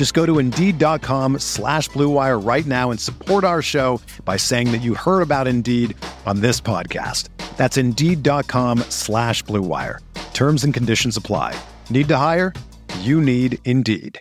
Just 0.00 0.14
go 0.14 0.24
to 0.24 0.38
Indeed.com 0.38 1.40
slash 1.40 1.90
BlueWire 1.90 2.42
right 2.42 2.64
now 2.64 2.90
and 2.90 2.98
support 2.98 3.44
our 3.44 3.60
show 3.60 4.00
by 4.24 4.38
saying 4.38 4.72
that 4.72 4.78
you 4.78 4.94
heard 4.94 5.20
about 5.20 5.46
Indeed 5.46 5.94
on 6.24 6.40
this 6.40 6.58
podcast. 6.58 7.28
That's 7.58 7.76
Indeed.com 7.76 8.78
slash 8.88 9.44
BlueWire. 9.44 9.98
Terms 10.32 10.64
and 10.64 10.72
conditions 10.72 11.18
apply. 11.18 11.54
Need 11.90 12.08
to 12.08 12.16
hire? 12.16 12.54
You 13.00 13.20
need 13.20 13.58
Indeed. 13.66 14.18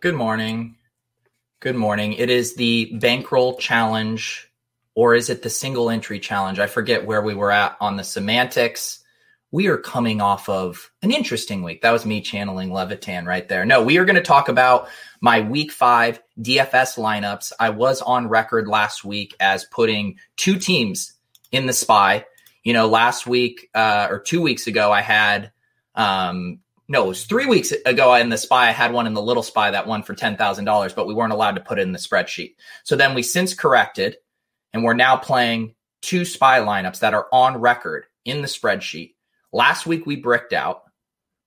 Good 0.00 0.14
morning. 0.14 0.76
Good 1.60 1.76
morning. 1.76 2.14
It 2.14 2.30
is 2.30 2.54
the 2.54 2.86
bankroll 2.94 3.58
challenge, 3.58 4.50
or 4.94 5.14
is 5.14 5.28
it 5.28 5.42
the 5.42 5.50
single 5.50 5.90
entry 5.90 6.20
challenge? 6.20 6.58
I 6.58 6.68
forget 6.68 7.04
where 7.04 7.20
we 7.20 7.34
were 7.34 7.50
at 7.50 7.76
on 7.82 7.98
the 7.98 8.04
semantics. 8.04 9.03
We 9.50 9.68
are 9.68 9.78
coming 9.78 10.20
off 10.20 10.48
of 10.48 10.90
an 11.02 11.12
interesting 11.12 11.62
week. 11.62 11.82
That 11.82 11.92
was 11.92 12.04
me 12.04 12.20
channeling 12.20 12.72
Levitan 12.72 13.24
right 13.24 13.48
there. 13.48 13.64
No, 13.64 13.82
we 13.82 13.98
are 13.98 14.04
going 14.04 14.16
to 14.16 14.22
talk 14.22 14.48
about 14.48 14.88
my 15.20 15.40
week 15.40 15.70
five 15.70 16.20
DFS 16.40 16.98
lineups. 16.98 17.52
I 17.60 17.70
was 17.70 18.02
on 18.02 18.28
record 18.28 18.66
last 18.66 19.04
week 19.04 19.36
as 19.38 19.64
putting 19.64 20.18
two 20.36 20.58
teams 20.58 21.12
in 21.52 21.66
the 21.66 21.72
spy. 21.72 22.26
You 22.64 22.72
know, 22.72 22.88
last 22.88 23.26
week 23.26 23.70
uh, 23.74 24.08
or 24.10 24.18
two 24.18 24.40
weeks 24.40 24.66
ago, 24.66 24.90
I 24.90 25.02
had 25.02 25.52
um, 25.94 26.60
no, 26.88 27.04
it 27.04 27.08
was 27.08 27.24
three 27.24 27.46
weeks 27.46 27.72
ago 27.72 28.14
in 28.14 28.28
the 28.28 28.36
spy. 28.36 28.68
I 28.68 28.72
had 28.72 28.92
one 28.92 29.06
in 29.06 29.14
the 29.14 29.22
little 29.22 29.42
spy 29.42 29.70
that 29.70 29.86
won 29.86 30.02
for 30.02 30.14
$10,000, 30.14 30.94
but 30.94 31.06
we 31.06 31.14
weren't 31.14 31.32
allowed 31.32 31.54
to 31.56 31.62
put 31.62 31.78
it 31.78 31.82
in 31.82 31.92
the 31.92 31.98
spreadsheet. 31.98 32.56
So 32.82 32.94
then 32.94 33.14
we 33.14 33.22
since 33.22 33.54
corrected 33.54 34.16
and 34.72 34.84
we're 34.84 34.94
now 34.94 35.16
playing 35.16 35.74
two 36.02 36.24
spy 36.26 36.60
lineups 36.60 36.98
that 36.98 37.14
are 37.14 37.26
on 37.32 37.58
record 37.58 38.04
in 38.26 38.42
the 38.42 38.48
spreadsheet. 38.48 39.13
Last 39.54 39.86
week 39.86 40.04
we 40.04 40.16
bricked 40.16 40.52
out. 40.52 40.82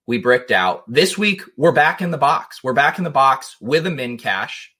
We 0.06 0.18
bricked 0.20 0.52
out. 0.52 0.90
This 0.90 1.18
week 1.18 1.42
we're 1.58 1.74
back 1.74 2.02
in 2.02 2.10
the 2.10 2.18
box. 2.18 2.64
We're 2.64 2.72
back 2.72 3.00
in 3.00 3.04
the 3.04 3.10
box 3.10 3.58
with 3.60 3.86
a 3.86 3.90
min 3.90 4.18
cash. 4.18 4.74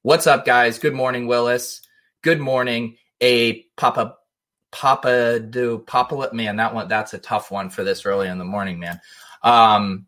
What's 0.00 0.26
up, 0.26 0.46
guys? 0.46 0.78
Good 0.78 0.94
morning, 0.94 1.26
Willis. 1.26 1.82
Good 2.22 2.40
morning. 2.40 2.96
A 3.20 3.64
Papa 3.76 4.16
Papa 4.70 5.38
do 5.38 5.80
Papa 5.80 6.30
man, 6.32 6.56
that 6.56 6.72
one 6.72 6.88
that's 6.88 7.12
a 7.12 7.18
tough 7.18 7.50
one 7.50 7.68
for 7.68 7.84
this 7.84 8.06
early 8.06 8.26
in 8.26 8.38
the 8.38 8.44
morning, 8.46 8.78
man. 8.78 9.02
Um, 9.42 10.06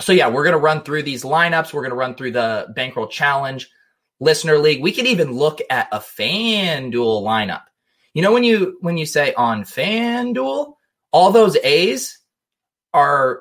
so 0.00 0.12
yeah, 0.12 0.28
we're 0.28 0.44
gonna 0.44 0.56
run 0.56 0.82
through 0.84 1.02
these 1.02 1.24
lineups. 1.24 1.72
We're 1.72 1.82
gonna 1.82 1.96
run 1.96 2.14
through 2.14 2.30
the 2.30 2.68
bankroll 2.76 3.08
challenge, 3.08 3.68
listener 4.20 4.58
league. 4.58 4.84
We 4.84 4.92
could 4.92 5.08
even 5.08 5.32
look 5.32 5.58
at 5.68 5.88
a 5.90 5.98
FanDuel 5.98 7.24
lineup. 7.24 7.62
You 8.14 8.22
know 8.22 8.32
when 8.32 8.44
you 8.44 8.78
when 8.82 8.98
you 8.98 9.04
say 9.04 9.34
on 9.34 9.64
FanDuel, 9.64 10.74
all 11.18 11.32
those 11.32 11.56
A's 11.56 12.20
are 12.94 13.40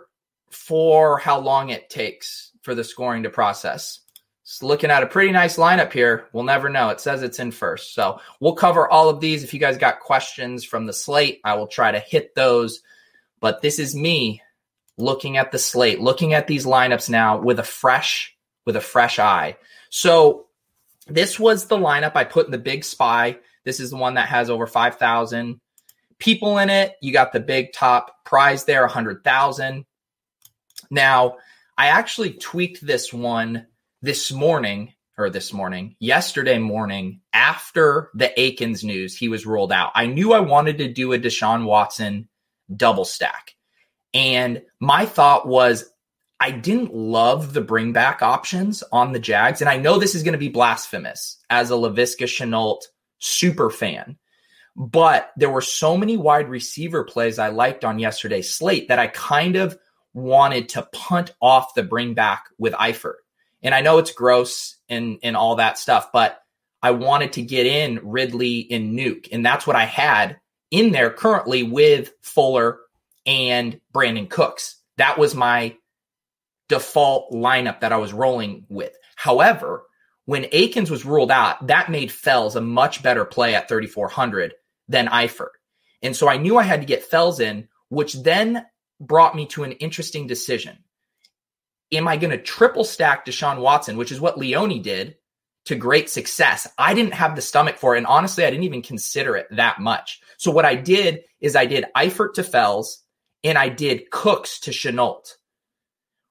for 0.49 1.19
how 1.19 1.39
long 1.39 1.69
it 1.69 1.91
takes 1.91 2.51
for 2.63 2.73
the 2.73 2.83
scoring 2.83 3.21
to 3.21 3.29
process. 3.29 3.99
Just 4.43 4.63
looking 4.63 4.89
at 4.89 5.03
a 5.03 5.07
pretty 5.07 5.31
nice 5.31 5.57
lineup 5.57 5.93
here. 5.93 6.25
We'll 6.33 6.43
never 6.43 6.69
know. 6.69 6.89
It 6.89 6.99
says 6.99 7.21
it's 7.21 7.37
in 7.37 7.51
first. 7.51 7.93
So 7.93 8.19
we'll 8.39 8.55
cover 8.55 8.89
all 8.89 9.09
of 9.09 9.19
these. 9.19 9.43
If 9.43 9.53
you 9.53 9.59
guys 9.59 9.77
got 9.77 9.99
questions 9.99 10.63
from 10.63 10.87
the 10.87 10.91
slate, 10.93 11.39
I 11.43 11.53
will 11.53 11.67
try 11.67 11.91
to 11.91 11.99
hit 11.99 12.33
those. 12.33 12.81
But 13.41 13.61
this 13.61 13.77
is 13.77 13.95
me 13.95 14.41
looking 14.97 15.37
at 15.37 15.51
the 15.51 15.59
slate, 15.59 16.01
looking 16.01 16.33
at 16.33 16.47
these 16.47 16.66
lineups 16.66 17.11
now 17.11 17.37
with 17.37 17.59
a 17.59 17.63
fresh 17.63 18.35
with 18.66 18.75
a 18.75 18.81
fresh 18.81 19.19
eye. 19.19 19.55
So 19.91 20.47
this 21.05 21.39
was 21.39 21.67
the 21.67 21.77
lineup 21.77 22.13
I 22.16 22.23
put 22.23 22.47
in 22.47 22.51
the 22.51 22.57
big 22.57 22.83
spy. 22.83 23.37
This 23.66 23.79
is 23.79 23.91
the 23.91 23.97
one 23.97 24.16
that 24.16 24.29
has 24.29 24.49
over 24.49 24.66
5,000 24.66 25.61
people 26.19 26.57
in 26.57 26.69
it. 26.69 26.95
You 27.01 27.13
got 27.13 27.33
the 27.33 27.39
big 27.39 27.73
top 27.73 28.23
prize 28.25 28.66
there, 28.66 28.81
100,000. 28.81 29.85
Now, 30.89 31.38
I 31.78 31.88
actually 31.88 32.33
tweaked 32.33 32.85
this 32.85 33.13
one 33.13 33.67
this 34.01 34.31
morning 34.31 34.94
or 35.17 35.29
this 35.29 35.51
morning, 35.51 35.95
yesterday 36.00 36.59
morning 36.59 37.22
after 37.33 38.11
the 38.13 38.39
Akins 38.39 38.83
news, 38.83 39.16
he 39.16 39.29
was 39.29 39.47
ruled 39.47 39.72
out. 39.72 39.91
I 39.95 40.05
knew 40.05 40.33
I 40.33 40.39
wanted 40.39 40.78
to 40.78 40.94
do 40.94 41.13
a 41.13 41.19
Deshaun 41.19 41.66
Watson 41.66 42.29
double 42.75 43.05
stack. 43.05 43.55
And 44.13 44.61
my 44.79 45.05
thought 45.05 45.47
was, 45.47 45.89
I 46.39 46.51
didn't 46.51 46.94
love 46.94 47.53
the 47.53 47.61
bring 47.61 47.94
back 47.94 48.22
options 48.22 48.84
on 48.91 49.11
the 49.11 49.19
Jags. 49.19 49.61
And 49.61 49.69
I 49.69 49.78
know 49.78 49.97
this 49.97 50.13
is 50.13 50.22
going 50.22 50.34
to 50.34 50.38
be 50.38 50.49
blasphemous 50.49 51.38
as 51.49 51.72
a 51.72 51.75
Laviska 51.75 52.25
Shenault 52.25 52.81
super 53.17 53.72
fan. 53.72 54.17
But 54.79 55.31
there 55.35 55.49
were 55.49 55.61
so 55.61 55.97
many 55.97 56.17
wide 56.17 56.49
receiver 56.49 57.03
plays 57.03 57.39
I 57.39 57.49
liked 57.49 57.83
on 57.83 57.97
yesterday's 57.97 58.53
slate 58.53 58.89
that 58.89 58.99
I 58.99 59.07
kind 59.07 59.55
of 59.55 59.75
wanted 60.13 60.69
to 60.69 60.88
punt 60.93 61.33
off 61.41 61.73
the 61.73 61.81
bring 61.81 62.13
back 62.13 62.45
with 62.59 62.73
Eifert. 62.73 63.16
And 63.63 63.73
I 63.73 63.81
know 63.81 63.97
it's 63.97 64.11
gross 64.11 64.77
and, 64.87 65.17
and 65.23 65.35
all 65.35 65.55
that 65.55 65.79
stuff, 65.79 66.11
but 66.13 66.39
I 66.83 66.91
wanted 66.91 67.33
to 67.33 67.41
get 67.41 67.66
in 67.66 67.99
Ridley 68.03 68.67
and 68.69 68.97
Nuke. 68.97 69.29
And 69.31 69.43
that's 69.43 69.66
what 69.66 69.75
I 69.75 69.85
had 69.85 70.39
in 70.69 70.91
there 70.91 71.09
currently 71.09 71.63
with 71.63 72.13
Fuller 72.21 72.77
and 73.25 73.81
Brandin 73.91 74.29
Cooks. 74.29 74.75
That 74.97 75.17
was 75.17 75.33
my 75.33 75.75
default 76.69 77.31
lineup 77.31 77.79
that 77.79 77.93
I 77.93 77.97
was 77.97 78.13
rolling 78.13 78.66
with. 78.69 78.95
However, 79.16 79.85
when 80.25 80.45
Akins 80.51 80.91
was 80.91 81.05
ruled 81.05 81.31
out, 81.31 81.66
that 81.66 81.89
made 81.89 82.11
Fells 82.11 82.55
a 82.55 82.61
much 82.61 83.01
better 83.01 83.25
play 83.25 83.55
at 83.55 83.67
3,400 83.67 84.53
than 84.87 85.07
Eifert. 85.07 85.51
And 86.01 86.15
so 86.15 86.29
I 86.29 86.37
knew 86.37 86.57
I 86.57 86.63
had 86.63 86.81
to 86.81 86.87
get 86.87 87.03
Fells 87.03 87.39
in, 87.39 87.67
which 87.89 88.13
then 88.13 88.65
brought 88.99 89.35
me 89.35 89.45
to 89.47 89.63
an 89.63 89.73
interesting 89.73 90.27
decision. 90.27 90.77
Am 91.91 92.07
I 92.07 92.17
going 92.17 92.31
to 92.31 92.41
triple 92.41 92.83
stack 92.83 93.25
Deshaun 93.25 93.61
Watson, 93.61 93.97
which 93.97 94.11
is 94.11 94.19
what 94.19 94.37
Leone 94.37 94.81
did 94.81 95.15
to 95.65 95.75
great 95.75 96.09
success? 96.09 96.67
I 96.77 96.93
didn't 96.93 97.13
have 97.13 97.35
the 97.35 97.41
stomach 97.41 97.77
for 97.77 97.95
it. 97.95 97.99
And 97.99 98.07
honestly, 98.07 98.45
I 98.45 98.49
didn't 98.49 98.65
even 98.65 98.81
consider 98.81 99.35
it 99.35 99.47
that 99.51 99.79
much. 99.79 100.19
So 100.37 100.51
what 100.51 100.65
I 100.65 100.75
did 100.75 101.23
is 101.39 101.55
I 101.55 101.65
did 101.65 101.85
Eifert 101.95 102.33
to 102.33 102.43
Fells 102.43 103.03
and 103.43 103.57
I 103.57 103.69
did 103.69 104.09
Cooks 104.11 104.59
to 104.61 104.71
Shenault, 104.71 105.33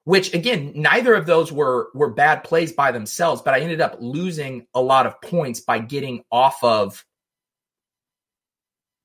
which 0.03 0.33
again, 0.33 0.73
neither 0.75 1.15
of 1.15 1.25
those 1.25 1.51
were 1.51 1.89
were 1.93 2.13
bad 2.13 2.43
plays 2.43 2.71
by 2.71 2.91
themselves, 2.91 3.41
but 3.41 3.53
I 3.53 3.59
ended 3.59 3.81
up 3.81 3.97
losing 3.99 4.67
a 4.73 4.81
lot 4.81 5.07
of 5.07 5.19
points 5.21 5.61
by 5.61 5.79
getting 5.79 6.23
off 6.31 6.63
of 6.63 7.03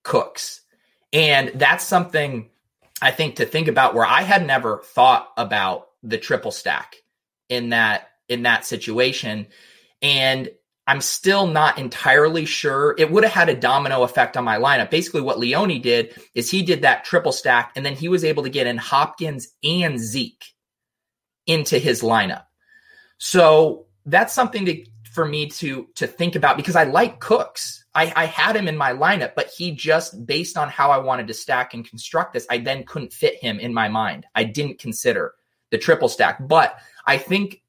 Cooks. 0.02 0.60
And 1.12 1.52
that's 1.54 1.84
something 1.84 2.50
I 3.00 3.10
think 3.10 3.36
to 3.36 3.46
think 3.46 3.68
about 3.68 3.94
where 3.94 4.06
I 4.06 4.22
had 4.22 4.46
never 4.46 4.78
thought 4.78 5.28
about 5.36 5.88
the 6.02 6.18
triple 6.18 6.50
stack 6.50 6.96
in 7.48 7.70
that 7.70 8.08
in 8.28 8.44
that 8.44 8.64
situation. 8.64 9.48
And 10.00 10.50
I'm 10.86 11.00
still 11.00 11.46
not 11.46 11.78
entirely 11.78 12.44
sure. 12.44 12.94
It 12.98 13.10
would 13.10 13.22
have 13.22 13.32
had 13.32 13.48
a 13.48 13.54
domino 13.54 14.02
effect 14.02 14.36
on 14.36 14.44
my 14.44 14.58
lineup. 14.58 14.90
Basically, 14.90 15.20
what 15.20 15.38
Leone 15.38 15.80
did 15.80 16.18
is 16.34 16.50
he 16.50 16.62
did 16.62 16.82
that 16.82 17.04
triple 17.04 17.32
stack, 17.32 17.72
and 17.76 17.86
then 17.86 17.94
he 17.94 18.08
was 18.08 18.24
able 18.24 18.42
to 18.42 18.50
get 18.50 18.66
in 18.66 18.78
Hopkins 18.78 19.48
and 19.62 19.98
Zeke 19.98 20.44
into 21.46 21.78
his 21.78 22.02
lineup. 22.02 22.44
So 23.18 23.86
that's 24.06 24.34
something 24.34 24.64
to, 24.66 24.84
for 25.12 25.24
me 25.24 25.48
to 25.50 25.86
to 25.96 26.06
think 26.06 26.34
about 26.34 26.56
because 26.56 26.76
I 26.76 26.84
like 26.84 27.20
Cooks. 27.20 27.81
I, 27.94 28.12
I 28.16 28.24
had 28.24 28.56
him 28.56 28.68
in 28.68 28.76
my 28.76 28.92
lineup, 28.92 29.34
but 29.34 29.48
he 29.48 29.72
just 29.72 30.26
based 30.26 30.56
on 30.56 30.68
how 30.68 30.90
I 30.90 30.98
wanted 30.98 31.26
to 31.28 31.34
stack 31.34 31.74
and 31.74 31.88
construct 31.88 32.32
this, 32.32 32.46
I 32.48 32.58
then 32.58 32.84
couldn't 32.84 33.12
fit 33.12 33.36
him 33.42 33.60
in 33.60 33.74
my 33.74 33.88
mind. 33.88 34.26
I 34.34 34.44
didn't 34.44 34.78
consider 34.78 35.34
the 35.70 35.78
triple 35.78 36.08
stack, 36.08 36.38
but 36.46 36.78
I 37.06 37.18
think 37.18 37.62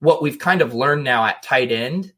what 0.00 0.22
we've 0.22 0.38
kind 0.38 0.60
of 0.60 0.74
learned 0.74 1.04
now 1.04 1.24
at 1.24 1.42
tight 1.42 1.72
end 1.72 2.12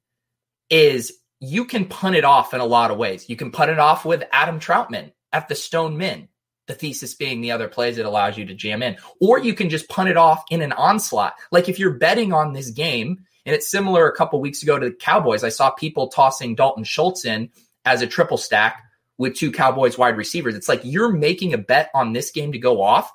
is 0.71 1.12
you 1.41 1.65
can 1.65 1.85
punt 1.85 2.17
it 2.17 2.25
off 2.25 2.55
in 2.55 2.61
a 2.61 2.67
lot 2.67 2.91
of 2.91 2.99
ways. 2.99 3.29
You 3.29 3.37
can 3.37 3.51
punt 3.51 3.71
it 3.71 3.79
off 3.79 4.05
with 4.05 4.25
Adam 4.33 4.59
Trautman 4.59 5.12
at 5.33 5.49
the 5.49 5.55
Stone 5.55 5.97
Min. 5.97 6.29
The 6.67 6.75
thesis 6.75 7.15
being 7.15 7.43
the 7.43 7.53
other 7.53 7.69
plays 7.69 7.99
it 7.99 8.06
allows 8.06 8.39
you 8.39 8.47
to 8.47 8.55
jam 8.55 8.83
in, 8.83 8.97
or 9.21 9.39
you 9.39 9.53
can 9.53 9.69
just 9.69 9.89
punt 9.91 10.09
it 10.09 10.17
off 10.17 10.45
in 10.51 10.62
an 10.62 10.73
onslaught. 10.73 11.35
Like 11.53 11.69
if 11.69 11.79
you're 11.79 11.99
betting 11.99 12.33
on 12.33 12.55
this 12.55 12.71
game, 12.71 13.27
and 13.46 13.55
it's 13.55 13.70
similar 13.70 14.08
a 14.08 14.17
couple 14.17 14.41
weeks 14.41 14.62
ago 14.62 14.79
to 14.79 14.91
the 14.91 14.94
Cowboys. 14.94 15.44
I 15.44 15.49
saw 15.49 15.70
people 15.70 16.08
tossing 16.08 16.55
Dalton 16.55 16.85
Schultz 16.85 17.25
in 17.25 17.50
as 17.85 18.02
a 18.02 18.06
triple 18.06 18.38
stack 18.38 18.82
with 19.19 19.35
two 19.35 19.52
Cowboys 19.52 19.96
wide 19.96 20.17
receivers. 20.17 20.55
It's 20.55 20.69
like 20.69 20.81
you're 20.85 21.12
making 21.12 21.55
a 21.55 21.58
bet 21.58 21.91
on 21.94 22.12
this 22.12 22.31
game 22.31 22.52
to 22.52 22.58
go 22.58 22.82
off 22.82 23.12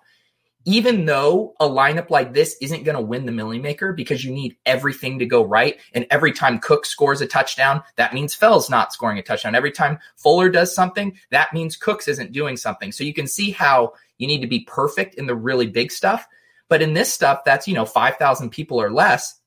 even 0.65 1.05
though 1.05 1.55
a 1.59 1.67
lineup 1.67 2.09
like 2.09 2.33
this 2.33 2.55
isn't 2.61 2.83
going 2.83 2.95
to 2.95 3.01
win 3.01 3.25
the 3.25 3.31
Milly 3.31 3.59
Maker 3.59 3.93
because 3.93 4.23
you 4.23 4.31
need 4.31 4.57
everything 4.65 5.19
to 5.19 5.25
go 5.25 5.43
right. 5.43 5.79
And 5.93 6.05
every 6.11 6.31
time 6.31 6.59
Cook 6.59 6.85
scores 6.85 7.21
a 7.21 7.27
touchdown, 7.27 7.81
that 7.95 8.13
means 8.13 8.35
Fell's 8.35 8.69
not 8.69 8.93
scoring 8.93 9.17
a 9.17 9.23
touchdown. 9.23 9.55
Every 9.55 9.71
time 9.71 9.99
Fuller 10.17 10.49
does 10.49 10.75
something, 10.75 11.17
that 11.31 11.53
means 11.53 11.77
Cooks 11.77 12.07
isn't 12.07 12.33
doing 12.33 12.57
something. 12.57 12.91
So 12.91 13.03
you 13.03 13.13
can 13.13 13.25
see 13.25 13.51
how 13.51 13.93
you 14.17 14.27
need 14.27 14.41
to 14.41 14.47
be 14.47 14.61
perfect 14.61 15.15
in 15.15 15.27
the 15.27 15.35
really 15.35 15.67
big 15.67 15.91
stuff. 15.91 16.27
But 16.67 16.81
in 16.81 16.93
this 16.93 17.11
stuff, 17.11 17.41
that's, 17.45 17.67
you 17.67 17.73
know, 17.73 17.85
5,000 17.85 18.49
people 18.49 18.79
or 18.79 18.91
less, 18.91 19.38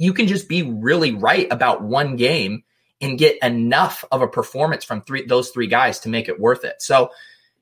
you 0.00 0.14
can 0.14 0.26
just 0.26 0.48
be 0.48 0.62
really 0.62 1.14
right 1.14 1.46
about 1.50 1.82
one 1.82 2.16
game 2.16 2.64
and 3.02 3.18
get 3.18 3.38
enough 3.42 4.04
of 4.10 4.22
a 4.22 4.28
performance 4.28 4.82
from 4.82 5.02
three, 5.02 5.26
those 5.26 5.50
three 5.50 5.66
guys 5.66 6.00
to 6.00 6.08
make 6.08 6.28
it 6.28 6.40
worth 6.40 6.64
it. 6.64 6.80
So, 6.80 7.10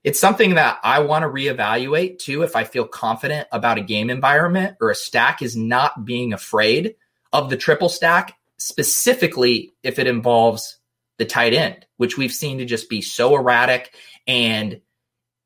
it's 0.04 0.20
something 0.20 0.54
that 0.54 0.78
I 0.84 1.00
want 1.00 1.24
to 1.24 1.28
reevaluate 1.28 2.20
too 2.20 2.42
if 2.42 2.54
I 2.54 2.62
feel 2.62 2.86
confident 2.86 3.48
about 3.50 3.78
a 3.78 3.82
game 3.82 4.10
environment 4.10 4.76
or 4.80 4.90
a 4.90 4.94
stack 4.94 5.42
is 5.42 5.56
not 5.56 6.04
being 6.04 6.32
afraid 6.32 6.94
of 7.32 7.50
the 7.50 7.56
triple 7.56 7.88
stack, 7.88 8.38
specifically 8.58 9.72
if 9.82 9.98
it 9.98 10.06
involves 10.06 10.78
the 11.18 11.24
tight 11.24 11.52
end, 11.52 11.84
which 11.96 12.16
we've 12.16 12.32
seen 12.32 12.58
to 12.58 12.64
just 12.64 12.88
be 12.88 13.02
so 13.02 13.34
erratic 13.34 13.92
and 14.26 14.80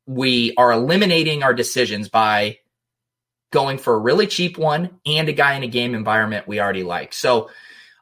we 0.05 0.53
are 0.55 0.71
eliminating 0.71 1.41
our 1.41 1.53
decisions 1.53 2.07
by 2.07 2.59
going 3.53 3.77
for 3.77 3.93
a 3.93 3.99
really 3.99 4.27
cheap 4.27 4.57
one 4.57 4.99
and 5.05 5.29
a 5.29 5.33
guy 5.33 5.53
in 5.53 5.63
a 5.63 5.67
game 5.67 5.95
environment 5.95 6.47
we 6.47 6.59
already 6.59 6.83
like. 6.83 7.13
So 7.13 7.49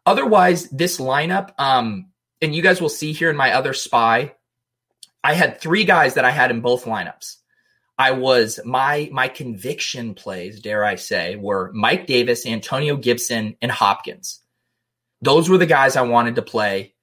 otherwise 0.06 0.68
this 0.70 1.00
lineup 1.00 1.52
um 1.60 2.08
and 2.42 2.56
you 2.56 2.64
guys 2.64 2.82
will 2.82 2.90
see 2.90 3.12
here 3.14 3.30
in 3.30 3.36
my 3.36 3.54
other 3.54 3.74
spy 3.74 4.34
I 5.24 5.36
had 5.36 5.62
three 5.62 5.84
guys 5.84 6.16
that 6.16 6.26
I 6.26 6.32
had 6.32 6.50
in 6.50 6.62
both 6.62 6.86
lineups. 6.86 7.36
I 7.98 8.12
was 8.12 8.60
my 8.66 9.10
my 9.12 9.28
conviction 9.28 10.16
plays, 10.16 10.60
dare 10.60 10.84
I 10.84 10.96
say, 10.96 11.36
were 11.36 11.72
Mike 11.74 12.08
Davis, 12.08 12.48
Antonio 12.48 12.96
Gibson, 12.96 13.56
and 13.62 13.72
Hopkins. 13.72 14.42
Those 15.22 15.50
were 15.50 15.60
the 15.60 15.68
guys 15.68 15.96
I 15.96 16.02
wanted 16.02 16.36
to 16.36 16.42
play 16.42 16.96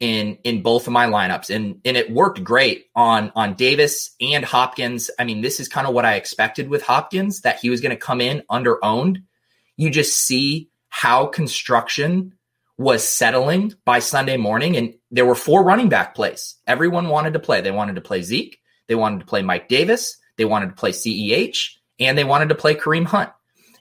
in 0.00 0.38
in 0.44 0.62
both 0.62 0.86
of 0.86 0.92
my 0.92 1.06
lineups, 1.06 1.54
and 1.54 1.80
and 1.84 1.96
it 1.96 2.10
worked 2.10 2.42
great 2.44 2.86
on 2.94 3.32
on 3.34 3.54
Davis 3.54 4.14
and 4.20 4.44
Hopkins. 4.44 5.10
I 5.18 5.24
mean, 5.24 5.40
this 5.40 5.60
is 5.60 5.68
kind 5.68 5.86
of 5.86 5.94
what 5.94 6.04
I 6.04 6.14
expected 6.14 6.68
with 6.68 6.82
Hopkins 6.82 7.42
that 7.42 7.58
he 7.58 7.70
was 7.70 7.80
going 7.80 7.90
to 7.90 7.96
come 7.96 8.20
in 8.20 8.42
under 8.50 8.84
owned. 8.84 9.22
You 9.76 9.90
just 9.90 10.18
see 10.18 10.70
how 10.88 11.26
construction 11.26 12.34
was 12.78 13.06
settling 13.06 13.72
by 13.84 14.00
Sunday 14.00 14.36
morning, 14.36 14.76
and 14.76 14.94
there 15.10 15.24
were 15.24 15.34
four 15.34 15.64
running 15.64 15.88
back 15.88 16.14
plays. 16.14 16.56
Everyone 16.66 17.08
wanted 17.08 17.32
to 17.32 17.38
play. 17.38 17.60
They 17.62 17.70
wanted 17.70 17.94
to 17.94 18.02
play 18.02 18.22
Zeke, 18.22 18.58
they 18.88 18.94
wanted 18.94 19.20
to 19.20 19.26
play 19.26 19.42
Mike 19.42 19.68
Davis, 19.68 20.18
they 20.36 20.44
wanted 20.44 20.68
to 20.68 20.74
play 20.74 20.92
CEH, 20.92 21.76
and 21.98 22.18
they 22.18 22.24
wanted 22.24 22.50
to 22.50 22.54
play 22.54 22.74
Kareem 22.74 23.06
Hunt. 23.06 23.30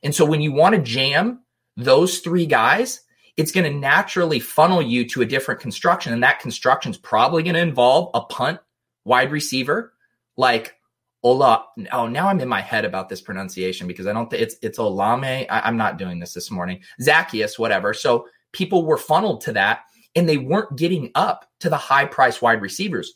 And 0.01 0.15
so 0.15 0.25
when 0.25 0.41
you 0.41 0.53
want 0.53 0.75
to 0.75 0.81
jam 0.81 1.41
those 1.75 2.19
three 2.19 2.45
guys, 2.45 3.01
it's 3.37 3.51
going 3.51 3.71
to 3.71 3.79
naturally 3.79 4.39
funnel 4.39 4.81
you 4.81 5.07
to 5.09 5.21
a 5.21 5.25
different 5.25 5.59
construction. 5.59 6.13
And 6.13 6.23
that 6.23 6.39
construction 6.39 6.91
is 6.91 6.97
probably 6.97 7.43
going 7.43 7.55
to 7.55 7.61
involve 7.61 8.11
a 8.13 8.21
punt 8.21 8.59
wide 9.03 9.31
receiver 9.31 9.93
like 10.37 10.75
Ola. 11.23 11.65
Oh, 11.91 12.07
now 12.07 12.27
I'm 12.27 12.39
in 12.39 12.47
my 12.47 12.61
head 12.61 12.85
about 12.85 13.09
this 13.09 13.21
pronunciation 13.21 13.87
because 13.87 14.07
I 14.07 14.13
don't 14.13 14.29
think 14.29 14.41
it's 14.41 14.55
it's 14.61 14.77
Olame. 14.77 15.45
I, 15.49 15.67
am 15.67 15.77
not 15.77 15.97
doing 15.97 16.19
this 16.19 16.33
this 16.33 16.51
morning. 16.51 16.81
Zaccheaus, 17.01 17.59
whatever. 17.59 17.93
So 17.93 18.27
people 18.53 18.85
were 18.85 18.97
funneled 18.97 19.41
to 19.41 19.53
that 19.53 19.81
and 20.15 20.29
they 20.29 20.37
weren't 20.37 20.77
getting 20.77 21.11
up 21.15 21.49
to 21.59 21.69
the 21.69 21.77
high 21.77 22.05
price 22.05 22.41
wide 22.41 22.61
receivers. 22.61 23.15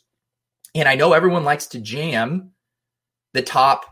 And 0.74 0.88
I 0.88 0.94
know 0.94 1.12
everyone 1.12 1.44
likes 1.44 1.66
to 1.68 1.80
jam 1.80 2.52
the 3.32 3.42
top 3.42 3.86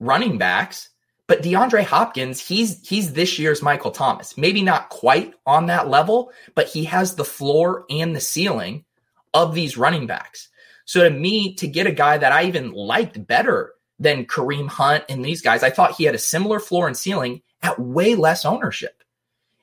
running 0.00 0.38
backs, 0.38 0.89
but 1.30 1.44
DeAndre 1.44 1.84
Hopkins, 1.84 2.40
he's 2.40 2.84
he's 2.84 3.12
this 3.12 3.38
year's 3.38 3.62
Michael 3.62 3.92
Thomas. 3.92 4.36
Maybe 4.36 4.64
not 4.64 4.88
quite 4.88 5.32
on 5.46 5.66
that 5.66 5.88
level, 5.88 6.32
but 6.56 6.66
he 6.66 6.82
has 6.86 7.14
the 7.14 7.24
floor 7.24 7.84
and 7.88 8.16
the 8.16 8.20
ceiling 8.20 8.84
of 9.32 9.54
these 9.54 9.76
running 9.76 10.08
backs. 10.08 10.48
So 10.86 11.04
to 11.04 11.10
me, 11.10 11.54
to 11.54 11.68
get 11.68 11.86
a 11.86 11.92
guy 11.92 12.18
that 12.18 12.32
I 12.32 12.46
even 12.46 12.72
liked 12.72 13.28
better 13.28 13.74
than 14.00 14.24
Kareem 14.26 14.66
Hunt 14.66 15.04
and 15.08 15.24
these 15.24 15.40
guys, 15.40 15.62
I 15.62 15.70
thought 15.70 15.92
he 15.92 16.02
had 16.02 16.16
a 16.16 16.18
similar 16.18 16.58
floor 16.58 16.88
and 16.88 16.96
ceiling 16.96 17.42
at 17.62 17.78
way 17.78 18.16
less 18.16 18.44
ownership. 18.44 19.04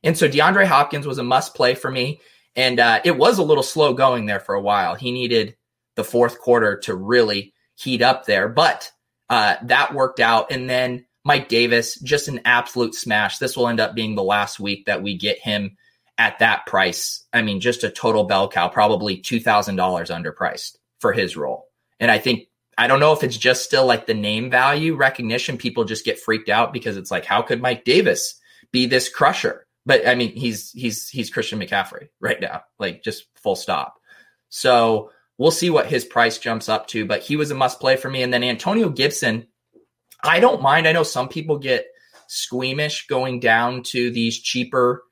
And 0.06 0.18
so 0.18 0.30
DeAndre 0.30 0.68
Hopkins 0.68 1.06
was 1.06 1.18
a 1.18 1.24
must 1.24 1.54
play 1.54 1.76
for 1.76 1.92
me. 1.92 2.22
And 2.56 2.80
uh, 2.80 3.02
it 3.04 3.18
was 3.18 3.40
a 3.40 3.44
little 3.44 3.62
slow 3.62 3.94
going 3.94 4.26
there 4.26 4.40
for 4.40 4.56
a 4.56 4.62
while. 4.62 4.96
He 4.96 5.12
needed 5.12 5.58
the 5.96 6.06
fourth 6.06 6.40
quarter 6.40 6.78
to 6.84 6.96
really 6.96 7.54
heat 7.76 8.02
up 8.02 8.26
there, 8.26 8.48
but 8.48 8.90
uh, 9.30 9.58
that 9.64 9.94
worked 9.94 10.22
out. 10.22 10.50
And 10.50 10.70
then 10.70 11.07
Mike 11.28 11.50
Davis, 11.50 12.00
just 12.00 12.30
an 12.30 12.40
absolute 12.46 12.96
smash. 12.96 13.38
This 13.38 13.58
will 13.58 13.68
end 13.68 13.82
up 13.82 13.94
being 13.94 14.16
the 14.16 14.24
last 14.24 14.62
week 14.62 14.86
that 14.86 15.04
we 15.04 15.18
get 15.18 15.38
him 15.40 15.76
at 16.18 16.40
that 16.40 16.66
price. 16.66 17.26
I 17.34 17.42
mean, 17.42 17.60
just 17.60 17.84
a 17.84 17.90
total 17.90 18.24
bell 18.24 18.48
cow, 18.48 18.70
probably 18.70 19.18
$2,000 19.18 19.76
underpriced 19.76 20.78
for 21.02 21.12
his 21.12 21.36
role. 21.36 21.68
And 22.00 22.10
I 22.10 22.18
think, 22.18 22.48
I 22.78 22.88
don't 22.88 23.02
know 23.02 23.12
if 23.12 23.26
it's 23.26 23.36
just 23.36 23.66
still 23.66 23.86
like 23.86 24.08
the 24.08 24.14
name 24.14 24.50
value 24.50 24.96
recognition. 24.96 25.58
People 25.58 25.84
just 25.84 26.06
get 26.06 26.18
freaked 26.18 26.48
out 26.48 26.72
because 26.72 26.96
it's 26.96 27.12
like, 27.12 27.26
how 27.26 27.42
could 27.42 27.62
Mike 27.62 27.84
Davis 27.84 28.40
be 28.72 28.86
this 28.86 29.10
crusher? 29.10 29.68
But 29.86 30.08
I 30.08 30.16
mean, 30.16 30.32
he's 30.34 30.72
he's 30.72 31.10
he's 31.10 31.30
Christian 31.30 31.60
McCaffrey 31.60 32.08
right 32.22 32.40
now, 32.40 32.62
like 32.80 33.04
just 33.04 33.26
full 33.36 33.58
stop. 33.58 33.96
So 34.48 35.12
we'll 35.38 35.52
see 35.52 35.70
what 35.70 35.88
his 35.88 36.06
price 36.06 36.38
jumps 36.38 36.70
up 36.70 36.88
to. 36.88 37.06
But 37.06 37.22
he 37.22 37.36
was 37.36 37.52
a 37.52 37.56
must 37.56 37.82
play 37.82 37.98
for 37.98 38.10
me. 38.10 38.24
And 38.24 38.34
then 38.34 38.44
Antonio 38.44 38.88
Gibson, 38.90 39.48
I 40.24 40.40
don't 40.40 40.62
mind. 40.62 40.88
I 40.88 40.92
know 40.92 41.04
some 41.04 41.30
people 41.30 41.58
get 41.58 41.88
squeamish 42.28 43.08
going 43.08 43.40
down 43.40 43.84
to 43.84 44.12
these 44.12 44.40
cheaper 44.40 45.04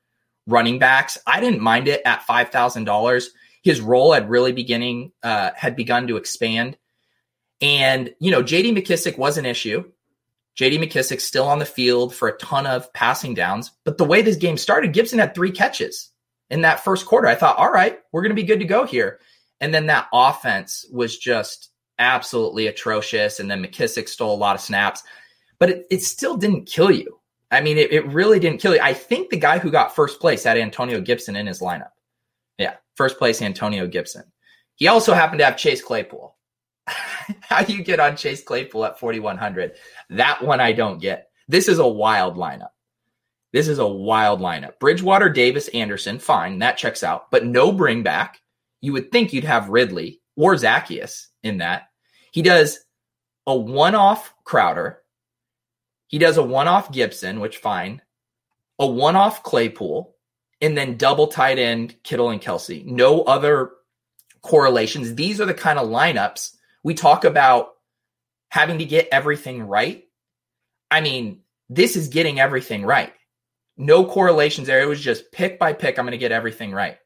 running 0.48 0.80
backs. 0.80 1.18
I 1.25 1.40
didn't 1.40 1.62
mind 1.62 1.88
it 1.88 2.02
at 2.06 2.24
five 2.24 2.50
thousand 2.50 2.86
dollars. 2.86 3.30
His 3.63 3.82
role 3.82 4.13
had 4.13 4.29
really 4.29 4.51
beginning 4.51 5.12
uh, 5.24 5.51
had 5.56 5.75
begun 5.75 6.08
to 6.08 6.18
expand, 6.18 6.77
and 7.62 8.13
you 8.20 8.32
know 8.32 8.44
J.D. 8.44 8.74
McKissic 8.74 9.18
was 9.18 9.38
an 9.38 9.46
issue. 9.46 9.84
JD 10.58 10.79
McKissic 10.79 11.20
still 11.20 11.48
on 11.48 11.60
the 11.60 11.65
field 11.65 12.15
for 12.15 12.29
a 12.29 12.38
ton 12.38 12.65
of 12.65 12.91
passing 12.94 13.34
downs. 13.34 13.72
But 13.84 13.98
the 13.98 14.06
way 14.06 14.22
this 14.22 14.38
game 14.38 14.58
started, 14.58 14.94
Gibson 14.94 15.20
had 15.20 15.36
three 15.36 15.51
catches 15.51 16.10
in 16.50 16.62
that 16.62 16.84
first 16.84 17.06
quarter. 17.06 17.27
I 17.27 17.36
thought, 17.36 17.58
all 17.58 17.72
right, 17.72 18.00
we're 18.12 18.22
going 18.22 18.36
to 18.36 18.41
be 18.41 18.48
good 18.48 18.60
to 18.60 18.65
go 18.65 18.86
here. 18.86 19.20
And 19.60 19.74
then 19.74 19.88
that 19.88 20.08
offense 20.13 20.86
was 20.91 21.18
just 21.18 21.72
absolutely 22.00 22.68
atrocious. 22.68 23.40
And 23.40 23.50
then 23.50 23.64
McKissic 23.64 24.08
stole 24.10 24.36
a 24.36 24.38
lot 24.38 24.56
of 24.56 24.62
snaps, 24.62 25.04
but 25.60 25.70
it, 25.70 25.88
it 25.90 26.02
still 26.04 26.38
didn't 26.38 26.66
kill 26.66 26.92
you. 26.92 27.20
I 27.52 27.62
mean, 27.62 27.78
it, 27.78 27.92
it 27.92 28.06
really 28.08 28.40
didn't 28.40 28.62
kill 28.62 28.74
you. 28.74 28.82
I 28.82 28.94
think 28.94 29.30
the 29.30 29.38
guy 29.38 29.60
who 29.60 29.72
got 29.72 29.96
first 29.96 30.20
place 30.20 30.44
had 30.44 30.58
Antonio 30.58 31.00
Gibson 31.00 31.36
in 31.36 31.48
his 31.48 31.62
lineup. 31.62 31.92
Yeah, 32.58 32.75
first 32.96 33.18
place, 33.18 33.42
Antonio 33.42 33.88
Gibson. 33.88 34.24
He 34.75 34.88
also 34.88 35.14
happened 35.14 35.40
to 35.40 35.46
have 35.46 35.58
Chase 35.58 35.82
Claypool. 35.82 36.36
how 37.42 37.64
do 37.64 37.74
you 37.74 37.84
get 37.84 38.00
on 38.00 38.18
Chase 38.18 38.44
Claypool 38.44 38.86
at 38.86 39.00
4,100. 39.00 39.74
That 40.10 40.44
one 40.44 40.60
I 40.60 40.74
don't 40.74 41.00
get. 41.00 41.30
This 41.48 41.68
is 41.68 41.80
a 41.80 41.88
wild 41.88 42.36
lineup. 42.36 42.70
This 43.54 43.68
is 43.68 43.80
a 43.80 43.88
wild 43.88 44.42
lineup. 44.42 44.80
Bridgewater, 44.80 45.30
Davis, 45.30 45.70
Anderson, 45.70 46.20
fine. 46.20 46.60
That 46.60 46.78
checks 46.78 47.04
out, 47.04 47.32
but 47.32 47.46
no 47.46 47.72
bring 47.72 48.04
back. 48.04 48.42
You 48.82 48.92
would 48.94 49.12
think 49.12 49.32
you'd 49.32 49.46
have 49.46 49.70
Ridley 49.70 50.22
or 50.36 50.56
Zaccheaus 50.56 51.28
in 51.46 51.60
that. 51.60 51.90
He 52.32 52.42
does 52.42 52.80
a 53.48 53.56
one 53.56 53.96
off 53.96 54.34
Crowder. 54.44 55.02
He 56.08 56.18
does 56.18 56.38
a 56.38 56.44
one 56.44 56.68
off 56.68 56.92
Gibson, 56.92 57.40
which 57.40 57.58
fine. 57.58 58.02
A 58.80 58.86
one 58.86 59.16
off 59.16 59.44
Claypool, 59.44 60.16
and 60.62 60.78
then 60.78 60.98
double 60.98 61.28
tight 61.28 61.60
end 61.60 61.96
Kittle 62.04 62.30
and 62.30 62.42
Kelce. 62.42 62.86
No 62.86 63.22
other 63.22 63.72
correlations. 64.42 65.16
These 65.16 65.40
are 65.40 65.46
the 65.46 65.54
kind 65.54 65.80
of 65.80 65.88
lineups 65.88 66.56
we 66.84 66.94
talk 66.94 67.24
about 67.24 67.70
having 68.50 68.80
to 68.80 68.86
get 68.86 69.08
everything 69.12 69.64
right. 69.64 70.04
I 70.92 71.02
mean, 71.02 71.42
this 71.70 71.96
is 71.96 72.10
getting 72.10 72.40
everything 72.40 72.84
right. 72.84 73.14
No 73.78 74.06
correlations 74.06 74.68
there. 74.68 74.82
It 74.82 74.88
was 74.88 75.02
just 75.02 75.32
pick 75.32 75.60
by 75.60 75.74
pick. 75.74 75.98
I'm 75.98 76.06
going 76.06 76.12
to 76.12 76.18
get 76.18 76.32
everything 76.32 76.72
right. 76.72 76.98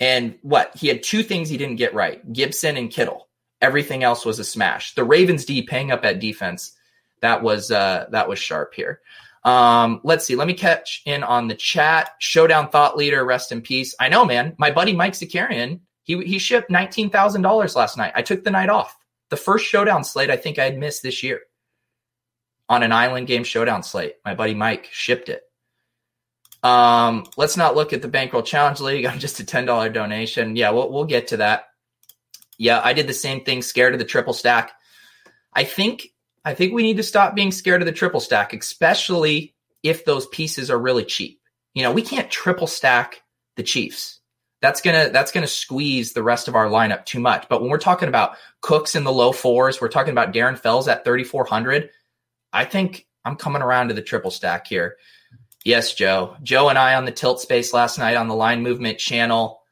And 0.00 0.38
what? 0.42 0.72
He 0.76 0.88
had 0.88 1.02
two 1.02 1.22
things 1.22 1.48
he 1.48 1.56
didn't 1.56 1.76
get 1.76 1.94
right 1.94 2.32
Gibson 2.32 2.76
and 2.76 2.90
Kittle. 2.90 3.25
Everything 3.60 4.04
else 4.04 4.24
was 4.24 4.38
a 4.38 4.44
smash. 4.44 4.94
The 4.94 5.04
Ravens 5.04 5.44
D 5.44 5.62
paying 5.62 5.90
up 5.90 6.04
at 6.04 6.20
defense. 6.20 6.72
That 7.20 7.42
was 7.42 7.70
uh, 7.70 8.06
that 8.10 8.28
was 8.28 8.38
sharp 8.38 8.74
here. 8.74 9.00
Um, 9.44 10.00
let's 10.04 10.26
see. 10.26 10.36
Let 10.36 10.48
me 10.48 10.54
catch 10.54 11.02
in 11.06 11.22
on 11.22 11.48
the 11.48 11.54
chat. 11.54 12.10
Showdown 12.18 12.68
thought 12.68 12.96
leader, 12.96 13.24
rest 13.24 13.52
in 13.52 13.62
peace. 13.62 13.94
I 14.00 14.08
know, 14.08 14.24
man. 14.24 14.54
My 14.58 14.70
buddy 14.70 14.92
Mike 14.92 15.14
Zakarian, 15.14 15.80
he 16.02 16.22
he 16.24 16.38
shipped 16.38 16.70
nineteen 16.70 17.10
thousand 17.10 17.42
dollars 17.42 17.76
last 17.76 17.96
night. 17.96 18.12
I 18.14 18.22
took 18.22 18.44
the 18.44 18.50
night 18.50 18.68
off. 18.68 18.96
The 19.30 19.36
first 19.36 19.64
showdown 19.64 20.04
slate 20.04 20.30
I 20.30 20.36
think 20.36 20.58
I 20.58 20.64
had 20.64 20.78
missed 20.78 21.02
this 21.02 21.22
year 21.22 21.40
on 22.68 22.82
an 22.82 22.92
island 22.92 23.26
game 23.26 23.44
showdown 23.44 23.82
slate. 23.82 24.14
My 24.24 24.34
buddy 24.34 24.54
Mike 24.54 24.88
shipped 24.92 25.28
it. 25.28 25.42
Um, 26.62 27.26
let's 27.36 27.56
not 27.56 27.76
look 27.76 27.92
at 27.92 28.02
the 28.02 28.08
Bankroll 28.08 28.42
Challenge 28.42 28.80
League. 28.80 29.06
I'm 29.06 29.18
just 29.18 29.40
a 29.40 29.44
$10 29.44 29.92
donation. 29.92 30.56
Yeah, 30.56 30.70
we'll, 30.70 30.90
we'll 30.90 31.04
get 31.04 31.28
to 31.28 31.38
that. 31.38 31.66
Yeah, 32.58 32.80
I 32.82 32.92
did 32.92 33.06
the 33.06 33.14
same 33.14 33.44
thing, 33.44 33.62
scared 33.62 33.92
of 33.92 33.98
the 33.98 34.04
triple 34.04 34.32
stack. 34.32 34.72
I 35.52 35.64
think 35.64 36.08
I 36.44 36.54
think 36.54 36.72
we 36.72 36.82
need 36.82 36.98
to 36.98 37.02
stop 37.02 37.34
being 37.34 37.50
scared 37.50 37.82
of 37.82 37.86
the 37.86 37.92
triple 37.92 38.20
stack, 38.20 38.54
especially 38.54 39.54
if 39.82 40.04
those 40.04 40.26
pieces 40.26 40.70
are 40.70 40.78
really 40.78 41.04
cheap. 41.04 41.40
You 41.74 41.82
know, 41.82 41.92
we 41.92 42.02
can't 42.02 42.30
triple 42.30 42.66
stack 42.66 43.22
the 43.56 43.62
Chiefs. 43.62 44.20
That's 44.62 44.80
gonna 44.80 45.10
that's 45.10 45.32
gonna 45.32 45.46
squeeze 45.46 46.12
the 46.12 46.22
rest 46.22 46.48
of 46.48 46.54
our 46.54 46.68
lineup 46.68 47.04
too 47.04 47.20
much. 47.20 47.46
But 47.48 47.60
when 47.60 47.70
we're 47.70 47.78
talking 47.78 48.08
about 48.08 48.36
Cooks 48.62 48.94
in 48.94 49.04
the 49.04 49.12
low 49.12 49.32
fours, 49.32 49.80
we're 49.80 49.88
talking 49.88 50.12
about 50.12 50.32
Darren 50.32 50.58
Fells 50.58 50.88
at 50.88 51.04
3,400. 51.04 51.90
I 52.52 52.64
think 52.64 53.06
I'm 53.24 53.36
coming 53.36 53.60
around 53.62 53.88
to 53.88 53.94
the 53.94 54.02
triple 54.02 54.30
stack 54.30 54.66
here. 54.66 54.96
Yes, 55.64 55.94
Joe. 55.94 56.36
Joe 56.42 56.68
and 56.68 56.78
I 56.78 56.94
on 56.94 57.04
the 57.04 57.12
tilt 57.12 57.40
space 57.40 57.72
last 57.72 57.98
night 57.98 58.16
on 58.16 58.28
the 58.28 58.34
line 58.34 58.62
movement 58.62 58.98
channel. 58.98 59.62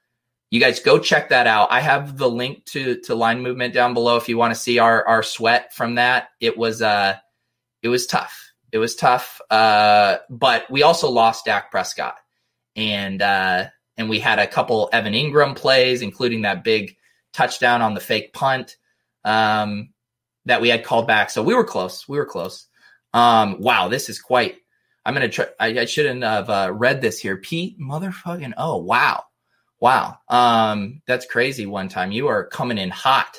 You 0.50 0.60
guys 0.60 0.80
go 0.80 0.98
check 0.98 1.30
that 1.30 1.46
out. 1.46 1.72
I 1.72 1.80
have 1.80 2.16
the 2.16 2.28
link 2.28 2.64
to 2.66 3.00
to 3.02 3.14
line 3.14 3.42
movement 3.42 3.74
down 3.74 3.94
below 3.94 4.16
if 4.16 4.28
you 4.28 4.38
want 4.38 4.54
to 4.54 4.60
see 4.60 4.78
our 4.78 5.06
our 5.06 5.22
sweat 5.22 5.74
from 5.74 5.96
that. 5.96 6.28
It 6.40 6.56
was 6.56 6.80
uh 6.82 7.16
it 7.82 7.88
was 7.88 8.06
tough. 8.06 8.52
It 8.70 8.78
was 8.78 8.94
tough. 8.94 9.40
Uh 9.50 10.18
but 10.30 10.70
we 10.70 10.82
also 10.82 11.10
lost 11.10 11.46
Dak 11.46 11.70
Prescott. 11.70 12.16
And 12.76 13.20
uh 13.20 13.66
and 13.96 14.08
we 14.08 14.20
had 14.20 14.38
a 14.38 14.46
couple 14.46 14.88
Evan 14.92 15.12
Engram 15.12 15.56
plays, 15.56 16.02
including 16.02 16.42
that 16.42 16.64
big 16.64 16.96
touchdown 17.32 17.82
on 17.82 17.94
the 17.94 18.00
fake 18.00 18.32
punt 18.32 18.76
um, 19.24 19.90
that 20.46 20.60
we 20.60 20.68
had 20.68 20.84
called 20.84 21.06
back. 21.06 21.30
So 21.30 21.42
we 21.42 21.54
were 21.54 21.64
close. 21.64 22.08
We 22.08 22.18
were 22.18 22.26
close. 22.26 22.66
Um, 23.12 23.60
wow, 23.60 23.88
this 23.88 24.08
is 24.08 24.20
quite 24.20 24.56
I'm 25.04 25.14
gonna 25.14 25.28
try. 25.28 25.46
I, 25.60 25.66
I 25.80 25.84
shouldn't 25.84 26.22
have 26.22 26.48
uh, 26.48 26.70
read 26.72 27.00
this 27.00 27.18
here. 27.18 27.36
Pete, 27.36 27.78
motherfucking. 27.78 28.54
Oh 28.56 28.78
wow, 28.78 29.24
wow. 29.84 30.16
Um, 30.30 31.02
that's 31.06 31.26
crazy. 31.26 31.66
One 31.66 31.90
time 31.90 32.10
you 32.10 32.28
are 32.28 32.46
coming 32.46 32.78
in 32.78 32.88
hot 32.88 33.36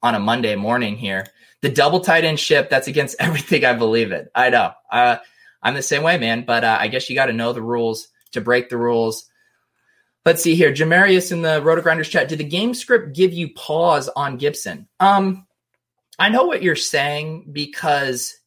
on 0.00 0.14
a 0.14 0.20
Monday 0.20 0.54
morning 0.54 0.96
here. 0.96 1.26
The 1.60 1.70
double 1.70 1.98
tight 1.98 2.22
end 2.22 2.38
ship. 2.38 2.70
That's 2.70 2.86
against 2.86 3.16
everything 3.18 3.64
I 3.64 3.72
believe 3.72 4.12
in. 4.12 4.28
I 4.32 4.50
know. 4.50 4.70
Uh, 4.92 5.16
I'm 5.60 5.74
the 5.74 5.82
same 5.82 6.04
way, 6.04 6.18
man. 6.18 6.44
But 6.46 6.62
uh, 6.62 6.78
I 6.78 6.86
guess 6.86 7.10
you 7.10 7.16
got 7.16 7.26
to 7.26 7.32
know 7.32 7.52
the 7.52 7.62
rules 7.62 8.06
to 8.30 8.40
break 8.40 8.68
the 8.68 8.76
rules. 8.76 9.28
Let's 10.24 10.40
see 10.40 10.54
here. 10.54 10.72
Jamarius 10.72 11.32
in 11.32 11.42
the 11.42 11.60
Rotogrinders 11.60 12.08
chat. 12.08 12.28
Did 12.28 12.38
the 12.38 12.44
game 12.44 12.74
script 12.74 13.12
give 13.12 13.32
you 13.32 13.52
pause 13.52 14.08
on 14.08 14.36
Gibson? 14.36 14.86
Um, 15.00 15.48
I 16.16 16.28
know 16.28 16.44
what 16.44 16.62
you're 16.62 16.76
saying 16.76 17.48
because 17.50 18.38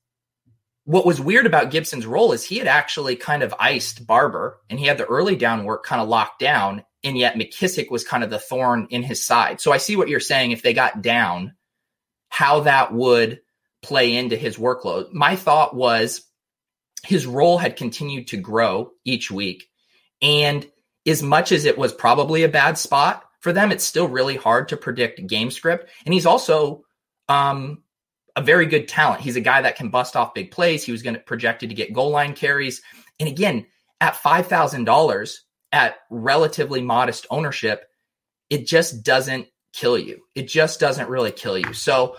what 0.85 1.05
was 1.05 1.19
weird 1.19 1.45
about 1.45 1.69
Gibson's 1.69 2.05
role 2.05 2.31
is 2.31 2.45
he 2.45 2.59
had 2.59 2.67
actually 2.67 3.17
kind 3.17 3.43
of 3.43 3.53
iced 3.59 4.07
Barber 4.07 4.61
and 4.69 4.79
he 4.79 4.85
had 4.85 4.97
the 4.97 5.05
early 5.05 5.35
down 5.35 5.65
work 5.65 5.83
kind 5.83 6.01
of 6.01 6.07
locked 6.07 6.39
down. 6.39 6.85
And 7.05 7.17
yet 7.17 7.35
McKissic 7.35 7.89
was 7.89 8.03
kind 8.03 8.23
of 8.23 8.29
the 8.29 8.39
thorn 8.39 8.87
in 8.89 9.03
his 9.03 9.23
side. 9.23 9.61
So 9.61 9.71
I 9.71 9.77
see 9.77 9.95
what 9.95 10.09
you're 10.09 10.19
saying. 10.19 10.51
If 10.51 10.63
they 10.63 10.73
got 10.73 11.01
down, 11.01 11.53
how 12.29 12.61
that 12.61 12.91
would 12.91 13.41
play 13.81 14.15
into 14.15 14.35
his 14.35 14.57
workload. 14.57 15.13
My 15.13 15.35
thought 15.35 15.75
was 15.75 16.23
his 17.05 17.27
role 17.27 17.57
had 17.57 17.75
continued 17.75 18.27
to 18.29 18.37
grow 18.37 18.91
each 19.05 19.29
week. 19.29 19.69
And 20.21 20.65
as 21.05 21.21
much 21.21 21.51
as 21.51 21.65
it 21.65 21.77
was 21.77 21.93
probably 21.93 22.43
a 22.43 22.49
bad 22.49 22.77
spot 22.79 23.23
for 23.41 23.53
them, 23.53 23.71
it's 23.71 23.83
still 23.83 24.07
really 24.07 24.35
hard 24.35 24.69
to 24.69 24.77
predict 24.77 25.27
game 25.27 25.51
script. 25.51 25.89
And 26.03 26.13
he's 26.13 26.25
also 26.25 26.83
um, 27.29 27.83
a 28.35 28.41
very 28.41 28.65
good 28.65 28.87
talent. 28.87 29.21
He's 29.21 29.35
a 29.35 29.41
guy 29.41 29.61
that 29.61 29.75
can 29.75 29.89
bust 29.89 30.15
off 30.15 30.33
big 30.33 30.49
plays. 30.49 30.83
He 30.83 30.91
was 30.91 31.03
going 31.03 31.13
to 31.13 31.21
projected 31.21 31.69
to 31.69 31.75
get 31.75 31.93
goal 31.93 32.09
line 32.09 32.33
carries. 32.33 32.81
And 33.19 33.29
again, 33.29 33.67
at 34.01 34.15
$5,000 34.15 35.37
at 35.75 35.97
relatively 36.09 36.81
modest 36.81 37.27
ownership, 37.29 37.83
it 38.49 38.65
just 38.65 39.03
doesn't 39.03 39.47
kill 39.73 39.97
you. 39.97 40.21
It 40.33 40.47
just 40.47 40.79
doesn't 40.79 41.09
really 41.09 41.33
kill 41.33 41.57
you. 41.57 41.73
So 41.73 42.15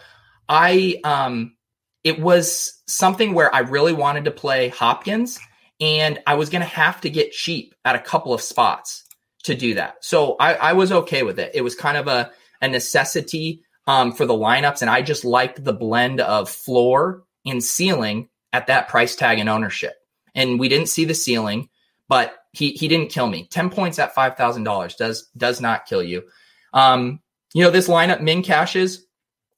I 0.47 1.01
um 1.03 1.57
it 2.05 2.21
was 2.21 2.83
something 2.87 3.33
where 3.33 3.53
I 3.53 3.61
really 3.61 3.95
wanted 3.95 4.27
to 4.27 4.31
play 4.31 4.69
Hopkins 4.69 5.41
and 5.81 6.21
I 6.27 6.35
was 6.35 6.51
going 6.51 6.61
to 6.61 6.69
have 6.69 7.01
to 7.01 7.11
get 7.11 7.33
cheap 7.33 7.75
at 7.85 7.97
a 7.97 8.01
couple 8.01 8.35
of 8.35 8.43
spots 8.43 9.05
to 9.45 9.55
do 9.55 9.75
that. 9.75 9.97
So 10.05 10.37
I, 10.39 10.55
I 10.55 10.73
was 10.75 10.93
okay 10.93 11.23
with 11.23 11.39
it. 11.39 11.53
It 11.55 11.63
was 11.63 11.75
kind 11.75 11.97
of 11.97 12.07
a, 12.07 12.31
a 12.61 12.69
necessity 12.69 13.63
um, 13.87 14.13
for 14.13 14.25
the 14.25 14.35
lineups. 14.35 14.83
And 14.83 14.91
I 14.91 15.03
just 15.03 15.25
liked 15.25 15.65
the 15.65 15.73
blend 15.73 16.21
of 16.21 16.49
floor 16.49 17.25
and 17.45 17.65
ceiling 17.65 18.29
at 18.53 18.69
that 18.69 18.89
price 18.89 19.17
tag 19.17 19.39
and 19.39 19.49
ownership. 19.49 19.95
And 20.35 20.61
we 20.61 20.69
didn't 20.69 20.89
see 20.89 21.07
the 21.07 21.15
ceiling, 21.15 21.71
but 22.09 22.37
he 22.57 22.73
he 22.73 22.89
didn't 22.89 23.11
kill 23.11 23.27
me. 23.27 23.47
Ten 23.51 23.71
points 23.71 23.99
at 23.99 24.15
five 24.15 24.37
thousand 24.37 24.65
dollars 24.65 24.95
does 24.95 25.29
does 25.37 25.61
not 25.61 25.87
kill 25.87 26.03
you. 26.03 26.25
Um, 26.73 27.21
you 27.55 27.63
know 27.63 27.71
this 27.71 27.89
lineup 27.89 28.21
min 28.21 28.43
caches. 28.43 29.05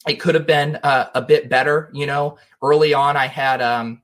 It 0.07 0.21
could 0.21 0.35
have 0.35 0.47
been 0.47 0.77
uh, 0.77 1.11
a 1.15 1.23
bit 1.23 1.49
better. 1.49 1.91
You 1.93 2.07
know, 2.07 2.39
early 2.63 2.95
on 2.95 3.17
I 3.17 3.27
had 3.27 3.63
um, 3.63 4.03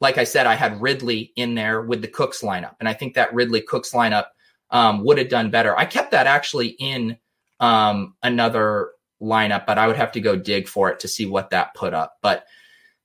like 0.00 0.18
I 0.18 0.24
said, 0.24 0.46
I 0.46 0.54
had 0.54 0.82
Ridley 0.82 1.32
in 1.36 1.54
there 1.54 1.80
with 1.82 2.02
the 2.02 2.08
Cooks 2.08 2.42
lineup, 2.42 2.74
and 2.80 2.88
I 2.88 2.92
think 2.92 3.14
that 3.14 3.34
Ridley 3.34 3.62
Cooks 3.62 3.92
lineup 3.92 4.26
um, 4.70 5.04
would 5.04 5.18
have 5.18 5.28
done 5.28 5.50
better. 5.50 5.76
I 5.76 5.86
kept 5.86 6.10
that 6.10 6.26
actually 6.26 6.68
in 6.68 7.16
um, 7.60 8.14
another 8.22 8.90
lineup, 9.22 9.66
but 9.66 9.78
I 9.78 9.86
would 9.86 9.96
have 9.96 10.12
to 10.12 10.20
go 10.20 10.36
dig 10.36 10.68
for 10.68 10.90
it 10.90 11.00
to 11.00 11.08
see 11.08 11.26
what 11.26 11.50
that 11.50 11.74
put 11.74 11.94
up. 11.94 12.18
But 12.22 12.44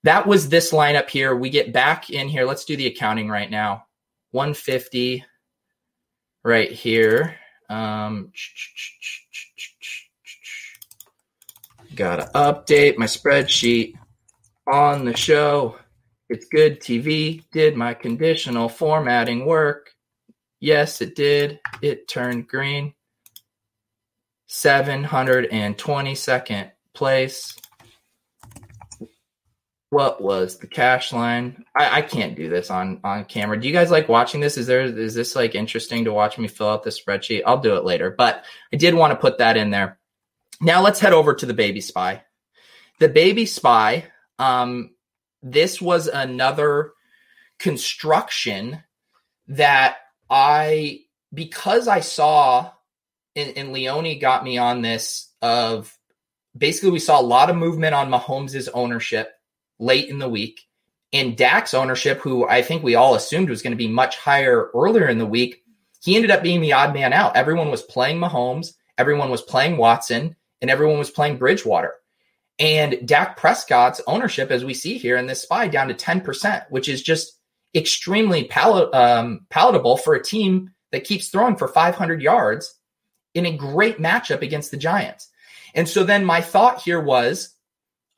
that 0.03 0.27
was 0.27 0.49
this 0.49 0.71
lineup 0.71 1.09
here. 1.09 1.35
We 1.35 1.49
get 1.49 1.73
back 1.73 2.09
in 2.09 2.27
here. 2.27 2.45
Let's 2.45 2.65
do 2.65 2.75
the 2.75 2.87
accounting 2.87 3.29
right 3.29 3.49
now. 3.49 3.85
150 4.31 5.23
right 6.49 6.71
here. 6.71 7.35
Um, 7.69 8.31
gotta 11.95 12.31
update 12.33 12.97
my 12.97 13.05
spreadsheet 13.05 13.93
on 14.67 15.05
the 15.05 15.15
show. 15.15 15.77
It's 16.27 16.47
good 16.47 16.81
TV. 16.81 17.43
Did 17.51 17.75
my 17.75 17.93
conditional 17.93 18.67
formatting 18.67 19.45
work? 19.45 19.91
Yes, 20.59 21.01
it 21.01 21.15
did. 21.15 21.59
It 21.83 22.07
turned 22.07 22.47
green. 22.47 22.95
722nd 24.49 26.71
place. 26.95 27.55
What 29.91 30.21
was 30.21 30.59
the 30.59 30.67
cash 30.67 31.11
line? 31.11 31.65
I, 31.75 31.97
I 31.97 32.01
can't 32.03 32.35
do 32.35 32.47
this 32.47 32.69
on 32.69 32.99
on 33.03 33.25
camera. 33.25 33.59
Do 33.59 33.67
you 33.67 33.73
guys 33.73 33.89
like 33.89 34.07
watching 34.07 34.39
this? 34.39 34.57
Is 34.57 34.67
there 34.67 34.83
is 34.83 35.15
this 35.15 35.35
like 35.35 35.55
interesting 35.55 36.05
to 36.05 36.13
watch 36.13 36.37
me 36.37 36.47
fill 36.47 36.69
out 36.69 36.83
the 36.83 36.91
spreadsheet? 36.91 37.41
I'll 37.45 37.59
do 37.59 37.75
it 37.75 37.85
later, 37.85 38.13
but 38.15 38.43
I 38.71 38.77
did 38.77 38.93
want 38.93 39.11
to 39.11 39.19
put 39.19 39.39
that 39.39 39.57
in 39.57 39.71
there. 39.71 39.97
Now 40.61 40.81
let's 40.81 40.99
head 40.99 41.13
over 41.13 41.33
to 41.33 41.45
the 41.45 41.53
baby 41.53 41.81
spy. 41.81 42.23
The 42.99 43.09
baby 43.09 43.45
spy. 43.45 44.05
Um, 44.37 44.91
this 45.41 45.81
was 45.81 46.07
another 46.07 46.91
construction 47.57 48.83
that 49.47 49.97
I 50.29 51.01
because 51.33 51.87
I 51.87 52.01
saw 52.01 52.71
and, 53.35 53.57
and 53.57 53.73
Leone 53.73 54.19
got 54.19 54.43
me 54.43 54.57
on 54.57 54.81
this 54.81 55.31
of 55.41 55.97
basically 56.57 56.91
we 56.91 56.99
saw 56.99 57.19
a 57.19 57.23
lot 57.23 57.49
of 57.49 57.55
movement 57.55 57.95
on 57.95 58.09
Mahomes' 58.09 58.69
ownership 58.73 59.31
late 59.79 60.09
in 60.09 60.19
the 60.19 60.29
week. 60.29 60.61
And 61.11 61.35
Dak's 61.35 61.73
ownership, 61.73 62.19
who 62.19 62.47
I 62.47 62.61
think 62.61 62.83
we 62.83 62.95
all 62.95 63.15
assumed 63.15 63.49
was 63.49 63.61
going 63.61 63.71
to 63.71 63.77
be 63.77 63.87
much 63.87 64.17
higher 64.17 64.69
earlier 64.75 65.07
in 65.07 65.17
the 65.17 65.25
week, 65.25 65.63
he 66.03 66.15
ended 66.15 66.31
up 66.31 66.43
being 66.43 66.61
the 66.61 66.73
odd 66.73 66.93
man 66.93 67.13
out. 67.13 67.35
Everyone 67.35 67.71
was 67.71 67.81
playing 67.81 68.19
Mahomes, 68.19 68.73
everyone 68.97 69.29
was 69.29 69.41
playing 69.41 69.77
Watson, 69.77 70.35
and 70.61 70.69
everyone 70.69 70.99
was 70.99 71.09
playing 71.09 71.37
Bridgewater. 71.37 71.95
And 72.59 73.07
Dak 73.07 73.37
Prescott's 73.37 74.01
ownership, 74.05 74.51
as 74.51 74.65
we 74.65 74.73
see 74.73 74.97
here 74.97 75.17
in 75.17 75.27
this 75.27 75.41
spy, 75.41 75.67
down 75.67 75.87
to 75.87 75.93
10%, 75.93 76.65
which 76.69 76.89
is 76.89 77.01
just 77.01 77.39
extremely 77.73 78.45
pal- 78.45 78.93
um, 78.93 79.45
palatable 79.49 79.97
for 79.97 80.15
a 80.15 80.23
team 80.23 80.71
that 80.91 81.05
keeps 81.05 81.29
throwing 81.29 81.55
for 81.55 81.67
500 81.67 82.21
yards 82.21 82.75
in 83.33 83.45
a 83.45 83.55
great 83.55 83.97
matchup 83.99 84.41
against 84.41 84.71
the 84.71 84.77
Giants. 84.77 85.29
And 85.73 85.87
so 85.87 86.03
then 86.03 86.25
my 86.25 86.41
thought 86.41 86.81
here 86.81 86.99
was 86.99 87.55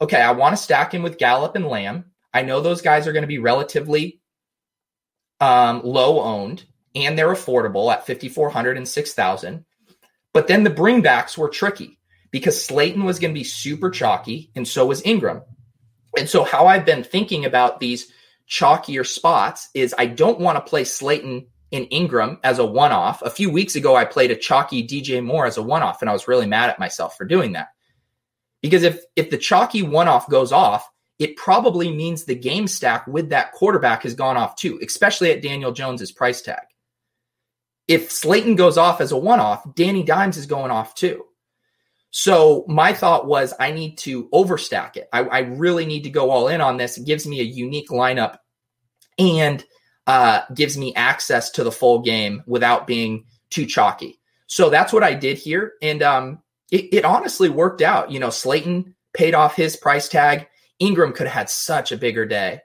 okay, 0.01 0.22
I 0.22 0.31
want 0.31 0.58
to 0.58 0.62
stack 0.62 0.93
him 0.93 1.03
with 1.03 1.17
Gallup 1.17 1.55
and 1.55 1.67
Lamb. 1.67 2.05
I 2.34 2.41
know 2.41 2.60
those 2.60 2.81
guys 2.81 3.08
are 3.08 3.13
going 3.13 3.24
to 3.24 3.27
be 3.27 3.38
relatively 3.38 4.20
um, 5.39 5.81
low 5.84 6.20
owned 6.22 6.65
and 6.96 7.17
they're 7.17 7.29
affordable 7.29 7.91
at 7.91 8.05
5,400 8.08 8.77
and 8.77 8.88
6,000. 8.88 9.65
But 10.34 10.48
then 10.48 10.63
the 10.63 10.70
bringbacks 10.70 11.38
were 11.38 11.50
tricky 11.50 12.00
because 12.31 12.63
Slayton 12.63 13.03
was 13.03 13.20
going 13.20 13.34
to 13.34 13.39
be 13.39 13.43
super 13.43 13.89
chalky 13.89 14.51
and 14.55 14.67
so 14.67 14.86
was 14.86 15.01
Engram. 15.03 15.43
And 16.17 16.27
so, 16.27 16.43
how 16.43 16.67
I've 16.67 16.86
been 16.86 17.05
thinking 17.05 17.46
about 17.46 17.79
these 17.79 18.12
chalkier 18.50 19.05
spots 19.05 19.70
is 19.74 19.96
I 19.98 20.08
don't 20.08 20.41
want 20.41 20.58
to 20.58 20.70
play 20.70 20.84
Slayton 20.84 21.48
in 21.72 21.86
Engram 21.86 22.38
as 22.43 22.60
a 22.60 22.65
one 22.65 22.91
off. 22.91 23.22
A 23.22 23.29
few 23.29 23.50
weeks 23.50 23.77
ago, 23.77 23.96
I 23.96 24.03
played 24.03 24.29
a 24.29 24.36
chalky 24.36 24.86
DJ 24.86 25.24
Moore 25.24 25.46
as 25.46 25.55
a 25.55 25.62
one 25.62 25.84
off, 25.84 26.01
and 26.01 26.10
I 26.10 26.13
was 26.13 26.27
really 26.27 26.48
mad 26.48 26.70
at 26.70 26.79
myself 26.79 27.15
for 27.15 27.24
doing 27.24 27.53
that. 27.53 27.70
Because 28.62 28.84
if 28.84 29.03
if 29.15 29.30
the 29.30 29.38
chalky 29.38 29.82
one 29.82 30.08
off 30.08 30.30
goes 30.30 30.51
off, 30.51 30.89
it 31.20 31.36
probably 31.36 31.91
means 31.91 32.24
the 32.24 32.36
game 32.36 32.68
stack 32.68 33.06
with 33.08 33.30
that 33.30 33.51
quarterback 33.51 34.03
has 34.03 34.15
gone 34.15 34.38
off 34.38 34.56
too, 34.56 34.80
especially 34.84 35.32
at 35.32 35.41
Daniel 35.41 35.72
Jones's 35.72 36.12
price 36.12 36.41
tag. 36.41 36.63
If 37.88 38.12
Slayton 38.12 38.56
goes 38.56 38.77
off 38.77 39.01
as 39.01 39.12
a 39.12 39.18
one 39.18 39.39
off, 39.39 39.75
Danny 39.75 40.03
Dimes 40.03 40.38
is 40.38 40.46
going 40.46 40.72
off 40.72 40.96
too. 40.96 41.25
So 42.12 42.65
my 42.68 42.94
thought 42.94 43.25
was 43.25 43.53
I 43.60 43.72
need 43.72 43.98
to 44.00 44.30
overstack 44.30 44.98
it. 44.98 45.08
I, 45.13 45.22
I 45.22 45.39
really 45.39 45.86
need 45.86 46.03
to 46.03 46.10
go 46.10 46.30
all 46.30 46.48
in 46.48 46.60
on 46.60 46.77
this. 46.77 46.98
It 46.98 47.06
gives 47.06 47.25
me 47.25 47.39
a 47.39 47.44
unique 47.44 47.89
lineup 47.89 48.38
and 49.18 49.63
uh, 50.08 50.41
gives 50.53 50.77
me 50.77 50.94
access 50.96 51.51
to 51.51 51.63
the 51.63 51.72
full 51.72 52.00
game 52.00 52.44
without 52.46 52.88
being 52.88 53.25
too 53.50 53.65
chalky. 53.65 54.20
So 54.48 54.70
that's 54.70 54.91
what 54.91 55.03
I 55.03 55.13
did 55.13 55.38
here. 55.38 55.74
And 55.82 56.03
um, 56.03 56.39
it, 56.71 56.93
it 56.93 57.05
honestly 57.05 57.49
worked 57.49 57.81
out. 57.81 58.11
You 58.11 58.19
know, 58.19 58.29
Slayton 58.29 58.95
paid 59.13 59.35
off 59.35 59.55
his 59.55 59.75
price 59.75 60.09
tag. 60.09 60.47
Engram 60.81 61.13
could 61.13 61.27
have 61.27 61.35
had 61.35 61.49
such 61.49 61.91
a 61.91 61.97
bigger 61.97 62.25
day. 62.25 62.61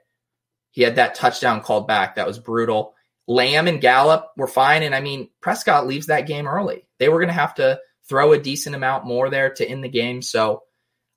He 0.71 0.81
had 0.81 0.95
that 0.95 1.15
touchdown 1.15 1.61
called 1.61 1.87
back. 1.87 2.15
That 2.15 2.27
was 2.27 2.39
brutal. 2.39 2.95
Lamb 3.27 3.67
and 3.67 3.81
Gallup 3.81 4.31
were 4.37 4.47
fine. 4.47 4.83
And 4.83 4.95
I 4.95 5.01
mean, 5.01 5.29
Prescott 5.41 5.85
leaves 5.85 6.07
that 6.07 6.27
game 6.27 6.47
early. 6.47 6.87
They 6.99 7.09
were 7.09 7.19
going 7.19 7.27
to 7.27 7.33
have 7.33 7.55
to 7.55 7.79
throw 8.07 8.31
a 8.31 8.39
decent 8.39 8.75
amount 8.75 9.05
more 9.05 9.29
there 9.29 9.53
to 9.55 9.67
end 9.67 9.83
the 9.83 9.89
game. 9.89 10.21
So 10.21 10.63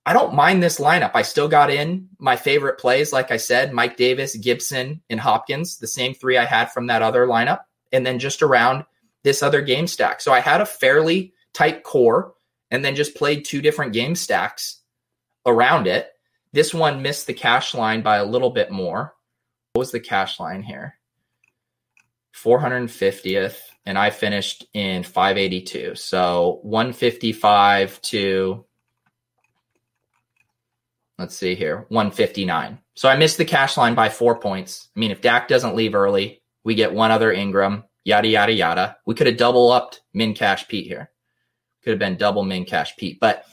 I 0.04 0.12
don't 0.12 0.34
mind 0.34 0.62
this 0.62 0.80
lineup. 0.80 1.12
I 1.14 1.22
still 1.22 1.46
got 1.46 1.70
in 1.70 2.08
my 2.18 2.36
favorite 2.36 2.78
plays, 2.78 3.12
like 3.12 3.30
I 3.30 3.36
said, 3.36 3.72
Mike 3.72 3.96
Davis, 3.96 4.34
Gibson, 4.34 5.02
and 5.08 5.20
Hopkins, 5.20 5.78
the 5.78 5.86
same 5.86 6.14
three 6.14 6.36
I 6.36 6.46
had 6.46 6.72
from 6.72 6.88
that 6.88 7.02
other 7.02 7.26
lineup, 7.26 7.60
and 7.92 8.04
then 8.04 8.18
just 8.18 8.42
around 8.42 8.84
this 9.22 9.42
other 9.42 9.60
game 9.60 9.86
stack. 9.86 10.20
So 10.20 10.32
I 10.32 10.40
had 10.40 10.60
a 10.60 10.66
fairly 10.66 11.34
tight 11.52 11.84
core 11.84 12.34
and 12.70 12.84
then 12.84 12.94
just 12.96 13.14
played 13.14 13.44
two 13.44 13.60
different 13.60 13.92
game 13.92 14.14
stacks 14.14 14.80
around 15.46 15.86
it. 15.86 16.10
This 16.52 16.74
one 16.74 17.02
missed 17.02 17.26
the 17.26 17.34
cash 17.34 17.74
line 17.74 18.02
by 18.02 18.16
a 18.16 18.24
little 18.24 18.50
bit 18.50 18.70
more. 18.70 19.14
What 19.72 19.80
was 19.80 19.92
the 19.92 20.00
cash 20.00 20.40
line 20.40 20.62
here? 20.62 20.96
450th 22.34 23.56
and 23.86 23.98
I 23.98 24.10
finished 24.10 24.66
in 24.72 25.02
582. 25.02 25.94
So 25.96 26.60
155 26.62 28.00
to 28.02 28.64
let's 31.18 31.36
see 31.36 31.54
here, 31.54 31.84
159. 31.88 32.78
So 32.94 33.08
I 33.08 33.16
missed 33.16 33.36
the 33.36 33.44
cash 33.44 33.76
line 33.76 33.94
by 33.94 34.08
four 34.08 34.38
points. 34.38 34.88
I 34.96 35.00
mean, 35.00 35.10
if 35.10 35.20
Dak 35.20 35.48
doesn't 35.48 35.76
leave 35.76 35.94
early, 35.94 36.40
we 36.64 36.74
get 36.74 36.94
one 36.94 37.10
other 37.10 37.34
Engram, 37.34 37.84
yada 38.04 38.28
yada 38.28 38.52
yada. 38.52 38.96
We 39.06 39.14
could 39.14 39.26
have 39.26 39.36
double 39.36 39.70
upped 39.70 40.00
min 40.14 40.34
cash 40.34 40.66
Pete 40.68 40.86
here. 40.86 41.10
Could 41.82 41.90
have 41.90 41.98
been 41.98 42.16
double 42.16 42.44
min 42.44 42.64
cash 42.64 42.96
Pete. 42.96 43.18
But 43.20 43.46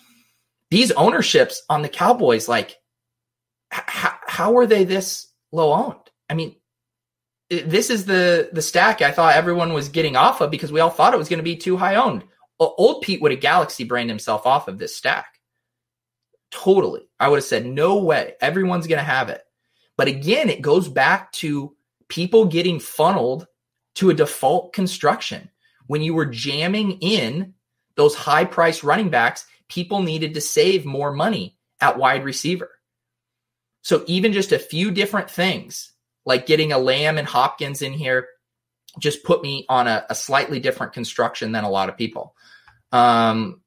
these 0.70 0.92
ownerships 0.92 1.62
on 1.70 1.82
the 1.82 1.90
Cowboys, 1.90 2.48
like, 2.48 2.78
h- 3.74 3.84
how 4.28 4.58
are 4.58 4.66
they 4.66 4.84
this 4.84 5.28
low 5.52 5.74
owned? 5.74 6.10
I 6.30 6.34
mean, 6.34 6.56
this 7.50 7.90
is 7.90 8.06
the 8.06 8.50
the 8.52 8.62
stack 8.62 9.02
I 9.02 9.12
thought 9.12 9.36
everyone 9.36 9.74
was 9.74 9.90
getting 9.90 10.18
off 10.18 10.42
of 10.42 10.52
because 10.52 10.72
we 10.72 10.82
all 10.82 10.90
thought 10.90 11.14
it 11.14 11.18
was 11.18 11.30
going 11.30 11.40
to 11.40 11.44
be 11.44 11.56
too 11.56 11.78
high 11.78 11.96
owned. 11.96 12.24
Old 12.60 13.04
Pete 13.04 13.22
would 13.22 13.32
have 13.32 13.40
galaxy 13.40 13.84
brained 13.84 14.10
himself 14.10 14.46
off 14.46 14.68
of 14.68 14.80
this 14.80 14.96
stack. 14.96 15.40
Totally. 16.50 17.08
I 17.20 17.30
would 17.30 17.38
have 17.38 17.46
said, 17.46 17.66
no 17.66 17.98
way. 17.98 18.34
Everyone's 18.42 18.88
going 18.88 19.00
to 19.00 19.04
have 19.04 19.30
it. 19.30 19.44
But 19.96 20.08
again, 20.08 20.50
it 20.50 20.62
goes 20.62 20.88
back 20.88 21.32
to 21.34 21.76
people 22.08 22.46
getting 22.46 22.80
funneled 22.80 23.48
to 23.96 24.10
a 24.10 24.14
default 24.14 24.74
construction. 24.74 25.50
When 25.88 26.02
you 26.02 26.14
were 26.14 26.26
jamming 26.26 26.94
in 27.00 27.54
those 27.98 28.16
high 28.16 28.46
price 28.46 28.84
running 28.84 29.10
backs, 29.10 29.46
people 29.68 30.02
needed 30.02 30.36
to 30.36 30.42
save 30.42 30.86
more 30.86 31.12
money 31.12 31.58
at 31.82 31.98
wide 31.98 32.24
receiver. 32.24 32.72
So 33.82 34.04
even 34.08 34.34
just 34.34 34.52
a 34.52 34.60
few 34.60 34.92
different 34.92 35.30
things 35.30 35.92
like 36.26 36.46
getting 36.46 36.72
a 36.72 36.78
Lamb 36.78 37.18
and 37.18 37.28
Hopkins 37.28 37.82
in 37.82 37.94
here 37.94 38.28
just 39.00 39.24
put 39.24 39.42
me 39.42 39.66
on 39.70 39.88
a, 39.88 40.06
a 40.10 40.16
slightly 40.16 40.60
different 40.60 40.94
construction 40.94 41.52
than 41.52 41.64
a 41.64 41.70
lot 41.70 41.90
of 41.90 41.98
people. 41.98 42.36
Um, 42.92 43.62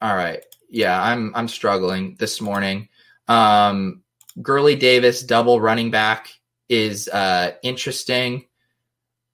all 0.00 0.14
right. 0.14 0.42
Yeah, 0.68 1.00
I'm 1.00 1.32
I'm 1.34 1.48
struggling 1.48 2.16
this 2.18 2.40
morning. 2.40 2.88
Um, 3.28 4.02
Gurley 4.42 4.76
Davis 4.76 5.22
double 5.22 5.60
running 5.60 5.90
back 5.90 6.28
is 6.68 7.08
uh, 7.08 7.52
interesting. 7.62 8.46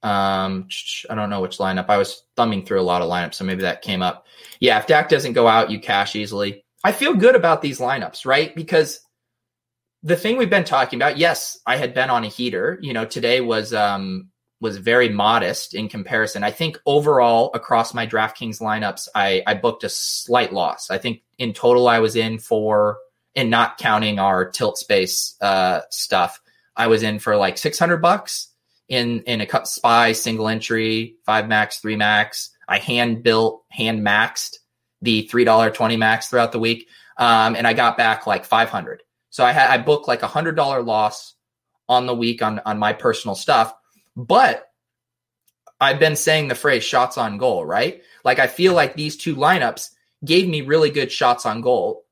Um, 0.03 0.69
I 1.09 1.15
don't 1.15 1.31
know 1.31 1.41
which 1.41 1.59
lineup. 1.59 1.87
I 1.89 1.99
was 1.99 2.25
thumbing 2.37 2.65
through 2.65 2.81
a 2.81 2.83
lot 2.83 3.03
of 3.03 3.09
lineups, 3.09 3.35
so 3.35 3.45
maybe 3.45 3.63
that 3.63 3.83
came 3.83 4.03
up. 4.03 4.27
Yeah, 4.61 4.79
if 4.79 4.87
Dak 4.87 5.09
doesn't 5.09 5.35
go 5.35 5.47
out, 5.47 5.71
you 5.71 5.79
cash 5.81 6.17
easily. 6.17 6.65
I 6.85 6.93
feel 6.93 7.15
good 7.15 7.37
about 7.37 7.63
these 7.63 7.79
lineups, 7.79 8.27
right? 8.27 8.55
Because 8.55 9.01
the 10.03 10.17
thing 10.17 10.37
we've 10.37 10.51
been 10.51 10.65
talking 10.65 10.99
about, 10.99 11.19
yes, 11.19 11.59
I 11.67 11.77
had 11.77 11.95
been 11.95 12.11
on 12.11 12.25
a 12.25 12.29
heater. 12.29 12.79
You 12.83 12.93
know, 12.93 13.05
today 13.05 13.41
was 13.41 13.73
um 13.73 14.29
was 14.61 14.77
very 14.77 15.09
modest 15.09 15.75
in 15.75 15.89
comparison. 15.89 16.45
I 16.45 16.53
think 16.53 16.79
overall 16.87 17.51
across 17.53 17.93
my 17.93 18.07
DraftKings 18.07 18.61
lineups, 18.61 19.09
I, 19.13 19.43
I 19.45 19.55
booked 19.55 19.83
a 19.83 19.89
slight 19.89 20.53
loss. 20.53 20.89
I 20.89 20.99
think 20.99 21.23
in 21.37 21.53
total 21.53 21.89
I 21.89 21.99
was 21.99 22.15
in 22.15 22.39
for, 22.39 22.99
and 23.35 23.51
not 23.51 23.77
counting 23.79 24.21
our 24.21 24.49
tilt 24.49 24.79
space 24.79 25.35
uh, 25.41 25.81
stuff, 25.91 26.41
I 26.77 26.87
was 26.87 27.03
in 27.03 27.19
for 27.19 27.37
like 27.37 27.59
600 27.59 27.97
bucks 27.97 28.52
in, 28.93 29.23
in 29.23 29.41
a 29.41 29.47
cut 29.47 29.67
spy 29.67 30.13
single 30.13 30.49
entry, 30.49 31.17
five 31.25 31.49
max, 31.49 31.79
three 31.79 31.97
max. 31.97 32.51
I 32.69 32.79
hand 32.79 33.23
built, 33.23 33.65
hand 33.71 34.07
maxed 34.07 34.59
the 35.01 35.27
$3.20 35.33 35.99
max 35.99 36.29
throughout 36.29 36.53
the 36.53 36.59
week. 36.59 36.89
Um, 37.17 37.57
and 37.57 37.67
I 37.67 37.73
got 37.73 37.97
back 37.97 38.27
like 38.27 38.45
500. 38.45 39.03
So 39.31 39.45
I 39.45 39.53
had 39.53 39.71
I 39.71 39.83
booked 39.83 40.09
like 40.09 40.23
a 40.23 40.27
hundred 40.27 40.57
dollar 40.57 40.83
loss 40.83 41.35
on 41.89 42.07
the 42.07 42.15
week 42.15 42.43
on 42.43 42.61
on 42.67 42.79
my 42.79 42.93
personal 42.93 43.35
stuff, 43.35 43.75
but 44.15 44.67
I've 45.81 45.99
been 45.99 46.17
saying 46.17 46.49
the 46.49 46.55
phrase 46.55 46.85
shots 46.85 47.17
on 47.17 47.39
goal, 47.39 47.65
right? 47.65 48.03
Like 48.25 48.39
I 48.39 48.47
feel 48.47 48.75
like 48.75 48.95
these 48.95 49.17
two 49.17 49.35
lineups 49.35 49.89
gave 50.23 50.49
me 50.49 50.61
really 50.61 50.91
good 50.91 51.11
shots 51.11 51.47
on 51.47 51.63
goal. 51.63 52.05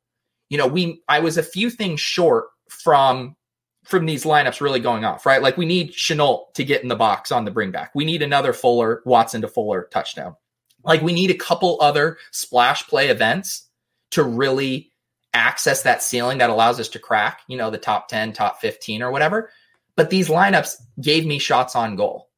You 0.49 0.57
know, 0.57 0.67
we 0.67 1.03
I 1.09 1.21
was 1.21 1.37
a 1.37 1.43
few 1.43 1.69
things 1.69 2.01
short 2.01 2.47
from 2.71 3.37
from 3.85 4.07
these 4.07 4.25
lineups 4.25 4.61
really 4.61 4.81
going 4.81 5.05
off, 5.05 5.27
right? 5.27 5.43
Like 5.43 5.57
we 5.57 5.67
need 5.67 5.93
Shenault 5.93 6.53
to 6.55 6.65
get 6.65 6.83
in 6.83 6.89
the 6.89 6.97
box 6.97 7.33
on 7.33 7.45
the 7.45 7.51
bring 7.51 7.71
back. 7.71 7.93
We 7.95 8.05
need 8.05 8.23
another 8.23 8.53
Fuller, 8.53 9.03
Watson 9.05 9.41
to 9.41 9.49
Fuller 9.49 9.89
touchdown. 9.91 10.37
Like 10.85 11.03
we 11.03 11.13
need 11.13 11.31
a 11.31 11.35
couple 11.35 11.79
other 11.81 12.19
splash 12.31 12.87
play 12.89 13.09
events 13.09 13.69
to 14.11 14.23
really 14.23 14.93
access 15.33 15.83
that 15.83 16.03
ceiling 16.03 16.39
that 16.39 16.51
allows 16.51 16.81
us 16.81 16.89
to 16.89 16.99
crack, 16.99 17.41
you 17.47 17.57
know, 17.57 17.71
the 17.71 17.79
top 17.79 18.09
10, 18.09 18.33
top 18.33 18.61
15 18.61 19.03
or 19.03 19.11
whatever. 19.11 19.51
But 19.97 20.11
these 20.11 20.29
lineups 20.29 20.77
gave 21.01 21.27
me 21.27 21.39
shots 21.39 21.77
on 21.77 21.97
goal. 21.97 22.29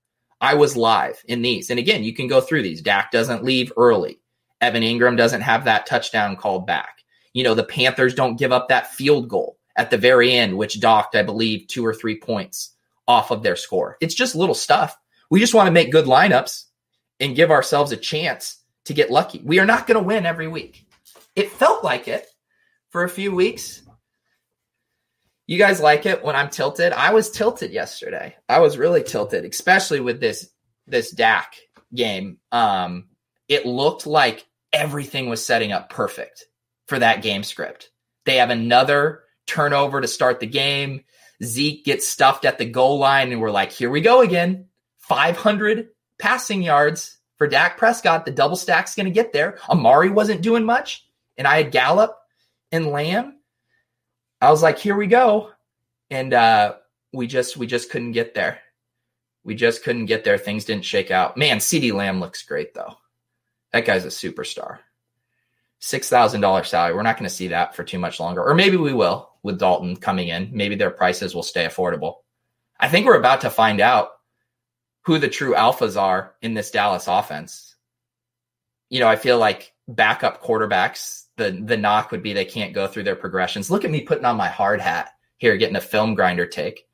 I 0.41 0.55
was 0.55 0.77
live 0.77 1.23
in 1.27 1.43
these. 1.43 1.71
And 1.71 1.79
again, 1.79 2.03
you 2.03 2.13
can 2.13 2.27
go 2.27 2.41
through 2.41 2.63
these. 2.63 2.83
Dak 2.83 3.11
doesn't 3.13 3.45
leave 3.45 3.73
early. 3.77 4.21
Evan 4.61 4.83
Engram 4.83 5.17
doesn't 5.17 5.41
have 5.41 5.65
that 5.65 5.87
touchdown 5.87 6.37
called 6.37 6.67
back. 6.67 6.99
You 7.33 7.45
know, 7.45 7.55
the 7.55 7.65
Panthers 7.65 8.15
don't 8.15 8.39
give 8.39 8.53
up 8.53 8.69
that 8.69 8.93
field 8.93 9.29
goal 9.29 9.57
at 9.77 9.91
the 9.91 9.99
very 9.99 10.33
end, 10.33 10.57
which 10.57 10.81
docked, 10.81 11.15
I 11.15 11.23
believe, 11.23 11.67
two 11.67 11.85
or 11.85 11.95
three 11.95 12.19
points 12.19 12.75
off 13.09 13.31
of 13.31 13.43
their 13.43 13.57
score. 13.57 13.97
It's 14.01 14.15
just 14.15 14.35
little 14.35 14.55
stuff. 14.55 14.97
We 15.31 15.41
just 15.41 15.55
want 15.55 15.67
to 15.67 15.73
make 15.73 15.91
good 15.91 16.07
lineups 16.07 16.65
and 17.21 17.37
give 17.37 17.51
ourselves 17.51 17.93
a 17.93 17.97
chance 17.97 18.59
to 18.85 18.95
get 18.95 19.11
lucky. 19.11 19.41
We 19.45 19.61
are 19.61 19.67
not 19.67 19.87
going 19.87 20.01
to 20.01 20.07
win 20.07 20.27
every 20.27 20.49
week. 20.49 20.87
It 21.35 21.51
felt 21.51 21.85
like 21.85 22.09
it 22.09 22.27
for 22.91 23.05
a 23.05 23.09
few 23.09 23.35
weeks. 23.35 23.83
You 25.47 25.59
guys 25.59 25.81
like 25.81 26.07
it 26.07 26.23
when 26.23 26.37
I'm 26.37 26.51
tilted? 26.51 26.93
I 26.93 27.13
was 27.13 27.31
tilted 27.31 27.73
yesterday. 27.73 28.37
I 28.49 28.61
was 28.61 28.79
really 28.79 29.03
tilted, 29.03 29.45
especially 29.45 30.01
with 30.01 30.21
this 30.21 30.49
this 30.87 31.11
Dak 31.11 31.55
game. 31.95 32.39
Um, 32.51 33.09
it 33.49 33.67
looked 33.67 34.07
like 34.07 34.47
everything 34.73 35.29
was 35.29 35.45
setting 35.45 35.73
up 35.73 35.91
perfect 35.91 36.45
for 36.87 36.99
that 36.99 37.23
game 37.23 37.43
script. 37.43 37.91
They 38.25 38.37
have 38.37 38.51
another 38.51 39.22
turnover 39.47 40.01
to 40.01 40.09
start 40.09 40.41
the 40.41 40.47
game. 40.47 41.05
Zeke 41.43 41.85
gets 41.85 42.07
stuffed 42.07 42.45
at 42.45 42.59
the 42.59 42.65
goal 42.65 42.99
line, 42.99 43.33
and 43.33 43.41
we're 43.41 43.51
like, 43.51 43.73
here 43.73 43.91
we 43.91 44.01
go 44.01 44.21
again. 44.21 44.67
500 44.99 45.89
passing 46.19 46.63
yards 46.63 47.19
for 47.37 47.49
Dak 47.49 47.77
Prescott. 47.77 48.25
The 48.25 48.31
double 48.31 48.57
stack's 48.57 48.95
going 48.95 49.07
to 49.07 49.13
get 49.13 49.33
there. 49.33 49.59
Amari 49.69 50.11
wasn't 50.11 50.43
doing 50.43 50.65
much, 50.65 51.07
and 51.37 51.47
I 51.47 51.57
had 51.57 51.73
Gallup 51.73 52.17
and 52.73 52.87
Lamb, 52.87 53.37
I 54.43 54.51
was 54.51 54.63
like, 54.63 54.79
here 54.79 54.97
we 54.97 55.07
go. 55.07 55.51
And 56.11 56.35
uh, 56.35 56.75
we 57.13 57.29
just 57.29 57.57
we 57.57 57.69
just 57.69 57.91
couldn't 57.91 58.13
get 58.13 58.35
there. 58.35 58.59
We 59.45 59.55
just 59.55 59.85
couldn't 59.85 60.07
get 60.07 60.25
there. 60.25 60.37
Things 60.39 60.65
didn't 60.65 60.85
shake 60.85 61.11
out. 61.11 61.37
Man, 61.37 61.59
CeeDee 61.59 61.93
Lamb 61.93 62.19
looks 62.19 62.43
great 62.43 62.75
though. 62.75 62.97
That 63.73 63.85
guy's 63.85 64.05
a 64.05 64.09
superstar. 64.09 64.79
Six 65.79 66.09
thousand 66.09 66.41
dollar 66.41 66.65
salary. 66.65 66.95
We're 66.95 67.03
not 67.03 67.19
going 67.19 67.29
to 67.29 67.35
see 67.35 67.49
that 67.49 67.77
for 67.77 67.85
too 67.85 67.99
much 67.99 68.19
longer, 68.19 68.43
or 68.43 68.55
maybe 68.55 68.77
we 68.77 68.93
will 68.93 69.32
with 69.43 69.59
Dalton 69.59 69.97
coming 69.97 70.29
in. 70.29 70.51
Maybe 70.53 70.75
their 70.75 70.91
prices 70.91 71.35
will 71.35 71.43
stay 71.43 71.67
affordable. 71.67 72.17
I 72.79 72.89
think 72.89 73.07
we're 73.07 73.19
about 73.19 73.43
to 73.43 73.51
find 73.51 73.81
out 73.81 74.11
who 75.03 75.19
the 75.19 75.29
true 75.29 75.55
alphas 75.55 76.01
are 76.01 76.35
in 76.43 76.55
this 76.55 76.71
Dallas 76.71 77.09
offense. 77.09 77.75
You 78.89 79.01
know, 79.01 79.09
I 79.09 79.17
feel 79.17 79.39
like 79.39 79.73
backup 79.89 80.43
quarterbacks, 80.43 81.25
the 81.37 81.51
the 81.51 81.77
knock 81.77 82.11
would 82.11 82.23
be 82.23 82.33
they 82.33 82.45
can't 82.45 82.75
go 82.75 82.87
through 82.87 83.05
their 83.05 83.17
progressions. 83.17 83.71
Look 83.71 83.85
at 83.85 83.91
me 83.91 84.03
putting 84.03 84.25
on 84.25 84.37
my 84.37 84.49
hard 84.49 84.81
hat 84.81 85.11
here, 85.39 85.57
getting 85.57 85.77
a 85.77 85.81
film 85.81 86.15
grinder 86.15 86.47
take. 86.47 86.87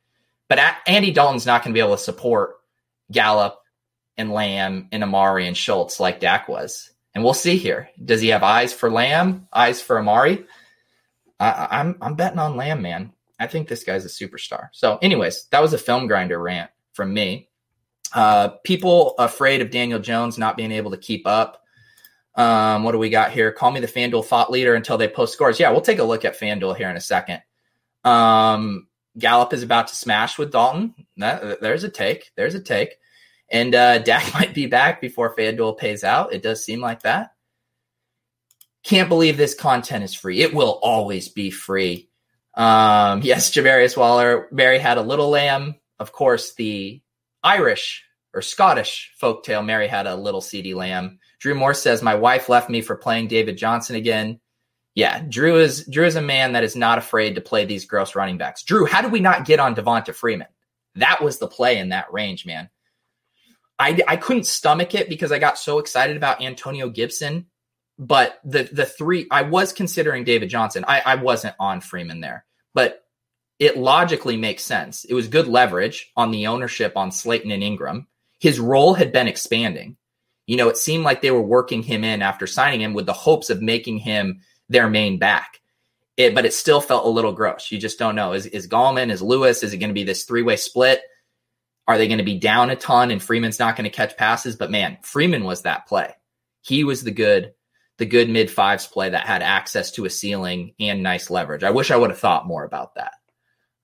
But 0.48 0.58
Andy 0.87 1.12
Dalton's 1.12 1.46
not 1.46 1.62
going 1.62 1.72
to 1.72 1.76
be 1.76 1.84
able 1.84 1.96
to 1.96 2.02
support 2.02 2.56
Gallup 3.12 3.61
and 4.16 4.32
Lamb 4.32 4.88
and 4.92 5.02
Amari 5.02 5.46
and 5.46 5.56
Schultz 5.56 6.00
like 6.00 6.20
Dak 6.20 6.48
was. 6.48 6.90
And 7.14 7.22
we'll 7.22 7.34
see 7.34 7.56
here. 7.56 7.90
Does 8.02 8.20
he 8.20 8.28
have 8.28 8.42
eyes 8.42 8.72
for 8.72 8.90
Lamb, 8.90 9.48
eyes 9.52 9.82
for 9.82 9.98
Amari? 9.98 10.46
I, 11.40 11.68
I'm 11.70 11.96
I'm 12.01 12.14
betting 12.14 12.38
on 12.38 12.57
Lamb, 12.57 12.83
man. 12.83 13.12
I 13.38 13.46
think 13.46 13.68
this 13.68 13.85
guy's 13.85 14.05
a 14.05 14.09
superstar. 14.09 14.68
So, 14.72 14.98
anyways, 15.01 15.46
that 15.51 15.62
was 15.62 15.72
a 15.72 15.79
film 15.79 16.07
grinder 16.07 16.40
rant 16.40 16.70
from 16.92 17.14
me. 17.14 17.48
Uh, 18.12 18.48
people 18.64 19.14
afraid 19.18 19.61
of 19.61 19.70
Daniel 19.70 20.01
Jones 20.01 20.38
not 20.38 20.57
being 20.57 20.72
able 20.72 20.90
to 20.90 20.96
keep 20.96 21.27
up. 21.27 21.62
Um, 22.35 22.85
what 22.85 22.92
do 22.92 22.98
we 22.98 23.11
got 23.11 23.33
here? 23.33 23.53
Call 23.53 23.70
me 23.70 23.81
the 23.81 23.87
FanDuel 23.87 24.24
thought 24.24 24.51
leader 24.51 24.74
until 24.74 24.96
they 24.96 25.09
post 25.09 25.33
scores. 25.33 25.61
Yeah, 25.61 25.70
we'll 25.70 25.81
take 25.81 25.98
a 25.98 26.05
look 26.05 26.24
at 26.24 26.38
FanDuel 26.38 26.77
here 26.77 26.88
in 26.88 26.96
a 26.96 27.01
second. 27.01 27.42
Um, 28.05 28.87
Gallup 29.18 29.53
is 29.53 29.62
about 29.62 29.88
to 29.88 29.96
smash 29.96 30.38
with 30.38 30.53
Dalton. 30.53 30.94
That, 31.16 31.61
there's 31.61 31.85
a 31.85 31.88
take. 31.88 32.31
There's 32.37 32.55
a 32.55 32.61
take. 32.61 32.96
And 33.51 33.74
uh, 33.74 33.98
Dak 34.05 34.33
might 34.35 34.55
be 34.55 34.66
back 34.66 35.01
before 35.01 35.35
FanDuel 35.35 35.79
pays 35.79 36.05
out. 36.05 36.33
It 36.33 36.42
does 36.42 36.64
seem 36.64 36.81
like 36.81 37.03
that. 37.03 37.33
Can't 38.84 39.08
believe 39.08 39.36
this 39.36 39.54
content 39.54 40.04
is 40.04 40.14
free. 40.14 40.40
It 40.40 40.54
will 40.54 40.78
always 40.82 41.28
be 41.28 41.50
free. 41.50 42.08
Um, 42.54 43.20
yes, 43.24 43.50
Javarius 43.50 43.96
Waller. 43.96 44.48
Mary 44.50 44.78
had 44.78 44.98
a 44.98 45.02
little 45.02 45.30
lamb. 45.30 45.76
Of 45.98 46.12
course, 46.12 46.54
the 46.54 47.02
Irish 47.42 48.04
or 48.34 48.42
Scottish 48.42 49.12
folktale. 49.20 49.64
Mary 49.64 49.88
had 49.88 50.06
a 50.06 50.16
little 50.16 50.40
seedy 50.40 50.74
Lamb. 50.74 51.18
Drew 51.40 51.54
Moore 51.54 51.74
says, 51.74 52.02
"My 52.02 52.14
wife 52.14 52.48
left 52.48 52.70
me 52.70 52.82
for 52.82 52.96
playing 52.96 53.28
David 53.28 53.56
Johnson 53.56 53.96
again." 53.96 54.40
Yeah, 54.94 55.22
Drew 55.28 55.58
is 55.58 55.86
Drew 55.86 56.06
is 56.06 56.16
a 56.16 56.22
man 56.22 56.52
that 56.52 56.64
is 56.64 56.76
not 56.76 56.98
afraid 56.98 57.34
to 57.34 57.40
play 57.40 57.64
these 57.64 57.86
gross 57.86 58.14
running 58.14 58.38
backs. 58.38 58.62
Drew, 58.62 58.86
how 58.86 59.02
did 59.02 59.12
we 59.12 59.20
not 59.20 59.44
get 59.44 59.60
on 59.60 59.74
Devonta 59.74 60.14
Freeman? 60.14 60.48
That 60.96 61.22
was 61.22 61.38
the 61.38 61.46
play 61.46 61.78
in 61.78 61.90
that 61.90 62.12
range, 62.12 62.46
man. 62.46 62.70
I 63.78 64.00
I 64.06 64.16
couldn't 64.16 64.46
stomach 64.46 64.94
it 64.94 65.08
because 65.08 65.32
I 65.32 65.38
got 65.38 65.58
so 65.58 65.78
excited 65.78 66.16
about 66.16 66.42
Antonio 66.42 66.88
Gibson 66.88 67.46
but 67.98 68.40
the 68.44 68.68
the 68.72 68.87
three 68.87 69.26
I 69.30 69.42
was 69.42 69.72
considering 69.72 70.24
David 70.24 70.48
Johnson. 70.48 70.84
I, 70.87 71.02
I 71.04 71.14
wasn't 71.16 71.56
on 71.58 71.80
Freeman 71.80 72.20
there, 72.20 72.44
but 72.74 73.04
it 73.58 73.76
logically 73.76 74.37
makes 74.37 74.62
sense. 74.62 75.04
It 75.04 75.14
was 75.14 75.26
good 75.26 75.48
leverage 75.48 76.12
on 76.16 76.30
the 76.30 76.46
ownership 76.46 76.92
on 76.96 77.11
Slayton 77.11 77.50
and 77.50 77.62
Engram. 77.62 78.06
His 78.38 78.61
role 78.61 78.94
had 78.94 79.12
been 79.12 79.26
expanding. 79.26 79.96
You 80.46 80.56
know, 80.56 80.68
it 80.68 80.76
seemed 80.76 81.04
like 81.04 81.20
they 81.20 81.32
were 81.32 81.42
working 81.42 81.82
him 81.82 82.04
in 82.04 82.22
after 82.22 82.46
signing 82.46 82.80
him 82.80 82.94
with 82.94 83.06
the 83.06 83.12
hopes 83.12 83.50
of 83.50 83.61
making 83.61 83.98
him 83.98 84.40
their 84.68 84.88
main 84.88 85.18
back. 85.18 85.61
It, 86.16 86.34
but 86.34 86.46
it 86.46 86.54
still 86.54 86.80
felt 86.80 87.04
a 87.04 87.11
little 87.11 87.32
gross. 87.32 87.70
You 87.70 87.78
just 87.78 87.98
don't 87.98 88.14
know. 88.14 88.32
Is 88.32 88.46
is 88.46 88.68
Gallman? 88.68 89.11
Is 89.11 89.22
Lewis? 89.22 89.62
Is 89.62 89.72
it 89.72 89.78
going 89.78 89.90
to 89.90 89.94
be 89.94 90.04
this 90.04 90.24
three 90.24 90.42
way 90.42 90.56
split? 90.56 91.02
Are 91.88 91.98
they 91.98 92.06
going 92.06 92.18
to 92.18 92.24
be 92.24 92.38
down 92.38 92.70
a 92.70 92.76
ton 92.76 93.11
and 93.11 93.22
Freeman's 93.22 93.58
not 93.58 93.76
going 93.76 93.84
to 93.84 93.96
catch 93.96 94.16
passes? 94.16 94.56
But 94.56 94.70
man, 94.70 94.98
Freeman 95.02 95.44
was 95.44 95.62
that 95.62 95.87
play. 95.87 96.12
He 96.61 96.84
was 96.84 97.02
the 97.02 97.11
good 97.11 97.54
the 97.98 98.06
good 98.06 98.30
mid 98.30 98.50
fives 98.50 98.87
play 98.87 99.11
that 99.11 99.26
had 99.26 99.42
access 99.42 99.90
to 99.92 100.04
a 100.04 100.11
ceiling 100.11 100.74
and 100.80 101.02
nice 101.02 101.30
leverage. 101.30 101.64
I 101.64 101.70
wish 101.70 101.90
I 101.90 101.96
would 101.96 102.11
have 102.11 102.18
thought 102.18 102.46
more 102.46 102.64
about 102.64 102.94
that. 102.94 103.12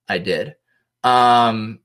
I 0.09 0.18
did. 0.18 0.55
Um, 1.03 1.81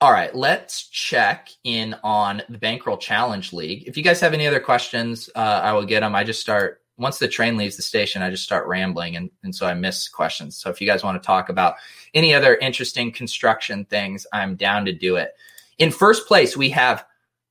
all 0.00 0.12
right, 0.12 0.34
let's 0.34 0.88
check 0.88 1.48
in 1.64 1.96
on 2.04 2.42
the 2.48 2.58
Bankroll 2.58 2.98
Challenge 2.98 3.52
League. 3.52 3.88
If 3.88 3.96
you 3.96 4.02
guys 4.02 4.20
have 4.20 4.34
any 4.34 4.46
other 4.46 4.60
questions, 4.60 5.30
uh, 5.34 5.60
I 5.62 5.72
will 5.72 5.86
get 5.86 6.00
them. 6.00 6.14
I 6.14 6.24
just 6.24 6.40
start 6.40 6.82
once 6.98 7.18
the 7.18 7.28
train 7.28 7.56
leaves 7.56 7.76
the 7.76 7.82
station, 7.82 8.22
I 8.22 8.30
just 8.30 8.42
start 8.42 8.66
rambling, 8.66 9.16
and, 9.16 9.30
and 9.44 9.54
so 9.54 9.66
I 9.66 9.74
miss 9.74 10.08
questions. 10.08 10.56
So 10.56 10.68
if 10.68 10.80
you 10.80 10.86
guys 10.86 11.04
want 11.04 11.20
to 11.20 11.24
talk 11.26 11.48
about 11.48 11.76
any 12.12 12.34
other 12.34 12.56
interesting 12.56 13.12
construction 13.12 13.84
things, 13.84 14.26
I'm 14.32 14.56
down 14.56 14.84
to 14.86 14.92
do 14.92 15.14
it. 15.16 15.30
In 15.78 15.92
first 15.92 16.26
place, 16.26 16.56
we 16.56 16.70
have 16.70 17.04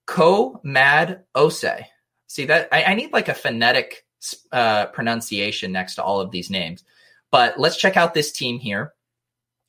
Ko 0.05 0.59
Mad 0.63 1.23
Ose. 1.33 1.63
See 2.27 2.45
that 2.45 2.69
I, 2.71 2.83
I 2.83 2.93
need 2.93 3.13
like 3.13 3.29
a 3.29 3.33
phonetic 3.33 4.05
uh, 4.51 4.87
pronunciation 4.87 5.71
next 5.71 5.95
to 5.95 6.03
all 6.03 6.19
of 6.19 6.31
these 6.31 6.49
names. 6.49 6.83
But 7.31 7.59
let's 7.59 7.77
check 7.77 7.97
out 7.97 8.13
this 8.13 8.31
team 8.31 8.59
here. 8.59 8.93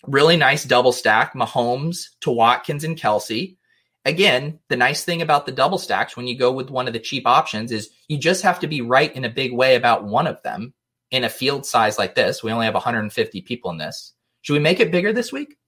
Really 0.06 0.36
nice 0.36 0.64
double 0.64 0.92
stack, 0.92 1.34
Mahomes 1.34 2.10
to 2.20 2.30
Watkins 2.30 2.84
and 2.84 2.96
Kelce. 2.96 3.56
Again, 4.04 4.60
the 4.68 4.76
nice 4.76 5.04
thing 5.04 5.22
about 5.22 5.44
the 5.44 5.52
double 5.52 5.78
stacks 5.78 6.16
when 6.16 6.26
you 6.26 6.38
go 6.38 6.52
with 6.52 6.70
one 6.70 6.86
of 6.86 6.92
the 6.92 7.00
cheap 7.00 7.26
options 7.26 7.72
is 7.72 7.90
you 8.06 8.16
just 8.16 8.42
have 8.42 8.60
to 8.60 8.66
be 8.66 8.80
right 8.80 9.14
in 9.14 9.24
a 9.24 9.30
big 9.30 9.52
way 9.52 9.74
about 9.74 10.04
one 10.04 10.26
of 10.26 10.42
them 10.42 10.72
in 11.10 11.24
a 11.24 11.28
field 11.28 11.66
size 11.66 11.98
like 11.98 12.14
this. 12.14 12.42
We 12.42 12.52
only 12.52 12.66
have 12.66 12.74
150 12.74 13.42
people 13.42 13.70
in 13.70 13.78
this. 13.78 14.12
Should 14.42 14.54
we 14.54 14.60
make 14.60 14.80
it 14.80 14.92
bigger 14.92 15.12
this 15.12 15.32
week? 15.32 15.58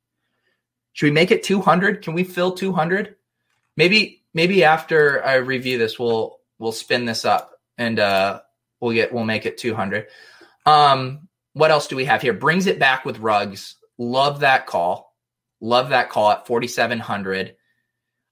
Should 0.92 1.06
we 1.06 1.12
make 1.12 1.30
it 1.30 1.42
200? 1.42 2.02
Can 2.02 2.14
we 2.14 2.24
fill 2.24 2.52
200? 2.52 3.16
Maybe 3.76 4.22
maybe 4.32 4.64
after 4.64 5.24
I 5.24 5.34
review 5.34 5.78
this, 5.78 5.98
we'll 5.98 6.39
we'll 6.60 6.70
spin 6.70 7.06
this 7.06 7.24
up 7.24 7.50
and 7.76 7.98
uh, 7.98 8.40
we'll 8.80 8.92
get 8.92 9.12
we'll 9.12 9.24
make 9.24 9.46
it 9.46 9.58
200. 9.58 10.06
Um, 10.66 11.28
what 11.54 11.72
else 11.72 11.88
do 11.88 11.96
we 11.96 12.04
have 12.04 12.22
here? 12.22 12.34
Brings 12.34 12.66
it 12.66 12.78
back 12.78 13.04
with 13.04 13.18
Ruggs. 13.18 13.74
Love 13.98 14.40
that 14.40 14.66
call. 14.66 15.16
Love 15.60 15.88
that 15.88 16.10
call 16.10 16.30
at 16.30 16.46
4700. 16.46 17.56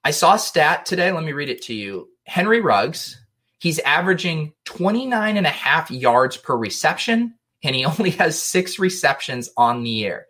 I 0.04 0.12
saw 0.12 0.34
a 0.34 0.38
stat 0.38 0.86
today. 0.86 1.10
Let 1.10 1.24
me 1.24 1.32
read 1.32 1.50
it 1.50 1.62
to 1.62 1.74
you. 1.74 2.08
Henry 2.24 2.60
Ruggs, 2.60 3.20
he's 3.58 3.80
averaging 3.80 4.52
29 4.66 5.36
and 5.36 5.46
a 5.46 5.50
half 5.50 5.90
yards 5.90 6.36
per 6.36 6.56
reception, 6.56 7.34
and 7.64 7.74
he 7.74 7.84
only 7.84 8.10
has 8.10 8.40
six 8.40 8.78
receptions 8.78 9.50
on 9.56 9.82
the 9.82 9.90
year. 9.90 10.26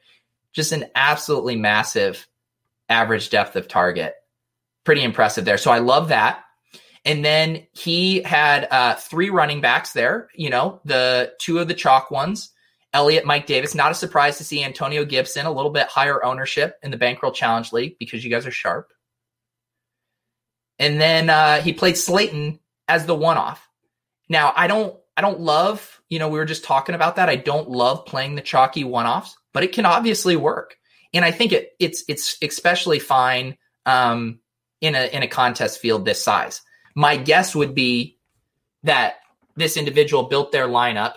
Just 0.54 0.72
an 0.72 0.86
absolutely 0.94 1.56
massive 1.56 2.26
average 2.88 3.28
depth 3.30 3.54
of 3.54 3.68
target. 3.68 4.14
Pretty 4.84 5.02
impressive 5.02 5.44
there. 5.44 5.58
So 5.58 5.70
I 5.70 5.78
love 5.78 6.08
that. 6.08 6.42
And 7.08 7.24
then 7.24 7.66
he 7.72 8.20
had 8.20 8.68
uh, 8.70 8.94
three 8.96 9.30
running 9.30 9.62
backs 9.62 9.94
there, 9.94 10.28
you 10.34 10.50
know, 10.50 10.82
the 10.84 11.32
two 11.40 11.58
of 11.58 11.66
the 11.66 11.72
chalk 11.72 12.10
ones, 12.10 12.50
Elliott, 12.92 13.24
Mike 13.24 13.46
Davis. 13.46 13.74
Not 13.74 13.90
a 13.90 13.94
surprise 13.94 14.36
to 14.36 14.44
see 14.44 14.62
Antonio 14.62 15.06
Gibson, 15.06 15.46
a 15.46 15.50
little 15.50 15.70
bit 15.70 15.86
higher 15.86 16.22
ownership 16.22 16.76
in 16.82 16.90
the 16.90 16.98
Bankroll 16.98 17.32
Challenge 17.32 17.72
League 17.72 17.96
because 17.98 18.22
you 18.22 18.30
guys 18.30 18.46
are 18.46 18.50
sharp. 18.50 18.92
And 20.78 21.00
then 21.00 21.30
uh, 21.30 21.62
he 21.62 21.72
played 21.72 21.96
Slayton 21.96 22.60
as 22.88 23.06
the 23.06 23.14
one 23.14 23.38
off. 23.38 23.66
Now, 24.28 24.52
I 24.54 24.66
don't 24.66 24.94
I 25.16 25.22
don't 25.22 25.40
love, 25.40 26.02
you 26.10 26.18
know, 26.18 26.28
we 26.28 26.38
were 26.38 26.44
just 26.44 26.64
talking 26.64 26.94
about 26.94 27.16
that. 27.16 27.30
I 27.30 27.36
don't 27.36 27.70
love 27.70 28.04
playing 28.04 28.34
the 28.34 28.42
chalky 28.42 28.84
one-offs, 28.84 29.34
but 29.54 29.64
it 29.64 29.72
can 29.72 29.86
obviously 29.86 30.36
work. 30.36 30.76
And 31.14 31.24
I 31.24 31.30
think 31.30 31.52
it 31.52 31.70
it's 31.80 32.04
it's 32.06 32.36
especially 32.42 32.98
fine 32.98 33.56
um, 33.86 34.40
in 34.82 34.94
a 34.94 35.06
in 35.06 35.22
a 35.22 35.28
contest 35.28 35.80
field 35.80 36.04
this 36.04 36.22
size 36.22 36.60
my 36.98 37.16
guess 37.16 37.54
would 37.54 37.76
be 37.76 38.18
that 38.82 39.18
this 39.54 39.76
individual 39.76 40.24
built 40.24 40.50
their 40.50 40.66
lineup 40.66 41.14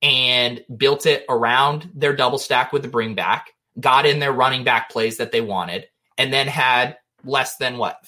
and 0.00 0.64
built 0.74 1.04
it 1.04 1.26
around 1.28 1.90
their 1.94 2.16
double 2.16 2.38
stack 2.38 2.72
with 2.72 2.80
the 2.80 2.88
bring 2.88 3.14
back, 3.14 3.52
got 3.78 4.06
in 4.06 4.20
their 4.20 4.32
running 4.32 4.64
back 4.64 4.88
plays 4.88 5.18
that 5.18 5.30
they 5.30 5.42
wanted, 5.42 5.86
and 6.16 6.32
then 6.32 6.46
had 6.46 6.96
less 7.26 7.58
than 7.58 7.76
what 7.76 7.98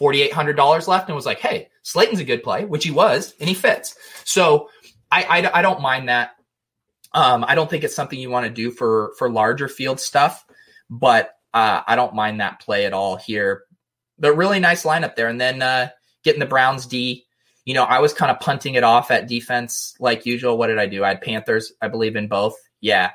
$4,800 0.00 0.88
left 0.88 1.06
and 1.06 1.14
was 1.14 1.26
like, 1.26 1.38
hey, 1.38 1.68
Slayton's 1.82 2.20
a 2.20 2.24
good 2.24 2.42
play, 2.42 2.64
which 2.64 2.84
he 2.84 2.90
was, 2.90 3.34
and 3.38 3.46
he 3.46 3.54
fits. 3.54 3.94
So 4.24 4.70
I, 5.12 5.24
I, 5.24 5.58
I 5.58 5.60
don't 5.60 5.82
mind 5.82 6.08
that. 6.08 6.30
Um, 7.12 7.44
I 7.46 7.56
don't 7.56 7.68
think 7.68 7.84
it's 7.84 7.94
something 7.94 8.18
you 8.18 8.30
want 8.30 8.46
to 8.46 8.50
do 8.50 8.70
for 8.70 9.12
for 9.18 9.30
larger 9.30 9.68
field 9.68 10.00
stuff, 10.00 10.46
but 10.88 11.34
uh, 11.52 11.82
I 11.86 11.94
don't 11.94 12.14
mind 12.14 12.40
that 12.40 12.60
play 12.60 12.86
at 12.86 12.94
all 12.94 13.16
here. 13.16 13.64
But 14.18 14.34
really 14.34 14.60
nice 14.60 14.84
lineup 14.84 15.14
there. 15.14 15.28
And 15.28 15.38
then 15.38 15.60
uh, 15.60 15.90
getting 16.24 16.40
the 16.40 16.46
Browns 16.46 16.86
D. 16.86 17.26
You 17.64 17.74
know, 17.74 17.84
I 17.84 18.00
was 18.00 18.12
kind 18.12 18.30
of 18.30 18.40
punting 18.40 18.74
it 18.74 18.84
off 18.84 19.10
at 19.10 19.28
defense 19.28 19.94
like 20.00 20.26
usual. 20.26 20.58
What 20.58 20.66
did 20.66 20.78
I 20.78 20.86
do? 20.86 21.04
I 21.04 21.08
had 21.08 21.22
Panthers, 21.22 21.72
I 21.80 21.88
believe, 21.88 22.16
in 22.16 22.28
both. 22.28 22.56
Yeah. 22.80 23.12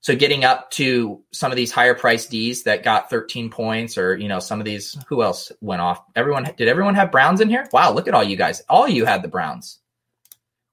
So 0.00 0.14
getting 0.14 0.44
up 0.44 0.70
to 0.72 1.22
some 1.32 1.50
of 1.50 1.56
these 1.56 1.72
higher 1.72 1.94
price 1.94 2.26
Ds 2.26 2.64
that 2.64 2.82
got 2.82 3.08
13 3.08 3.50
points, 3.50 3.96
or 3.96 4.16
you 4.16 4.28
know, 4.28 4.38
some 4.38 4.60
of 4.60 4.66
these, 4.66 4.98
who 5.08 5.22
else 5.22 5.50
went 5.62 5.80
off? 5.80 6.04
Everyone 6.14 6.44
did 6.56 6.68
everyone 6.68 6.94
have 6.94 7.10
Browns 7.10 7.40
in 7.40 7.48
here? 7.48 7.66
Wow, 7.72 7.92
look 7.92 8.06
at 8.06 8.12
all 8.12 8.22
you 8.22 8.36
guys. 8.36 8.62
All 8.68 8.86
you 8.86 9.06
had 9.06 9.22
the 9.22 9.28
Browns. 9.28 9.78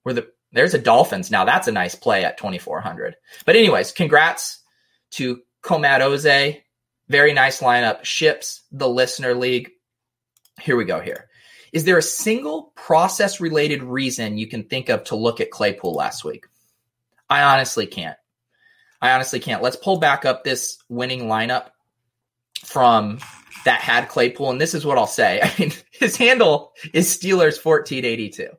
Were 0.04 0.14
the 0.14 0.28
there's 0.52 0.74
a 0.74 0.80
Dolphins. 0.80 1.32
Now 1.32 1.46
that's 1.46 1.70
a 1.70 1.72
nice 1.72 1.96
play 1.96 2.26
at 2.26 2.38
2400. 2.38 3.16
But 3.46 3.56
anyways, 3.56 3.94
congrats 3.94 4.62
to 5.12 5.42
Comat. 5.62 6.02
Very 7.08 7.34
nice 7.34 7.62
lineup. 7.62 8.04
Ships 8.04 8.64
the 8.72 8.90
listener 8.90 9.34
league. 9.34 9.72
Here 10.60 10.76
we 10.76 10.86
go 10.86 11.00
here. 11.00 11.30
Is 11.72 11.86
there 11.86 11.98
a 11.98 12.04
single 12.04 12.74
process 12.76 13.40
related 13.40 13.84
reason 13.84 14.38
you 14.38 14.48
can 14.48 14.64
think 14.64 14.90
of 14.90 15.06
to 15.06 15.16
look 15.16 15.40
at 15.40 15.52
Claypool 15.52 15.94
last 15.94 16.24
week? 16.24 16.46
I 17.30 17.44
honestly 17.44 17.88
can't. 17.88 18.18
I 19.02 19.12
honestly 19.12 19.40
can't. 19.40 19.64
Let's 19.64 19.78
pull 19.78 19.98
back 19.98 20.26
up 20.26 20.44
this 20.44 20.78
winning 20.90 21.24
lineup 21.24 21.68
from 22.66 23.20
that 23.66 23.82
had 23.82 24.10
Claypool, 24.10 24.52
and 24.52 24.62
this 24.62 24.74
is 24.74 24.86
what 24.86 24.98
I'll 24.98 25.08
say. 25.08 25.40
I 25.44 25.54
mean, 25.58 25.72
his 25.92 26.18
handle 26.18 26.74
is 26.94 27.08
Steelers 27.08 27.64
1482. 27.64 28.50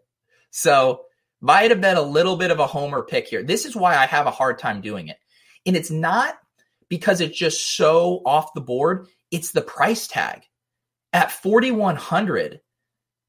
So 0.51 1.03
might 1.41 1.71
have 1.71 1.81
been 1.81 1.97
a 1.97 2.03
little 2.03 2.37
bit 2.37 2.51
of 2.51 2.61
a 2.61 2.67
homer 2.67 3.03
pick 3.03 3.29
here. 3.29 3.43
This 3.43 3.67
is 3.67 3.77
why 3.77 3.97
I 3.97 4.07
have 4.07 4.27
a 4.27 4.31
hard 4.31 4.59
time 4.59 4.81
doing 4.81 5.09
it. 5.09 5.19
And 5.67 5.77
it's 5.77 5.91
not 5.91 6.39
because 6.89 7.21
it's 7.21 7.37
just 7.37 7.77
so 7.77 8.23
off 8.25 8.55
the 8.55 8.61
board, 8.61 9.09
it's 9.31 9.53
the 9.53 9.61
price 9.61 10.07
tag. 10.07 10.43
At 11.15 11.31
4100, 11.31 12.62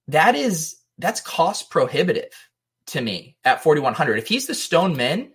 that 0.07 0.35
is 0.35 0.77
that's 0.97 1.21
cost 1.21 1.69
prohibitive 1.69 2.31
to 2.87 3.01
me 3.01 3.37
at 3.43 3.63
4100. 3.63 4.19
If 4.19 4.27
he's 4.27 4.47
the 4.47 4.55
Stone 4.55 4.95
Men, 4.97 5.31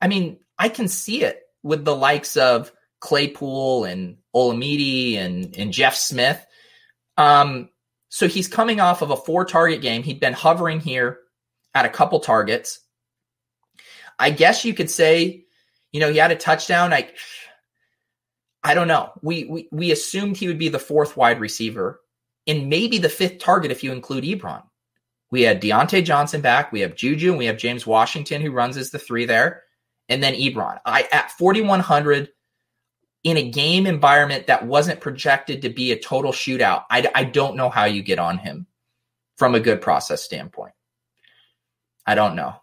I 0.00 0.08
mean, 0.08 0.38
I 0.58 0.68
can 0.68 0.88
see 0.88 1.22
it 1.22 1.40
with 1.62 1.84
the 1.84 1.94
likes 1.94 2.36
of 2.36 2.72
Claypool 3.00 3.84
and 3.84 4.18
Olamide 4.34 5.16
and, 5.16 5.56
and 5.56 5.72
Jeff 5.72 5.94
Smith. 5.94 6.44
Um, 7.16 7.68
so 8.08 8.28
he's 8.28 8.48
coming 8.48 8.80
off 8.80 9.02
of 9.02 9.10
a 9.10 9.16
four 9.16 9.44
target 9.44 9.80
game. 9.80 10.02
He'd 10.02 10.20
been 10.20 10.32
hovering 10.32 10.80
here 10.80 11.18
at 11.74 11.84
a 11.86 11.90
couple 11.90 12.20
targets. 12.20 12.80
I 14.18 14.30
guess 14.30 14.64
you 14.64 14.74
could 14.74 14.90
say, 14.90 15.46
you 15.92 16.00
know, 16.00 16.10
he 16.10 16.18
had 16.18 16.30
a 16.30 16.36
touchdown. 16.36 16.92
I 16.92 17.10
I 18.62 18.74
don't 18.74 18.88
know. 18.88 19.10
We 19.22 19.44
we 19.44 19.68
we 19.72 19.90
assumed 19.90 20.36
he 20.36 20.46
would 20.46 20.58
be 20.58 20.68
the 20.68 20.78
fourth 20.78 21.16
wide 21.16 21.40
receiver 21.40 22.00
and 22.46 22.68
maybe 22.68 22.98
the 22.98 23.08
fifth 23.08 23.38
target 23.38 23.70
if 23.70 23.84
you 23.84 23.92
include 23.92 24.24
Ebron. 24.24 24.62
We 25.30 25.42
had 25.42 25.62
Diontae 25.62 26.04
Johnson 26.04 26.40
back. 26.40 26.72
We 26.72 26.80
have 26.80 26.94
Juju 26.94 27.30
and 27.30 27.38
we 27.38 27.46
have 27.46 27.56
James 27.56 27.86
Washington 27.86 28.42
who 28.42 28.50
runs 28.50 28.76
as 28.76 28.90
the 28.90 28.98
three 28.98 29.24
there, 29.24 29.62
and 30.08 30.22
then 30.22 30.34
Ebron. 30.34 30.78
I 30.84 31.08
at 31.12 31.30
4100 31.32 32.28
in 33.24 33.36
a 33.36 33.50
game 33.50 33.86
environment 33.86 34.48
that 34.48 34.66
wasn't 34.66 35.00
projected 35.00 35.62
to 35.62 35.70
be 35.70 35.92
a 35.92 35.98
total 35.98 36.32
shootout. 36.32 36.84
I, 36.90 37.08
I 37.14 37.24
don't 37.24 37.56
know 37.56 37.70
how 37.70 37.84
you 37.84 38.02
get 38.02 38.18
on 38.18 38.38
him 38.38 38.66
from 39.36 39.54
a 39.54 39.60
good 39.60 39.80
process 39.80 40.22
standpoint. 40.22 40.72
I 42.06 42.14
don't 42.14 42.34
know. 42.36 42.61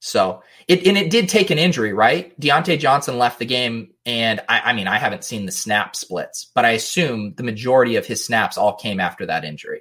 So 0.00 0.42
it 0.68 0.86
and 0.86 0.96
it 0.96 1.10
did 1.10 1.28
take 1.28 1.50
an 1.50 1.58
injury, 1.58 1.92
right? 1.92 2.38
Diontae 2.40 2.78
Johnson 2.78 3.18
left 3.18 3.38
the 3.38 3.46
game, 3.46 3.94
and 4.06 4.40
I, 4.48 4.60
I, 4.60 4.72
mean 4.72 4.86
I 4.86 4.98
haven't 4.98 5.24
seen 5.24 5.44
the 5.44 5.52
snap 5.52 5.96
splits, 5.96 6.50
but 6.54 6.64
I 6.64 6.70
assume 6.70 7.34
the 7.34 7.42
majority 7.42 7.96
of 7.96 8.06
his 8.06 8.24
snaps 8.24 8.56
all 8.56 8.76
came 8.76 9.00
after 9.00 9.26
that 9.26 9.44
injury. 9.44 9.80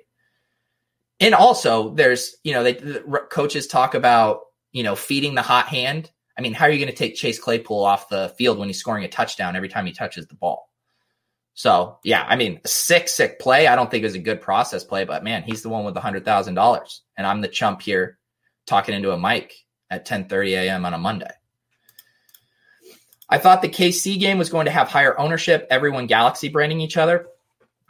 And 1.20 1.36
also, 1.36 1.94
there's 1.94 2.36
you 2.44 2.54
know 2.54 2.64
they 2.64 2.74
the 2.74 3.04
coaches 3.30 3.68
talk 3.68 3.94
about 3.94 4.42
you 4.72 4.84
know 4.84 4.96
feeding 4.96 5.36
the 5.36 5.44
hot 5.44 5.68
hand. 5.68 6.10
I 6.38 6.42
mean, 6.42 6.54
how 6.54 6.66
are 6.66 6.72
you 6.72 6.80
going 6.80 6.92
to 6.92 6.98
take 6.98 7.16
Chase 7.16 7.40
Claypool 7.40 7.84
off 7.84 8.10
the 8.10 8.34
field 8.38 8.60
when 8.60 8.70
he's 8.70 8.80
scoring 8.80 9.04
a 9.04 9.08
touchdown 9.08 9.56
every 9.56 9.70
time 9.70 9.86
he 9.86 9.92
touches 9.92 10.28
the 10.28 10.36
ball? 10.36 10.70
So 11.54 12.00
yeah, 12.04 12.24
I 12.28 12.38
mean, 12.38 12.62
sick, 12.66 13.08
sick 13.08 13.40
play. 13.40 13.68
I 13.68 13.76
don't 13.76 13.90
think 13.90 14.02
it 14.02 14.08
was 14.08 14.16
a 14.16 14.20
good 14.20 14.42
process 14.42 14.84
play, 14.84 15.06
but 15.06 15.24
man, 15.24 15.44
he's 15.44 15.62
the 15.62 15.70
one 15.70 15.86
with 15.86 15.94
the 15.94 16.02
hundred 16.02 16.26
thousand 16.26 16.56
dollars, 16.56 17.04
and 17.16 17.28
I'm 17.28 17.42
the 17.42 17.48
chump 17.48 17.84
here 17.84 18.18
talking 18.66 18.96
into 18.96 19.12
a 19.12 19.20
mic 19.20 19.54
at 19.90 20.08
10:30 20.08 20.52
a.m. 20.52 20.86
on 20.86 20.94
a 20.94 20.98
Monday. 20.98 21.32
I 23.30 23.38
thought 23.38 23.62
the 23.62 23.70
KC 23.70 24.20
game 24.20 24.38
was 24.38 24.50
going 24.50 24.66
to 24.66 24.72
have 24.72 24.88
higher 24.88 25.20
ownership, 25.20 25.68
everyone 25.70 26.08
Galaxy 26.08 26.48
branding 26.48 26.80
each 26.80 26.98
other. 26.98 27.28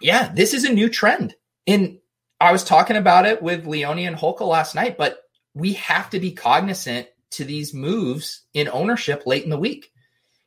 Yeah, 0.01 0.31
this 0.33 0.53
is 0.53 0.63
a 0.63 0.73
new 0.73 0.89
trend. 0.89 1.35
And 1.67 1.99
I 2.39 2.51
was 2.51 2.63
talking 2.63 2.97
about 2.97 3.25
it 3.25 3.41
with 3.41 3.67
Leone 3.67 3.99
and 3.99 4.15
Holka 4.15 4.47
last 4.47 4.75
night, 4.75 4.97
but 4.97 5.19
we 5.53 5.73
have 5.73 6.09
to 6.11 6.19
be 6.19 6.31
cognizant 6.31 7.07
to 7.31 7.43
these 7.43 7.73
moves 7.73 8.43
in 8.53 8.67
ownership 8.69 9.23
late 9.25 9.43
in 9.43 9.49
the 9.49 9.57
week. 9.57 9.91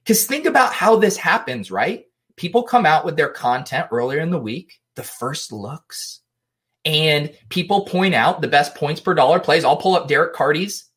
Because 0.03 0.27
think 0.27 0.47
about 0.47 0.73
how 0.73 0.97
this 0.97 1.17
happens, 1.17 1.71
right? 1.71 2.05
People 2.37 2.63
come 2.63 2.87
out 2.87 3.05
with 3.05 3.17
their 3.17 3.29
content 3.29 3.89
earlier 3.91 4.21
in 4.21 4.31
the 4.31 4.39
week, 4.39 4.81
the 4.95 5.03
first 5.03 5.53
looks, 5.53 6.21
and 6.85 7.33
people 7.49 7.85
point 7.85 8.15
out 8.15 8.41
the 8.41 8.49
best 8.49 8.75
points 8.75 9.01
per 9.01 9.15
dollar 9.15 9.39
plays. 9.39 9.65
I'll 9.65 9.77
pull 9.77 9.97
up 9.97 10.09
Derek 10.09 10.33
Carty's 10.33 10.90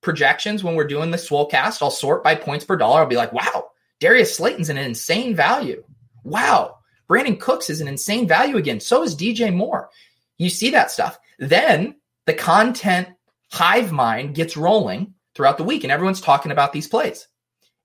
projections 0.00 0.62
when 0.62 0.74
we're 0.74 0.86
doing 0.86 1.10
the 1.10 1.16
Swolecast. 1.16 1.82
I'll 1.82 1.90
sort 1.90 2.24
by 2.24 2.34
points 2.34 2.64
per 2.64 2.76
dollar. 2.76 3.00
I'll 3.00 3.06
be 3.06 3.16
like, 3.16 3.32
wow, 3.32 3.70
Darius 4.00 4.36
Slayton's 4.36 4.68
an 4.68 4.78
insane 4.78 5.34
value. 5.34 5.82
Wow, 6.24 6.78
Brandin 7.08 7.40
Cooks 7.40 7.70
is 7.70 7.80
an 7.80 7.88
insane 7.88 8.28
value 8.28 8.56
again. 8.56 8.80
So 8.80 9.02
is 9.02 9.16
DJ 9.16 9.54
Moore. 9.54 9.90
You 10.36 10.50
see 10.50 10.70
that 10.70 10.90
stuff. 10.90 11.18
Then 11.38 11.96
the 12.26 12.34
content 12.34 13.08
hive 13.50 13.92
mind 13.92 14.34
gets 14.34 14.56
rolling 14.56 15.14
throughout 15.34 15.58
the 15.58 15.64
week 15.64 15.84
and 15.84 15.92
everyone's 15.92 16.20
talking 16.20 16.52
about 16.52 16.72
these 16.72 16.88
plays. 16.88 17.26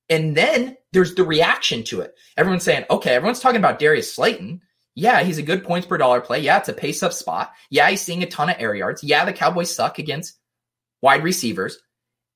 And 0.09 0.35
then 0.35 0.75
there's 0.91 1.15
the 1.15 1.23
reaction 1.23 1.83
to 1.85 2.01
it. 2.01 2.13
Everyone's 2.37 2.63
saying, 2.63 2.85
okay, 2.89 3.11
everyone's 3.11 3.39
talking 3.39 3.57
about 3.57 3.79
Darius 3.79 4.13
Slayton. 4.13 4.61
Yeah, 4.95 5.23
he's 5.23 5.37
a 5.37 5.43
good 5.43 5.63
points 5.63 5.87
per 5.87 5.97
dollar 5.97 6.21
play. 6.21 6.39
Yeah, 6.39 6.59
it's 6.59 6.69
a 6.69 6.73
pace 6.73 7.01
up 7.01 7.13
spot. 7.13 7.51
Yeah, 7.69 7.89
he's 7.89 8.01
seeing 8.01 8.21
a 8.21 8.27
ton 8.27 8.49
of 8.49 8.57
air 8.59 8.75
yards. 8.75 9.03
Yeah, 9.03 9.25
the 9.25 9.33
Cowboys 9.33 9.73
suck 9.73 9.97
against 9.97 10.37
wide 11.01 11.23
receivers. 11.23 11.79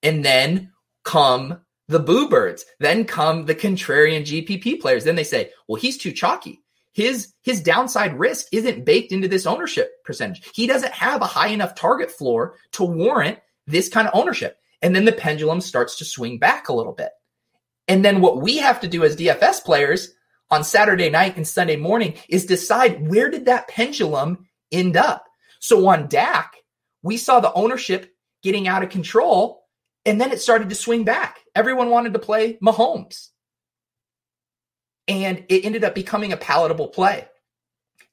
And 0.04 0.24
then 0.24 0.72
come 1.04 1.62
the 1.88 2.00
boo 2.00 2.30
birds. 2.30 2.66
Then 2.80 3.06
come 3.06 3.46
the 3.46 3.56
contrarian 3.56 4.22
GPP 4.22 4.80
players. 4.80 5.04
Then 5.04 5.16
they 5.16 5.24
say, 5.24 5.52
well, 5.68 5.80
he's 5.82 5.98
too 5.98 6.12
chalky. 6.12 6.62
His 6.94 7.34
his 7.44 7.62
downside 7.62 8.18
risk 8.18 8.48
isn't 8.52 8.86
baked 8.86 9.12
into 9.12 9.28
this 9.28 9.46
ownership 9.46 10.04
percentage. 10.04 10.50
He 10.56 10.66
doesn't 10.66 10.94
have 10.94 11.22
a 11.22 11.26
high 11.26 11.50
enough 11.50 11.76
target 11.76 12.10
floor 12.10 12.56
to 12.72 12.84
warrant 12.84 13.40
this 13.68 13.88
kind 13.88 14.08
of 14.08 14.16
ownership. 14.16 14.58
And 14.82 14.96
then 14.96 15.06
the 15.06 15.12
pendulum 15.12 15.62
starts 15.62 15.98
to 15.98 16.06
swing 16.06 16.40
back 16.40 16.70
a 16.70 16.74
little 16.74 16.94
bit. 16.94 17.12
And 17.88 18.04
then 18.04 18.20
what 18.20 18.42
we 18.42 18.58
have 18.58 18.82
to 18.82 18.88
do 18.88 19.04
as 19.04 19.16
DFS 19.16 19.64
players 19.64 20.14
on 20.50 20.64
Saturday 20.64 21.10
night 21.10 21.38
and 21.38 21.48
Sunday 21.48 21.76
morning 21.76 22.16
is 22.30 22.46
decide 22.46 23.08
where 23.08 23.30
did 23.30 23.46
that 23.46 23.68
pendulum 23.68 24.48
end 24.72 24.98
up. 24.98 25.26
So 25.60 25.88
on 25.88 26.08
Dak, 26.08 26.56
we 27.02 27.18
saw 27.18 27.40
the 27.40 27.54
ownership 27.54 28.12
getting 28.44 28.68
out 28.68 28.84
of 28.84 28.90
control 28.90 29.67
and 30.08 30.20
then 30.20 30.32
it 30.32 30.42
started 30.42 30.70
to 30.70 30.76
swing 30.76 31.04
back. 31.04 31.42
Everyone 31.54 31.90
wanted 31.90 32.14
to 32.14 32.20
play 32.20 32.58
Mahomes. 32.64 33.28
And 35.10 35.44
it 35.50 35.66
ended 35.66 35.84
up 35.84 35.94
becoming 35.94 36.32
a 36.32 36.38
palatable 36.38 36.88
play. 36.88 37.28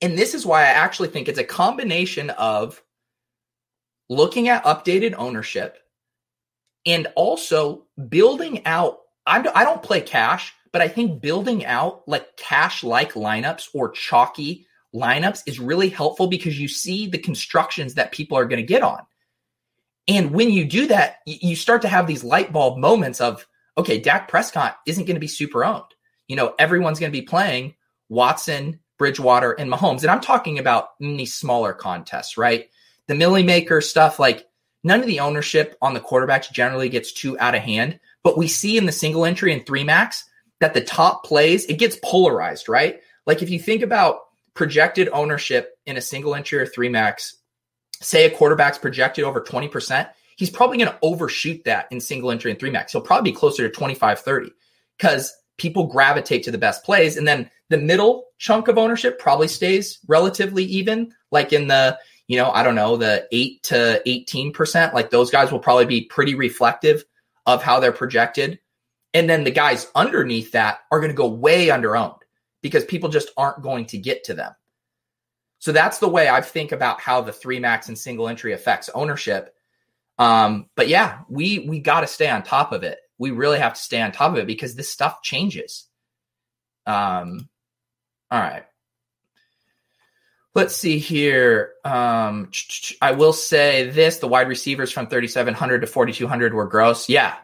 And 0.02 0.18
this 0.18 0.34
is 0.34 0.44
why 0.44 0.62
I 0.62 0.66
actually 0.66 1.08
think 1.08 1.28
it's 1.28 1.38
a 1.38 1.44
combination 1.44 2.30
of 2.30 2.82
looking 4.10 4.48
at 4.48 4.64
updated 4.64 5.14
ownership 5.16 5.78
and 6.84 7.06
also 7.14 7.86
building 8.08 8.66
out. 8.66 8.98
I 9.24 9.40
don't 9.40 9.82
play 9.82 10.00
cash, 10.00 10.52
but 10.72 10.82
I 10.82 10.88
think 10.88 11.22
building 11.22 11.64
out 11.64 12.02
like 12.08 12.36
cash 12.36 12.82
like 12.82 13.12
lineups 13.12 13.68
or 13.72 13.90
chalky 13.90 14.66
lineups 14.92 15.44
is 15.46 15.60
really 15.60 15.88
helpful 15.90 16.26
because 16.26 16.58
you 16.58 16.66
see 16.66 17.06
the 17.06 17.18
constructions 17.18 17.94
that 17.94 18.12
people 18.12 18.36
are 18.36 18.46
going 18.46 18.60
to 18.60 18.66
get 18.66 18.82
on. 18.82 19.00
And 20.06 20.32
when 20.32 20.50
you 20.50 20.64
do 20.64 20.88
that, 20.88 21.16
you 21.26 21.56
start 21.56 21.82
to 21.82 21.88
have 21.88 22.06
these 22.06 22.24
light 22.24 22.52
bulb 22.52 22.78
moments 22.78 23.20
of, 23.20 23.46
okay, 23.78 23.98
Dak 24.00 24.28
Prescott 24.28 24.76
isn't 24.86 25.06
going 25.06 25.16
to 25.16 25.20
be 25.20 25.26
super 25.28 25.64
owned. 25.64 25.84
You 26.28 26.36
know, 26.36 26.54
everyone's 26.58 27.00
going 27.00 27.10
to 27.12 27.18
be 27.18 27.26
playing 27.26 27.74
Watson, 28.08 28.80
Bridgewater, 28.98 29.52
and 29.52 29.70
Mahomes. 29.70 30.02
And 30.02 30.10
I'm 30.10 30.20
talking 30.20 30.58
about 30.58 30.90
these 31.00 31.34
smaller 31.34 31.72
contests, 31.72 32.36
right? 32.36 32.68
The 33.08 33.14
Millie 33.14 33.42
Maker 33.42 33.80
stuff, 33.80 34.18
like 34.18 34.46
none 34.82 35.00
of 35.00 35.06
the 35.06 35.20
ownership 35.20 35.76
on 35.80 35.94
the 35.94 36.00
quarterbacks 36.00 36.52
generally 36.52 36.88
gets 36.88 37.12
too 37.12 37.38
out 37.38 37.54
of 37.54 37.62
hand. 37.62 37.98
But 38.22 38.38
we 38.38 38.48
see 38.48 38.78
in 38.78 38.86
the 38.86 38.92
single 38.92 39.24
entry 39.24 39.52
and 39.52 39.64
three 39.64 39.84
max 39.84 40.24
that 40.60 40.74
the 40.74 40.80
top 40.80 41.24
plays, 41.24 41.64
it 41.66 41.78
gets 41.78 41.98
polarized, 42.02 42.68
right? 42.68 43.00
Like 43.26 43.42
if 43.42 43.50
you 43.50 43.58
think 43.58 43.82
about 43.82 44.20
projected 44.54 45.08
ownership 45.12 45.76
in 45.86 45.96
a 45.96 46.02
single 46.02 46.34
entry 46.34 46.58
or 46.58 46.66
three 46.66 46.88
max 46.88 47.36
say 48.00 48.24
a 48.24 48.30
quarterback's 48.30 48.78
projected 48.78 49.24
over 49.24 49.40
20%, 49.40 50.08
he's 50.36 50.50
probably 50.50 50.78
going 50.78 50.90
to 50.90 50.98
overshoot 51.02 51.64
that 51.64 51.86
in 51.90 52.00
single 52.00 52.30
entry 52.30 52.50
and 52.50 52.60
three 52.60 52.70
max. 52.70 52.92
He'll 52.92 53.00
probably 53.00 53.30
be 53.30 53.36
closer 53.36 53.66
to 53.66 53.74
25, 53.74 54.20
30 54.20 54.50
because 54.98 55.34
people 55.56 55.86
gravitate 55.86 56.42
to 56.44 56.50
the 56.50 56.58
best 56.58 56.84
plays. 56.84 57.16
And 57.16 57.26
then 57.26 57.50
the 57.68 57.78
middle 57.78 58.26
chunk 58.38 58.68
of 58.68 58.78
ownership 58.78 59.18
probably 59.18 59.48
stays 59.48 59.98
relatively 60.08 60.64
even, 60.64 61.12
like 61.30 61.52
in 61.52 61.68
the, 61.68 61.98
you 62.26 62.36
know, 62.36 62.50
I 62.50 62.62
don't 62.62 62.74
know, 62.74 62.96
the 62.96 63.26
eight 63.32 63.62
to 63.64 64.02
18%. 64.06 64.92
Like 64.92 65.10
those 65.10 65.30
guys 65.30 65.52
will 65.52 65.58
probably 65.58 65.86
be 65.86 66.02
pretty 66.02 66.34
reflective 66.34 67.04
of 67.46 67.62
how 67.62 67.80
they're 67.80 67.92
projected. 67.92 68.58
And 69.12 69.30
then 69.30 69.44
the 69.44 69.50
guys 69.50 69.90
underneath 69.94 70.52
that 70.52 70.80
are 70.90 70.98
going 70.98 71.10
to 71.12 71.16
go 71.16 71.28
way 71.28 71.70
under 71.70 71.96
owned 71.96 72.14
because 72.62 72.84
people 72.84 73.08
just 73.08 73.30
aren't 73.36 73.62
going 73.62 73.86
to 73.86 73.98
get 73.98 74.24
to 74.24 74.34
them. 74.34 74.52
So 75.64 75.72
that's 75.72 75.96
the 75.96 76.10
way 76.10 76.28
I 76.28 76.42
think 76.42 76.72
about 76.72 77.00
how 77.00 77.22
the 77.22 77.32
three 77.32 77.58
max 77.58 77.88
and 77.88 77.96
single 77.96 78.28
entry 78.28 78.52
affects 78.52 78.90
ownership. 78.94 79.54
Um, 80.18 80.68
but 80.76 80.88
yeah, 80.88 81.20
we 81.30 81.60
we 81.60 81.80
got 81.80 82.02
to 82.02 82.06
stay 82.06 82.28
on 82.28 82.42
top 82.42 82.72
of 82.72 82.82
it. 82.82 82.98
We 83.16 83.30
really 83.30 83.58
have 83.58 83.72
to 83.72 83.80
stay 83.80 84.02
on 84.02 84.12
top 84.12 84.32
of 84.32 84.38
it 84.38 84.46
because 84.46 84.74
this 84.74 84.90
stuff 84.90 85.22
changes. 85.22 85.86
Um, 86.84 87.48
all 88.30 88.40
right. 88.40 88.64
Let's 90.54 90.76
see 90.76 90.98
here. 90.98 91.72
Um, 91.82 92.50
I 93.00 93.12
will 93.12 93.32
say 93.32 93.88
this: 93.88 94.18
the 94.18 94.28
wide 94.28 94.48
receivers 94.48 94.92
from 94.92 95.06
3,700 95.06 95.80
to 95.80 95.86
4,200 95.86 96.52
were 96.52 96.66
gross. 96.66 97.08
Yeah, 97.08 97.36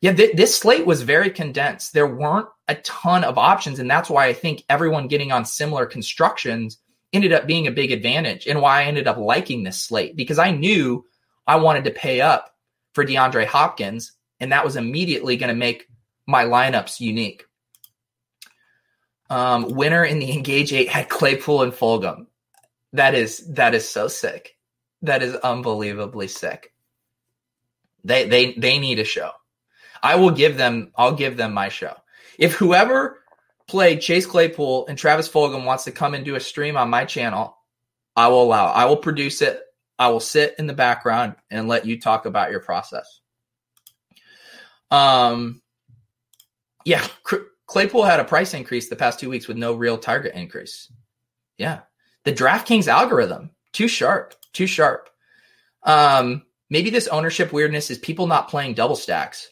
yeah. 0.00 0.14
Th- 0.14 0.34
this 0.34 0.58
slate 0.58 0.84
was 0.84 1.02
very 1.02 1.30
condensed. 1.30 1.92
There 1.92 2.08
weren't 2.08 2.48
a 2.66 2.74
ton 2.74 3.22
of 3.22 3.38
options. 3.38 3.78
And 3.78 3.88
that's 3.88 4.10
why 4.10 4.26
I 4.26 4.32
think 4.32 4.64
everyone 4.68 5.06
getting 5.06 5.30
on 5.30 5.44
similar 5.44 5.86
constructions 5.86 6.81
ended 7.12 7.32
up 7.32 7.46
being 7.46 7.66
a 7.66 7.72
big 7.72 7.92
advantage 7.92 8.46
and 8.46 8.60
why 8.60 8.80
I 8.80 8.84
ended 8.84 9.06
up 9.06 9.18
liking 9.18 9.62
this 9.62 9.78
slate 9.78 10.16
because 10.16 10.38
I 10.38 10.50
knew 10.50 11.04
I 11.46 11.56
wanted 11.56 11.84
to 11.84 11.90
pay 11.90 12.20
up 12.20 12.54
for 12.94 13.04
DeAndre 13.04 13.46
Hopkins. 13.46 14.12
And 14.40 14.52
that 14.52 14.64
was 14.64 14.76
immediately 14.76 15.36
going 15.36 15.48
to 15.48 15.54
make 15.54 15.88
my 16.26 16.44
lineups 16.44 17.00
unique. 17.00 17.44
Um, 19.30 19.74
winner 19.74 20.04
in 20.04 20.18
the 20.18 20.32
Engage 20.32 20.72
Eight 20.72 20.88
had 20.88 21.08
Claypool 21.08 21.62
and 21.62 21.72
Fulgham. 21.72 22.26
That 22.92 23.14
is 23.14 23.38
that 23.54 23.74
is 23.74 23.88
so 23.88 24.08
sick. 24.08 24.56
That 25.00 25.22
is 25.22 25.34
unbelievably 25.34 26.28
sick. 26.28 26.72
They 28.04 28.28
they 28.28 28.52
they 28.52 28.78
need 28.78 28.98
a 28.98 29.04
show. 29.04 29.30
I 30.02 30.16
will 30.16 30.32
give 30.32 30.58
them. 30.58 30.92
I'll 30.96 31.14
give 31.14 31.38
them 31.38 31.54
my 31.54 31.70
show. 31.70 31.94
If 32.38 32.52
whoever 32.52 33.21
played 33.72 34.02
Chase 34.02 34.26
Claypool 34.26 34.86
and 34.86 34.98
Travis 34.98 35.30
Fulgham 35.30 35.64
wants 35.64 35.84
to 35.84 35.92
come 35.92 36.12
and 36.12 36.26
do 36.26 36.34
a 36.34 36.40
stream 36.40 36.76
on 36.76 36.90
my 36.90 37.06
channel, 37.06 37.56
I 38.14 38.28
will 38.28 38.42
allow. 38.42 38.66
I 38.66 38.84
will 38.84 38.98
produce 38.98 39.40
it. 39.40 39.62
I 39.98 40.10
will 40.10 40.20
sit 40.20 40.56
in 40.58 40.66
the 40.66 40.74
background 40.74 41.36
and 41.50 41.68
let 41.68 41.86
you 41.86 41.98
talk 41.98 42.26
about 42.26 42.50
your 42.50 42.60
process. 42.60 43.20
Um, 44.90 45.62
yeah, 46.84 47.02
Claypool 47.66 48.02
had 48.02 48.20
a 48.20 48.24
price 48.24 48.52
increase 48.52 48.90
the 48.90 48.96
past 48.96 49.18
two 49.18 49.30
weeks 49.30 49.48
with 49.48 49.56
no 49.56 49.72
real 49.72 49.96
target 49.96 50.34
increase. 50.34 50.92
Yeah. 51.56 51.80
The 52.24 52.34
DraftKings 52.34 52.88
algorithm, 52.88 53.52
too 53.72 53.88
sharp, 53.88 54.34
too 54.52 54.66
sharp. 54.66 55.08
Um, 55.82 56.42
maybe 56.68 56.90
this 56.90 57.08
ownership 57.08 57.54
weirdness 57.54 57.90
is 57.90 57.96
people 57.96 58.26
not 58.26 58.50
playing 58.50 58.74
double 58.74 58.96
stacks. 58.96 59.48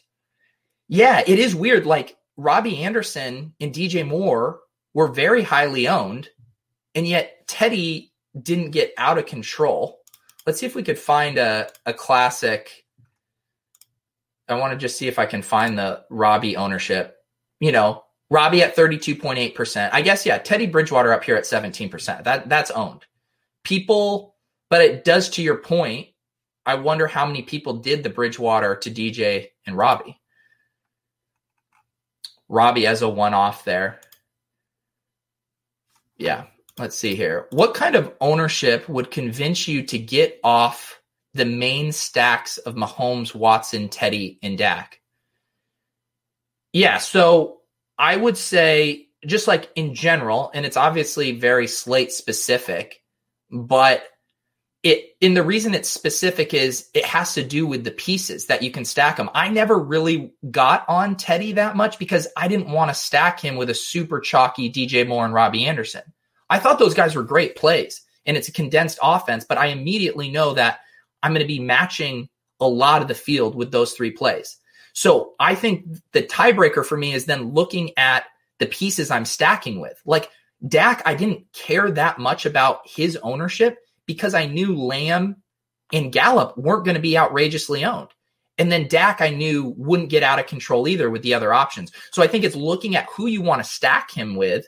Yeah, 0.87 1.23
it 1.25 1.39
is 1.39 1.55
weird. 1.55 1.87
Like 1.87 2.17
Robbie 2.41 2.83
Anderson 2.83 3.53
and 3.59 3.73
DJ 3.73 4.07
Moore 4.07 4.61
were 4.93 5.07
very 5.07 5.43
highly 5.43 5.87
owned, 5.87 6.29
and 6.95 7.07
yet 7.07 7.47
Teddy 7.47 8.11
didn't 8.41 8.71
get 8.71 8.93
out 8.97 9.17
of 9.17 9.25
control. 9.25 9.99
Let's 10.45 10.59
see 10.59 10.65
if 10.65 10.75
we 10.75 10.83
could 10.83 10.97
find 10.97 11.37
a, 11.37 11.69
a 11.85 11.93
classic. 11.93 12.85
I 14.47 14.55
want 14.55 14.73
to 14.73 14.77
just 14.77 14.97
see 14.97 15.07
if 15.07 15.19
I 15.19 15.25
can 15.25 15.41
find 15.41 15.77
the 15.77 16.03
Robbie 16.09 16.57
ownership. 16.57 17.17
You 17.59 17.71
know, 17.71 18.03
Robbie 18.31 18.63
at 18.63 18.75
32.8%. 18.75 19.89
I 19.93 20.01
guess, 20.01 20.25
yeah, 20.25 20.39
Teddy 20.39 20.65
Bridgewater 20.65 21.13
up 21.13 21.23
here 21.23 21.35
at 21.35 21.43
17%. 21.43 22.23
That 22.23 22.49
That's 22.49 22.71
owned. 22.71 23.05
People, 23.63 24.35
but 24.69 24.81
it 24.81 25.05
does 25.05 25.29
to 25.31 25.43
your 25.43 25.57
point. 25.57 26.07
I 26.65 26.75
wonder 26.75 27.07
how 27.07 27.25
many 27.25 27.43
people 27.43 27.73
did 27.73 28.03
the 28.03 28.09
Bridgewater 28.09 28.75
to 28.77 28.89
DJ 28.89 29.49
and 29.65 29.77
Robbie. 29.77 30.20
Robbie 32.51 32.85
as 32.85 33.01
a 33.01 33.07
one 33.07 33.33
off 33.33 33.63
there. 33.63 34.01
Yeah, 36.17 36.43
let's 36.77 36.97
see 36.97 37.15
here. 37.15 37.47
What 37.51 37.73
kind 37.73 37.95
of 37.95 38.13
ownership 38.19 38.87
would 38.89 39.09
convince 39.09 39.67
you 39.67 39.83
to 39.83 39.97
get 39.97 40.39
off 40.43 41.01
the 41.33 41.45
main 41.45 41.93
stacks 41.93 42.57
of 42.57 42.75
Mahomes, 42.75 43.33
Watson, 43.33 43.87
Teddy, 43.87 44.37
and 44.43 44.57
Dak? 44.57 44.99
Yeah, 46.73 46.97
so 46.97 47.61
I 47.97 48.17
would 48.17 48.37
say 48.37 49.07
just 49.25 49.47
like 49.47 49.69
in 49.75 49.95
general, 49.95 50.51
and 50.53 50.65
it's 50.65 50.77
obviously 50.77 51.31
very 51.31 51.67
slate 51.67 52.11
specific, 52.11 53.01
but 53.49 54.03
it 54.83 55.15
in 55.21 55.35
the 55.35 55.43
reason 55.43 55.73
it's 55.73 55.89
specific 55.89 56.53
is 56.53 56.89
it 56.93 57.05
has 57.05 57.35
to 57.35 57.43
do 57.43 57.67
with 57.67 57.83
the 57.83 57.91
pieces 57.91 58.47
that 58.47 58.63
you 58.63 58.71
can 58.71 58.83
stack 58.83 59.17
them. 59.17 59.29
I 59.33 59.49
never 59.49 59.77
really 59.77 60.33
got 60.49 60.85
on 60.89 61.15
Teddy 61.15 61.53
that 61.53 61.75
much 61.75 61.99
because 61.99 62.27
I 62.35 62.47
didn't 62.47 62.71
want 62.71 62.89
to 62.89 62.95
stack 62.95 63.39
him 63.39 63.57
with 63.57 63.69
a 63.69 63.75
super 63.75 64.19
chalky 64.19 64.71
DJ 64.71 65.07
Moore 65.07 65.25
and 65.25 65.33
Robbie 65.33 65.65
Anderson. 65.65 66.01
I 66.49 66.59
thought 66.59 66.79
those 66.79 66.95
guys 66.95 67.15
were 67.15 67.23
great 67.23 67.55
plays 67.55 68.01
and 68.25 68.35
it's 68.35 68.47
a 68.47 68.53
condensed 68.53 68.97
offense, 69.03 69.45
but 69.47 69.59
I 69.59 69.67
immediately 69.67 70.31
know 70.31 70.53
that 70.53 70.79
I'm 71.21 71.31
going 71.31 71.41
to 71.41 71.47
be 71.47 71.59
matching 71.59 72.29
a 72.59 72.67
lot 72.67 73.03
of 73.03 73.07
the 73.07 73.15
field 73.15 73.55
with 73.55 73.71
those 73.71 73.93
three 73.93 74.11
plays. 74.11 74.57
So 74.93 75.35
I 75.39 75.55
think 75.55 75.85
the 76.11 76.23
tiebreaker 76.23 76.85
for 76.85 76.97
me 76.97 77.13
is 77.13 77.25
then 77.25 77.53
looking 77.53 77.91
at 77.97 78.25
the 78.59 78.65
pieces 78.65 79.11
I'm 79.11 79.25
stacking 79.25 79.79
with. 79.79 79.99
Like 80.05 80.29
Dak, 80.67 81.01
I 81.05 81.15
didn't 81.15 81.45
care 81.53 81.89
that 81.91 82.19
much 82.19 82.45
about 82.45 82.81
his 82.85 83.17
ownership 83.17 83.77
because 84.13 84.33
I 84.33 84.45
knew 84.45 84.75
Lamb 84.75 85.37
and 85.93 86.11
Gallup 86.11 86.57
weren't 86.57 86.85
going 86.85 86.95
to 86.95 87.01
be 87.01 87.17
outrageously 87.17 87.83
owned. 87.85 88.09
And 88.57 88.71
then 88.71 88.87
Dak, 88.87 89.21
I 89.21 89.29
knew 89.29 89.73
wouldn't 89.77 90.09
get 90.09 90.23
out 90.23 90.39
of 90.39 90.47
control 90.47 90.87
either 90.87 91.09
with 91.09 91.23
the 91.23 91.33
other 91.33 91.53
options. 91.53 91.91
So 92.11 92.21
I 92.21 92.27
think 92.27 92.43
it's 92.43 92.55
looking 92.55 92.95
at 92.95 93.07
who 93.15 93.27
you 93.27 93.41
want 93.41 93.63
to 93.63 93.69
stack 93.69 94.11
him 94.11 94.35
with 94.35 94.67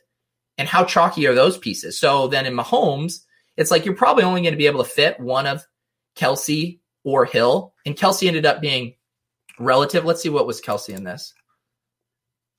and 0.57 0.67
how 0.67 0.83
chalky 0.85 1.27
are 1.27 1.35
those 1.35 1.57
pieces. 1.57 1.99
So 1.99 2.27
then 2.27 2.45
in 2.45 2.55
Mahomes, 2.55 3.19
it's 3.57 3.71
like 3.71 3.85
you're 3.85 3.95
probably 3.95 4.23
only 4.23 4.41
going 4.41 4.53
to 4.53 4.57
be 4.57 4.67
able 4.67 4.83
to 4.83 4.89
fit 4.89 5.19
one 5.19 5.45
of 5.45 5.65
Kelce 6.15 6.79
or 7.03 7.25
Hill. 7.25 7.73
And 7.85 7.95
Kelce 7.95 8.27
ended 8.27 8.45
up 8.45 8.61
being 8.61 8.95
relative. 9.59 10.05
Let's 10.05 10.21
see 10.21 10.29
what 10.29 10.47
was 10.47 10.61
Kelce 10.61 10.95
in 10.95 11.03
this. 11.03 11.33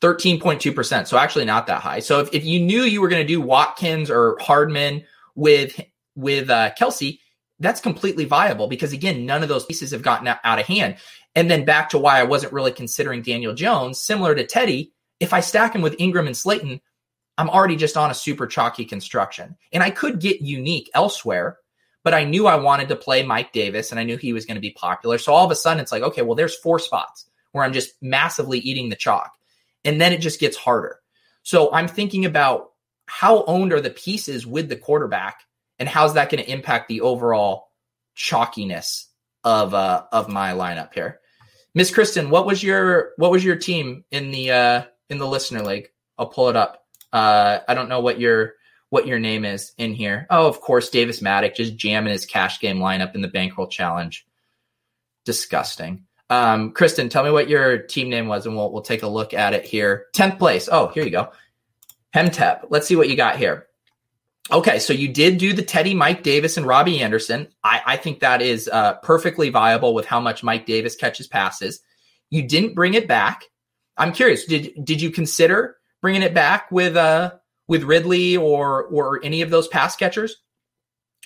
13.2%. 0.02 1.06
So 1.06 1.16
actually 1.16 1.46
not 1.46 1.66
that 1.66 1.80
high. 1.80 2.00
So 2.00 2.20
if, 2.20 2.34
if 2.34 2.44
you 2.44 2.60
knew 2.60 2.82
you 2.82 3.00
were 3.00 3.08
going 3.08 3.22
to 3.22 3.26
do 3.26 3.40
Watkins 3.40 4.10
or 4.10 4.36
Hardman 4.38 5.04
with 5.34 5.80
with 6.14 6.50
uh, 6.50 6.70
Kelce, 6.78 7.18
that's 7.60 7.80
completely 7.80 8.24
viable 8.24 8.66
because 8.66 8.92
again, 8.92 9.26
none 9.26 9.42
of 9.42 9.48
those 9.48 9.64
pieces 9.64 9.92
have 9.92 10.02
gotten 10.02 10.28
out 10.28 10.58
of 10.58 10.66
hand. 10.66 10.96
And 11.34 11.50
then 11.50 11.64
back 11.64 11.90
to 11.90 11.98
why 11.98 12.20
I 12.20 12.24
wasn't 12.24 12.52
really 12.52 12.72
considering 12.72 13.22
Daniel 13.22 13.54
Jones, 13.54 14.00
similar 14.00 14.34
to 14.34 14.46
Teddy. 14.46 14.92
If 15.20 15.32
I 15.32 15.40
stack 15.40 15.74
him 15.74 15.82
with 15.82 15.96
Engram 15.98 16.26
and 16.26 16.36
Slayton, 16.36 16.80
I'm 17.38 17.50
already 17.50 17.76
just 17.76 17.96
on 17.96 18.10
a 18.10 18.14
super 18.14 18.46
chalky 18.46 18.84
construction, 18.84 19.56
and 19.72 19.82
I 19.82 19.90
could 19.90 20.20
get 20.20 20.40
unique 20.40 20.88
elsewhere 20.94 21.58
but 22.04 22.14
I 22.14 22.24
knew 22.24 22.46
I 22.46 22.56
wanted 22.56 22.90
to 22.90 22.96
play 22.96 23.24
Mike 23.24 23.52
Davis 23.52 23.90
and 23.90 23.98
I 23.98 24.04
knew 24.04 24.18
he 24.18 24.34
was 24.34 24.44
going 24.44 24.56
to 24.56 24.60
be 24.60 24.70
popular. 24.70 25.18
So 25.18 25.32
all 25.32 25.44
of 25.44 25.50
a 25.50 25.56
sudden 25.56 25.80
it's 25.80 25.90
like, 25.90 26.02
okay, 26.02 26.22
well, 26.22 26.36
there's 26.36 26.54
four 26.54 26.78
spots 26.78 27.26
where 27.52 27.64
I'm 27.64 27.72
just 27.72 27.94
massively 28.02 28.58
eating 28.58 28.90
the 28.90 28.96
chalk. 28.96 29.32
And 29.84 30.00
then 30.00 30.12
it 30.12 30.20
just 30.20 30.38
gets 30.38 30.56
harder. 30.56 31.00
So 31.42 31.72
I'm 31.72 31.88
thinking 31.88 32.26
about 32.26 32.72
how 33.06 33.44
owned 33.44 33.72
are 33.72 33.80
the 33.80 33.90
pieces 33.90 34.46
with 34.46 34.68
the 34.68 34.76
quarterback 34.76 35.40
and 35.78 35.88
how's 35.88 36.14
that 36.14 36.30
going 36.30 36.42
to 36.42 36.50
impact 36.50 36.88
the 36.88 37.00
overall 37.00 37.68
chalkiness 38.16 39.06
of 39.42 39.74
uh 39.74 40.04
of 40.12 40.28
my 40.28 40.52
lineup 40.52 40.94
here. 40.94 41.20
Miss 41.74 41.90
Kristen, 41.90 42.30
what 42.30 42.46
was 42.46 42.62
your 42.62 43.12
what 43.16 43.30
was 43.30 43.44
your 43.44 43.56
team 43.56 44.04
in 44.10 44.30
the 44.30 44.50
uh 44.50 44.82
in 45.10 45.18
the 45.18 45.26
listener 45.26 45.62
league? 45.62 45.88
I'll 46.18 46.26
pull 46.26 46.48
it 46.48 46.56
up. 46.56 46.84
Uh 47.12 47.58
I 47.68 47.74
don't 47.74 47.88
know 47.88 48.00
what 48.00 48.20
your 48.20 48.54
what 48.90 49.06
your 49.06 49.18
name 49.18 49.44
is 49.44 49.72
in 49.76 49.92
here. 49.92 50.26
Oh, 50.30 50.46
of 50.46 50.60
course, 50.60 50.88
Davis 50.88 51.20
Mattek 51.20 51.56
just 51.56 51.76
jamming 51.76 52.12
his 52.12 52.26
cash 52.26 52.60
game 52.60 52.78
lineup 52.78 53.16
in 53.16 53.22
the 53.22 53.28
bankroll 53.28 53.66
challenge. 53.66 54.24
Disgusting. 55.24 56.04
Um, 56.30 56.72
Kristen, 56.72 57.08
tell 57.08 57.24
me 57.24 57.30
what 57.30 57.48
your 57.48 57.78
team 57.78 58.08
name 58.08 58.28
was, 58.28 58.46
and 58.46 58.56
we'll 58.56 58.72
we'll 58.72 58.82
take 58.82 59.02
a 59.02 59.08
look 59.08 59.34
at 59.34 59.52
it 59.52 59.64
here. 59.64 60.06
Tenth 60.14 60.38
place. 60.38 60.68
Oh, 60.70 60.88
here 60.88 61.04
you 61.04 61.10
go. 61.10 61.32
Hemtep. 62.14 62.66
Let's 62.70 62.86
see 62.86 62.96
what 62.96 63.08
you 63.08 63.16
got 63.16 63.36
here. 63.36 63.66
Okay, 64.52 64.78
so 64.78 64.92
you 64.92 65.08
did 65.08 65.38
do 65.38 65.52
the 65.52 65.62
Teddy, 65.62 65.94
Mike 65.94 66.22
Davis, 66.22 66.56
and 66.56 66.66
Robbie 66.66 67.00
Anderson. 67.00 67.48
I, 67.62 67.80
I 67.86 67.96
think 67.96 68.20
that 68.20 68.42
is 68.42 68.68
uh, 68.68 68.94
perfectly 68.96 69.48
viable 69.48 69.94
with 69.94 70.04
how 70.04 70.20
much 70.20 70.42
Mike 70.42 70.66
Davis 70.66 70.96
catches 70.96 71.26
passes. 71.26 71.80
You 72.28 72.46
didn't 72.46 72.74
bring 72.74 72.94
it 72.94 73.08
back. 73.08 73.44
I'm 73.96 74.12
curious. 74.12 74.44
Did 74.44 74.84
did 74.84 75.00
you 75.00 75.10
consider 75.10 75.76
bringing 76.04 76.22
it 76.22 76.34
back 76.34 76.70
with 76.70 76.96
uh 76.96 77.32
with 77.66 77.82
Ridley 77.82 78.36
or 78.36 78.84
or 78.84 79.24
any 79.24 79.40
of 79.40 79.48
those 79.48 79.68
pass 79.68 79.96
catchers. 79.96 80.36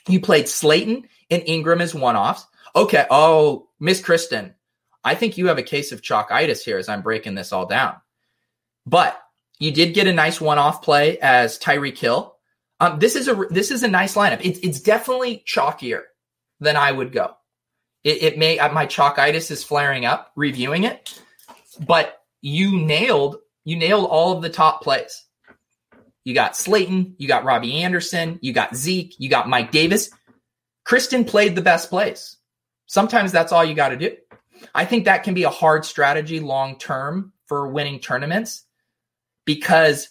You 0.07 0.21
played 0.21 0.49
Slayton 0.49 1.09
and 1.31 1.43
Engram 1.43 1.81
as 1.81 1.95
one 1.95 2.15
offs. 2.15 2.47
Okay. 2.77 3.05
Oh, 3.11 3.69
Miss 3.81 4.01
Kristen, 4.01 4.55
I 5.03 5.17
think 5.17 5.37
you 5.37 5.49
have 5.49 5.59
a 5.59 5.65
case 5.65 5.91
of 5.91 6.01
chalkitis 6.01 6.63
here 6.63 6.79
as 6.79 6.89
I'm 6.89 7.03
breaking 7.03 7.35
this 7.35 7.53
all 7.53 7.67
down. 7.67 7.97
But 8.87 9.21
you 9.59 9.73
did 9.73 9.95
get 9.95 10.07
a 10.07 10.13
nice 10.13 10.41
one 10.41 10.59
off 10.59 10.83
play 10.83 11.19
as 11.19 11.59
Tyreek 11.59 11.99
Hill. 11.99 12.37
Um, 12.81 12.99
this 12.99 13.17
is 13.17 13.29
a 13.29 13.35
this 13.51 13.71
is 13.71 13.83
a 13.83 13.89
nice 13.89 14.15
lineup. 14.15 14.41
It's 14.43 14.59
it's 14.61 14.81
definitely 14.81 15.43
chalkier 15.47 16.03
than 16.61 16.77
I 16.77 16.93
would 16.93 17.13
go. 17.13 17.35
It, 18.05 18.23
it 18.23 18.39
may 18.39 18.59
uh, 18.59 18.73
my 18.73 18.87
chalkitis 18.87 19.51
is 19.51 19.65
flaring 19.65 20.05
up 20.05 20.33
reviewing 20.37 20.85
it, 20.85 21.21
but 21.85 22.23
you 22.41 22.79
nailed 22.79 23.39
you 23.65 23.77
nailed 23.77 24.09
all 24.09 24.33
of 24.33 24.43
the 24.43 24.51
top 24.51 24.83
plays. 24.83 25.25
You 26.25 26.35
got 26.35 26.57
Slayton, 26.57 27.15
you 27.19 27.27
got 27.27 27.45
Robbie 27.45 27.83
Anderson, 27.83 28.39
you 28.43 28.53
got 28.53 28.77
Zeke, 28.77 29.15
you 29.19 29.29
got 29.31 29.49
Mike 29.49 29.73
Davis. 29.73 30.11
Kristen 30.85 31.25
played 31.25 31.55
the 31.55 31.63
best 31.63 31.91
plays. 31.91 32.37
Sometimes 32.87 33.33
that's 33.33 33.53
all 33.53 33.65
you 33.65 33.75
got 33.75 33.91
to 33.91 33.97
do. 33.97 34.17
I 34.75 34.85
think 34.85 35.05
that 35.05 35.23
can 35.23 35.35
be 35.35 35.45
a 35.45 35.51
hard 35.51 35.85
strategy 35.85 36.41
long 36.41 36.79
term 36.79 37.33
for 37.47 37.69
winning 37.69 38.01
tournaments 38.01 38.65
because 39.45 40.09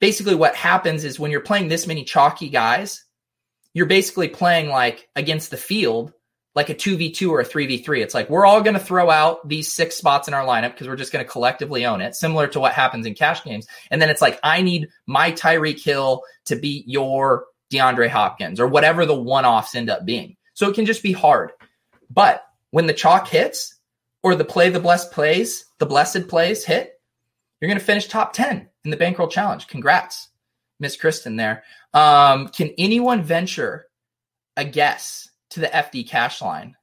basically 0.00 0.34
what 0.34 0.54
happens 0.54 1.04
is 1.04 1.18
when 1.18 1.30
you're 1.30 1.40
playing 1.40 1.68
this 1.68 1.86
many 1.86 2.04
chalky 2.04 2.48
guys, 2.48 3.04
you're 3.74 3.86
basically 3.86 4.28
playing 4.28 4.68
like 4.68 5.08
against 5.16 5.50
the 5.50 5.56
field, 5.56 6.12
like 6.54 6.70
a 6.70 6.74
2v2 6.74 7.30
or 7.30 7.40
a 7.40 7.44
3v3. 7.44 8.02
It's 8.02 8.14
like 8.14 8.30
we're 8.30 8.46
all 8.46 8.62
going 8.62 8.74
to 8.74 8.80
throw 8.80 9.10
out 9.10 9.46
these 9.48 9.72
six 9.72 9.96
spots 9.96 10.28
in 10.28 10.34
our 10.34 10.44
lineup 10.44 10.72
because 10.72 10.88
we're 10.88 10.96
just 10.96 11.12
going 11.12 11.24
to 11.24 11.30
collectively 11.30 11.86
own 11.86 12.00
it, 12.00 12.14
similar 12.14 12.46
to 12.48 12.60
what 12.60 12.72
happens 12.72 13.06
in 13.06 13.14
cash 13.14 13.44
games. 13.44 13.66
And 13.90 14.00
then 14.00 14.10
it's 14.10 14.22
like, 14.22 14.40
I 14.42 14.62
need 14.62 14.88
my 15.06 15.32
Tyreek 15.32 15.82
Hill 15.82 16.22
to 16.46 16.56
beat 16.56 16.88
your 16.88 17.46
DeAndre 17.72 18.08
Hopkins 18.08 18.60
or 18.60 18.66
whatever 18.66 19.06
the 19.06 19.20
one 19.20 19.44
offs 19.44 19.74
end 19.74 19.90
up 19.90 20.04
being. 20.04 20.36
So 20.54 20.68
it 20.68 20.74
can 20.74 20.86
just 20.86 21.02
be 21.02 21.12
hard. 21.12 21.52
But 22.10 22.42
when 22.70 22.86
the 22.86 22.94
chalk 22.94 23.28
hits 23.28 23.76
or 24.22 24.34
the 24.34 24.44
play 24.44 24.70
the 24.70 24.80
blessed 24.80 25.12
plays, 25.12 25.64
the 25.78 25.86
blessed 25.86 26.28
plays 26.28 26.64
hit, 26.64 26.97
you're 27.60 27.68
going 27.68 27.78
to 27.78 27.84
finish 27.84 28.06
top 28.06 28.32
10 28.32 28.68
in 28.84 28.90
the 28.90 28.96
bankroll 28.96 29.28
challenge. 29.28 29.66
Congrats, 29.66 30.28
Miss 30.80 30.96
Kristen 30.96 31.36
there. 31.36 31.64
Um, 31.92 32.48
can 32.48 32.70
anyone 32.78 33.22
venture 33.22 33.88
a 34.58 34.64
guess 34.64 35.30
to 35.50 35.60
the 35.60 35.68
FD 35.68 36.08
cash 36.08 36.42
line. 36.42 36.76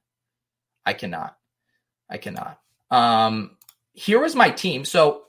I 0.84 0.94
cannot. 0.94 1.36
I 2.10 2.16
cannot. 2.16 2.58
Um, 2.90 3.56
here 3.92 4.20
was 4.20 4.34
my 4.34 4.50
team. 4.50 4.84
So 4.84 5.24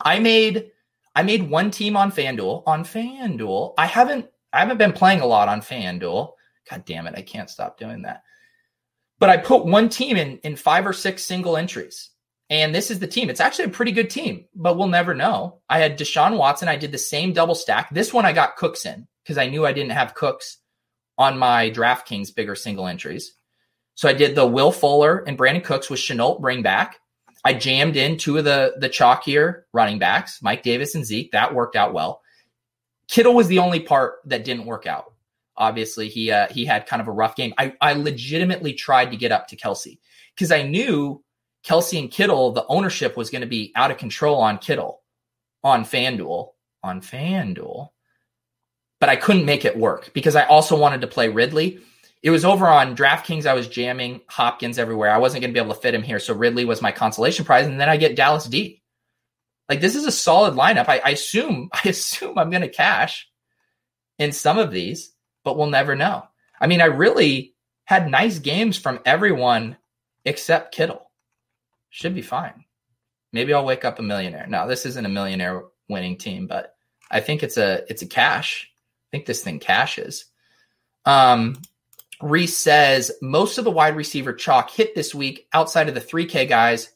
I 0.00 0.20
made 0.20 0.70
I 1.14 1.22
made 1.24 1.50
one 1.50 1.70
team 1.70 1.96
on 1.96 2.12
FanDuel. 2.12 2.62
On 2.66 2.84
FanDuel, 2.84 3.74
I 3.76 3.86
haven't 3.86 4.26
I 4.52 4.60
haven't 4.60 4.78
been 4.78 4.92
playing 4.92 5.20
a 5.20 5.26
lot 5.26 5.48
on 5.48 5.60
FanDuel. 5.60 6.32
God 6.70 6.84
damn 6.86 7.06
it, 7.06 7.14
I 7.16 7.22
can't 7.22 7.50
stop 7.50 7.78
doing 7.78 8.02
that. 8.02 8.22
But 9.18 9.30
I 9.30 9.36
put 9.36 9.66
one 9.66 9.88
team 9.88 10.16
in 10.16 10.38
in 10.38 10.56
five 10.56 10.86
or 10.86 10.92
six 10.92 11.24
single 11.24 11.56
entries. 11.56 12.10
And 12.52 12.74
this 12.74 12.90
is 12.90 12.98
the 12.98 13.06
team. 13.06 13.30
It's 13.30 13.40
actually 13.40 13.64
a 13.64 13.70
pretty 13.70 13.92
good 13.92 14.10
team, 14.10 14.44
but 14.54 14.76
we'll 14.76 14.86
never 14.86 15.14
know. 15.14 15.60
I 15.70 15.78
had 15.78 15.98
Deshaun 15.98 16.36
Watson. 16.36 16.68
I 16.68 16.76
did 16.76 16.92
the 16.92 16.98
same 16.98 17.32
double 17.32 17.54
stack. 17.54 17.88
This 17.88 18.12
one 18.12 18.26
I 18.26 18.34
got 18.34 18.56
Cooks 18.56 18.84
in 18.84 19.08
because 19.24 19.38
I 19.38 19.48
knew 19.48 19.64
I 19.64 19.72
didn't 19.72 19.92
have 19.92 20.14
Cooks 20.14 20.58
on 21.16 21.38
my 21.38 21.70
DraftKings 21.70 22.34
bigger 22.34 22.54
single 22.54 22.86
entries. 22.86 23.32
So 23.94 24.06
I 24.06 24.12
did 24.12 24.34
the 24.34 24.46
Will 24.46 24.70
Fuller 24.70 25.24
and 25.26 25.38
Brandin 25.38 25.64
Cooks 25.64 25.88
with 25.88 25.98
Shenault 25.98 26.42
bring 26.42 26.60
back. 26.60 26.98
I 27.42 27.54
jammed 27.54 27.96
in 27.96 28.18
two 28.18 28.36
of 28.36 28.44
the 28.44 28.74
the 28.76 28.90
chalkier 28.90 29.62
running 29.72 29.98
backs, 29.98 30.42
Mike 30.42 30.62
Davis 30.62 30.94
and 30.94 31.06
Zeke. 31.06 31.32
That 31.32 31.54
worked 31.54 31.74
out 31.74 31.94
well. 31.94 32.20
Kittle 33.08 33.34
was 33.34 33.48
the 33.48 33.60
only 33.60 33.80
part 33.80 34.16
that 34.26 34.44
didn't 34.44 34.66
work 34.66 34.86
out. 34.86 35.14
Obviously, 35.56 36.10
he 36.10 36.30
uh, 36.30 36.48
he 36.50 36.66
had 36.66 36.84
kind 36.84 37.00
of 37.00 37.08
a 37.08 37.12
rough 37.12 37.34
game. 37.34 37.54
I, 37.56 37.72
I 37.80 37.94
legitimately 37.94 38.74
tried 38.74 39.10
to 39.10 39.16
get 39.16 39.32
up 39.32 39.48
to 39.48 39.56
Kelce 39.56 39.98
because 40.34 40.52
I 40.52 40.64
knew 40.64 41.24
Kelce 41.64 41.98
and 41.98 42.10
Kittle, 42.10 42.52
the 42.52 42.66
ownership 42.66 43.16
was 43.16 43.30
going 43.30 43.42
to 43.42 43.46
be 43.46 43.72
out 43.74 43.90
of 43.90 43.98
control 43.98 44.40
on 44.40 44.58
Kittle 44.58 45.00
on 45.62 45.84
FanDuel. 45.84 46.50
On 46.82 47.00
FanDuel 47.00 47.90
but 49.02 49.08
I 49.08 49.16
couldn't 49.16 49.46
make 49.46 49.64
it 49.64 49.76
work 49.76 50.12
because 50.14 50.36
I 50.36 50.44
also 50.44 50.78
wanted 50.78 51.00
to 51.00 51.08
play 51.08 51.28
Ridley. 51.28 51.80
It 52.22 52.30
was 52.30 52.44
over 52.44 52.68
on 52.68 52.94
DraftKings. 52.94 53.46
I 53.46 53.54
was 53.54 53.66
jamming 53.66 54.20
Hopkins 54.28 54.78
everywhere. 54.78 55.10
I 55.10 55.18
wasn't 55.18 55.40
going 55.40 55.50
to 55.50 55.60
be 55.60 55.60
able 55.60 55.74
to 55.74 55.80
fit 55.80 55.92
him 55.92 56.04
here. 56.04 56.20
So 56.20 56.34
Ridley 56.34 56.64
was 56.64 56.80
my 56.80 56.92
consolation 56.92 57.44
prize. 57.44 57.66
And 57.66 57.80
then 57.80 57.88
I 57.88 57.96
get 57.96 58.14
Dallas 58.14 58.44
D. 58.44 58.80
Like 59.68 59.80
this 59.80 59.96
is 59.96 60.04
a 60.04 60.12
solid 60.12 60.54
lineup. 60.54 60.88
I, 60.88 61.00
I 61.04 61.10
assume, 61.10 61.68
I 61.84 61.88
assume 61.88 62.38
I'm 62.38 62.50
going 62.50 62.62
to 62.62 62.68
cash 62.68 63.28
in 64.20 64.30
some 64.30 64.56
of 64.56 64.70
these, 64.70 65.12
but 65.42 65.58
we'll 65.58 65.66
never 65.66 65.96
know. 65.96 66.22
I 66.60 66.68
mean, 66.68 66.80
I 66.80 66.84
really 66.84 67.56
had 67.86 68.08
nice 68.08 68.38
games 68.38 68.78
from 68.78 69.00
everyone 69.04 69.78
except 70.24 70.76
Kittle. 70.76 71.10
Should 71.92 72.14
be 72.14 72.22
fine. 72.22 72.64
Maybe 73.32 73.54
I'll 73.54 73.64
wake 73.64 73.84
up 73.84 73.98
a 73.98 74.02
millionaire. 74.02 74.46
Now, 74.48 74.66
this 74.66 74.84
isn't 74.86 75.06
a 75.06 75.10
millionaire 75.10 75.62
winning 75.88 76.16
team, 76.16 76.46
but 76.46 76.74
I 77.10 77.20
think 77.20 77.42
it's 77.42 77.58
a 77.58 77.84
it's 77.88 78.02
a 78.02 78.06
cash 78.06 78.72
I 78.72 79.08
think 79.12 79.26
this 79.26 79.44
thing 79.44 79.58
cashes. 79.58 80.24
Um, 81.04 81.60
Reese 82.22 82.56
says 82.56 83.12
most 83.20 83.58
of 83.58 83.64
the 83.64 83.70
wide 83.70 83.94
receiver 83.94 84.32
chalk 84.32 84.70
hit 84.70 84.94
this 84.94 85.14
week 85.14 85.48
outside 85.52 85.88
of 85.88 85.94
the 85.94 86.00
3K 86.00 86.48
guys 86.48 86.90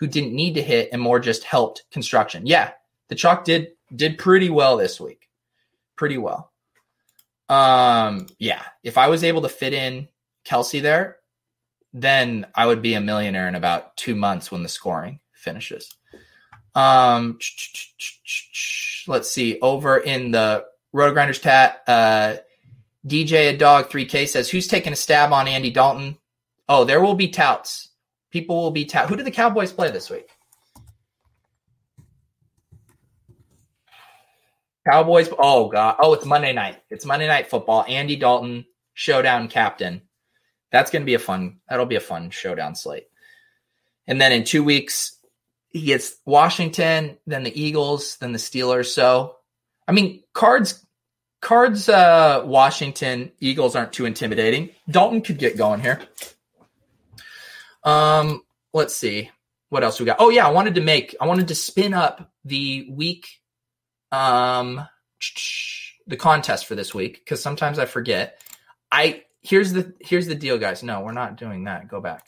who 0.00 0.08
didn't 0.08 0.34
need 0.34 0.54
to 0.54 0.62
hit 0.62 0.88
and 0.92 1.00
more 1.00 1.20
just 1.20 1.44
helped 1.44 1.84
construction. 1.92 2.46
Yeah, 2.46 2.72
the 3.08 3.14
chalk 3.14 3.44
did 3.44 3.68
did 3.94 4.18
pretty 4.18 4.50
well 4.50 4.76
this 4.76 5.00
week. 5.00 5.28
Pretty 5.94 6.18
well. 6.18 6.50
Um, 7.48 8.26
yeah, 8.40 8.62
if 8.82 8.98
I 8.98 9.06
was 9.06 9.22
able 9.22 9.42
to 9.42 9.48
fit 9.48 9.72
in 9.72 10.08
Kelce 10.44 10.82
there, 10.82 11.18
then 11.92 12.46
I 12.54 12.66
would 12.66 12.82
be 12.82 12.94
a 12.94 13.00
millionaire 13.00 13.48
in 13.48 13.54
about 13.54 13.96
two 13.96 14.14
months 14.14 14.50
when 14.50 14.62
the 14.62 14.68
scoring 14.68 15.20
finishes. 15.32 15.94
Um, 16.74 17.38
let's 19.06 19.30
see. 19.30 19.58
Over 19.60 19.98
in 19.98 20.30
the 20.30 20.64
RotoGrinders 20.94 21.42
Tat, 21.42 21.82
uh, 21.86 22.36
DJ 23.06 23.50
a 23.50 23.56
dog 23.56 23.90
3K 23.90 24.28
says, 24.28 24.48
Who's 24.48 24.68
taking 24.68 24.92
a 24.92 24.96
stab 24.96 25.32
on 25.32 25.48
Andy 25.48 25.70
Dalton? 25.70 26.16
Oh, 26.68 26.84
there 26.84 27.00
will 27.00 27.14
be 27.14 27.28
touts. 27.28 27.90
People 28.30 28.56
will 28.56 28.70
be 28.70 28.86
tout. 28.86 29.08
Who 29.08 29.16
did 29.16 29.26
the 29.26 29.30
Cowboys 29.30 29.72
play 29.72 29.90
this 29.90 30.08
week? 30.08 30.28
Cowboys. 34.88 35.28
Oh 35.38 35.68
god. 35.68 35.96
Oh, 36.00 36.14
it's 36.14 36.24
Monday 36.24 36.52
night. 36.52 36.78
It's 36.90 37.04
Monday 37.04 37.28
night 37.28 37.48
football. 37.48 37.84
Andy 37.86 38.16
Dalton, 38.16 38.64
showdown 38.94 39.48
captain. 39.48 40.02
That's 40.72 40.90
going 40.90 41.02
to 41.02 41.06
be 41.06 41.14
a 41.14 41.18
fun. 41.20 41.58
That'll 41.68 41.86
be 41.86 41.96
a 41.96 42.00
fun 42.00 42.30
showdown 42.30 42.74
slate. 42.74 43.06
And 44.06 44.20
then 44.20 44.32
in 44.32 44.44
two 44.44 44.64
weeks, 44.64 45.18
he 45.68 45.82
gets 45.82 46.16
Washington, 46.24 47.18
then 47.26 47.44
the 47.44 47.60
Eagles, 47.60 48.16
then 48.16 48.32
the 48.32 48.38
Steelers. 48.38 48.86
So 48.86 49.36
I 49.86 49.92
mean, 49.92 50.22
cards, 50.32 50.84
cards, 51.40 51.88
uh, 51.88 52.42
Washington 52.44 53.32
Eagles 53.40 53.76
aren't 53.76 53.92
too 53.92 54.06
intimidating. 54.06 54.70
Dalton 54.88 55.22
could 55.22 55.38
get 55.38 55.56
going 55.56 55.80
here. 55.80 56.00
Um, 57.84 58.42
let's 58.72 58.94
see 58.94 59.30
what 59.68 59.82
else 59.82 59.98
we 59.98 60.06
got. 60.06 60.16
Oh 60.20 60.30
yeah, 60.30 60.46
I 60.46 60.50
wanted 60.50 60.76
to 60.76 60.80
make, 60.80 61.16
I 61.20 61.26
wanted 61.26 61.48
to 61.48 61.54
spin 61.54 61.94
up 61.94 62.30
the 62.44 62.86
week, 62.90 63.26
um, 64.12 64.86
the 66.06 66.16
contest 66.16 66.66
for 66.66 66.74
this 66.74 66.94
week 66.94 67.22
because 67.24 67.42
sometimes 67.42 67.78
I 67.78 67.86
forget. 67.86 68.40
I 68.90 69.24
here's 69.42 69.72
the 69.72 69.94
here's 70.00 70.26
the 70.26 70.34
deal, 70.34 70.58
guys. 70.58 70.82
No, 70.82 71.00
we're 71.00 71.12
not 71.12 71.36
doing 71.36 71.64
that. 71.64 71.88
Go 71.88 72.00
back. 72.00 72.26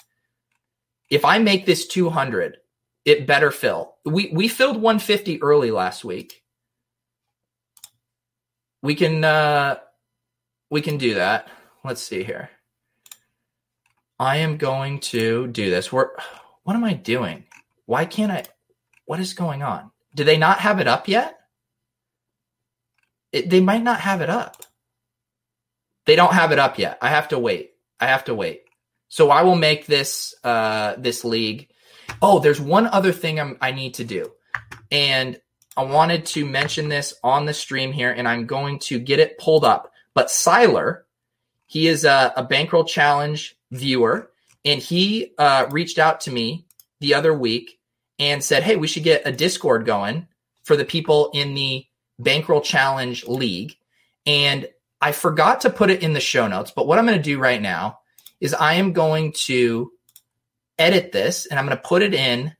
If 1.10 1.24
I 1.24 1.38
make 1.38 1.66
this 1.66 1.86
200, 1.86 2.56
it 3.04 3.26
better 3.26 3.50
fill. 3.50 3.94
We 4.04 4.30
we 4.32 4.48
filled 4.48 4.76
150 4.76 5.42
early 5.42 5.70
last 5.70 6.04
week 6.04 6.44
we 8.84 8.94
can 8.94 9.24
uh 9.24 9.76
we 10.70 10.82
can 10.82 10.98
do 10.98 11.14
that. 11.14 11.48
Let's 11.82 12.02
see 12.02 12.22
here. 12.22 12.50
I 14.20 14.36
am 14.36 14.58
going 14.58 15.00
to 15.00 15.46
do 15.46 15.70
this. 15.70 15.90
We're 15.90 16.10
what 16.64 16.76
am 16.76 16.84
I 16.84 16.92
doing? 16.92 17.44
Why 17.86 18.04
can't 18.04 18.30
I 18.30 18.44
what 19.06 19.20
is 19.20 19.32
going 19.32 19.62
on? 19.62 19.90
Do 20.14 20.22
they 20.22 20.36
not 20.36 20.60
have 20.60 20.80
it 20.80 20.86
up 20.86 21.08
yet? 21.08 21.38
It, 23.32 23.48
they 23.48 23.60
might 23.60 23.82
not 23.82 24.00
have 24.00 24.20
it 24.20 24.28
up. 24.28 24.62
They 26.06 26.16
don't 26.16 26.34
have 26.34 26.52
it 26.52 26.58
up 26.58 26.78
yet. 26.78 26.98
I 27.00 27.08
have 27.08 27.28
to 27.28 27.38
wait. 27.38 27.72
I 28.00 28.06
have 28.06 28.24
to 28.24 28.34
wait. 28.34 28.62
So 29.08 29.30
I 29.30 29.42
will 29.42 29.56
make 29.56 29.86
this 29.86 30.34
uh 30.44 30.94
this 30.98 31.24
league. 31.24 31.68
Oh, 32.20 32.38
there's 32.38 32.60
one 32.60 32.86
other 32.86 33.12
thing 33.12 33.40
I'm, 33.40 33.56
I 33.60 33.72
need 33.72 33.94
to 33.94 34.04
do. 34.04 34.32
And 34.90 35.40
I 35.76 35.84
wanted 35.84 36.26
to 36.26 36.44
mention 36.44 36.88
this 36.88 37.14
on 37.24 37.46
the 37.46 37.54
stream 37.54 37.92
here, 37.92 38.12
and 38.12 38.28
I'm 38.28 38.46
going 38.46 38.78
to 38.80 38.98
get 38.98 39.18
it 39.18 39.38
pulled 39.38 39.64
up. 39.64 39.92
But 40.14 40.28
Siler, 40.28 41.02
he 41.66 41.88
is 41.88 42.04
a, 42.04 42.32
a 42.36 42.44
bankroll 42.44 42.84
challenge 42.84 43.56
viewer, 43.72 44.30
and 44.64 44.80
he 44.80 45.32
uh, 45.38 45.66
reached 45.70 45.98
out 45.98 46.20
to 46.22 46.30
me 46.30 46.66
the 47.00 47.14
other 47.14 47.34
week 47.34 47.78
and 48.18 48.42
said, 48.42 48.62
"Hey, 48.62 48.76
we 48.76 48.86
should 48.86 49.02
get 49.02 49.26
a 49.26 49.32
Discord 49.32 49.84
going 49.84 50.28
for 50.62 50.76
the 50.76 50.84
people 50.84 51.30
in 51.34 51.54
the 51.54 51.86
bankroll 52.18 52.60
challenge 52.60 53.26
league." 53.26 53.76
And 54.26 54.68
I 55.04 55.12
forgot 55.12 55.60
to 55.60 55.70
put 55.70 55.90
it 55.90 56.02
in 56.02 56.14
the 56.14 56.20
show 56.20 56.48
notes, 56.48 56.72
but 56.74 56.86
what 56.86 56.98
I'm 56.98 57.04
going 57.04 57.18
to 57.18 57.22
do 57.22 57.38
right 57.38 57.60
now 57.60 57.98
is 58.40 58.54
I 58.54 58.74
am 58.74 58.94
going 58.94 59.34
to 59.44 59.92
edit 60.78 61.12
this 61.12 61.44
and 61.44 61.58
I'm 61.58 61.66
going 61.66 61.76
to 61.76 61.82
put 61.82 62.00
it 62.00 62.14
in 62.14 62.54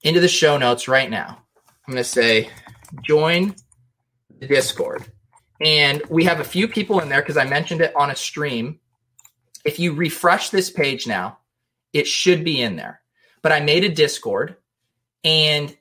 into 0.00 0.20
the 0.20 0.26
show 0.26 0.56
notes 0.56 0.88
right 0.88 1.10
now. 1.10 1.36
I'm 1.86 1.92
going 1.92 2.02
to 2.02 2.08
say 2.08 2.48
join 3.02 3.54
the 4.38 4.46
Discord. 4.46 5.04
And 5.60 6.00
we 6.08 6.24
have 6.24 6.40
a 6.40 6.44
few 6.44 6.66
people 6.66 7.00
in 7.00 7.10
there 7.10 7.20
because 7.20 7.36
I 7.36 7.44
mentioned 7.44 7.82
it 7.82 7.94
on 7.94 8.10
a 8.10 8.16
stream. 8.16 8.80
If 9.62 9.78
you 9.78 9.92
refresh 9.92 10.48
this 10.48 10.70
page 10.70 11.06
now, 11.06 11.40
it 11.92 12.06
should 12.06 12.42
be 12.42 12.62
in 12.62 12.76
there. 12.76 13.02
But 13.42 13.52
I 13.52 13.60
made 13.60 13.84
a 13.84 13.90
Discord 13.90 14.56
and 15.24 15.76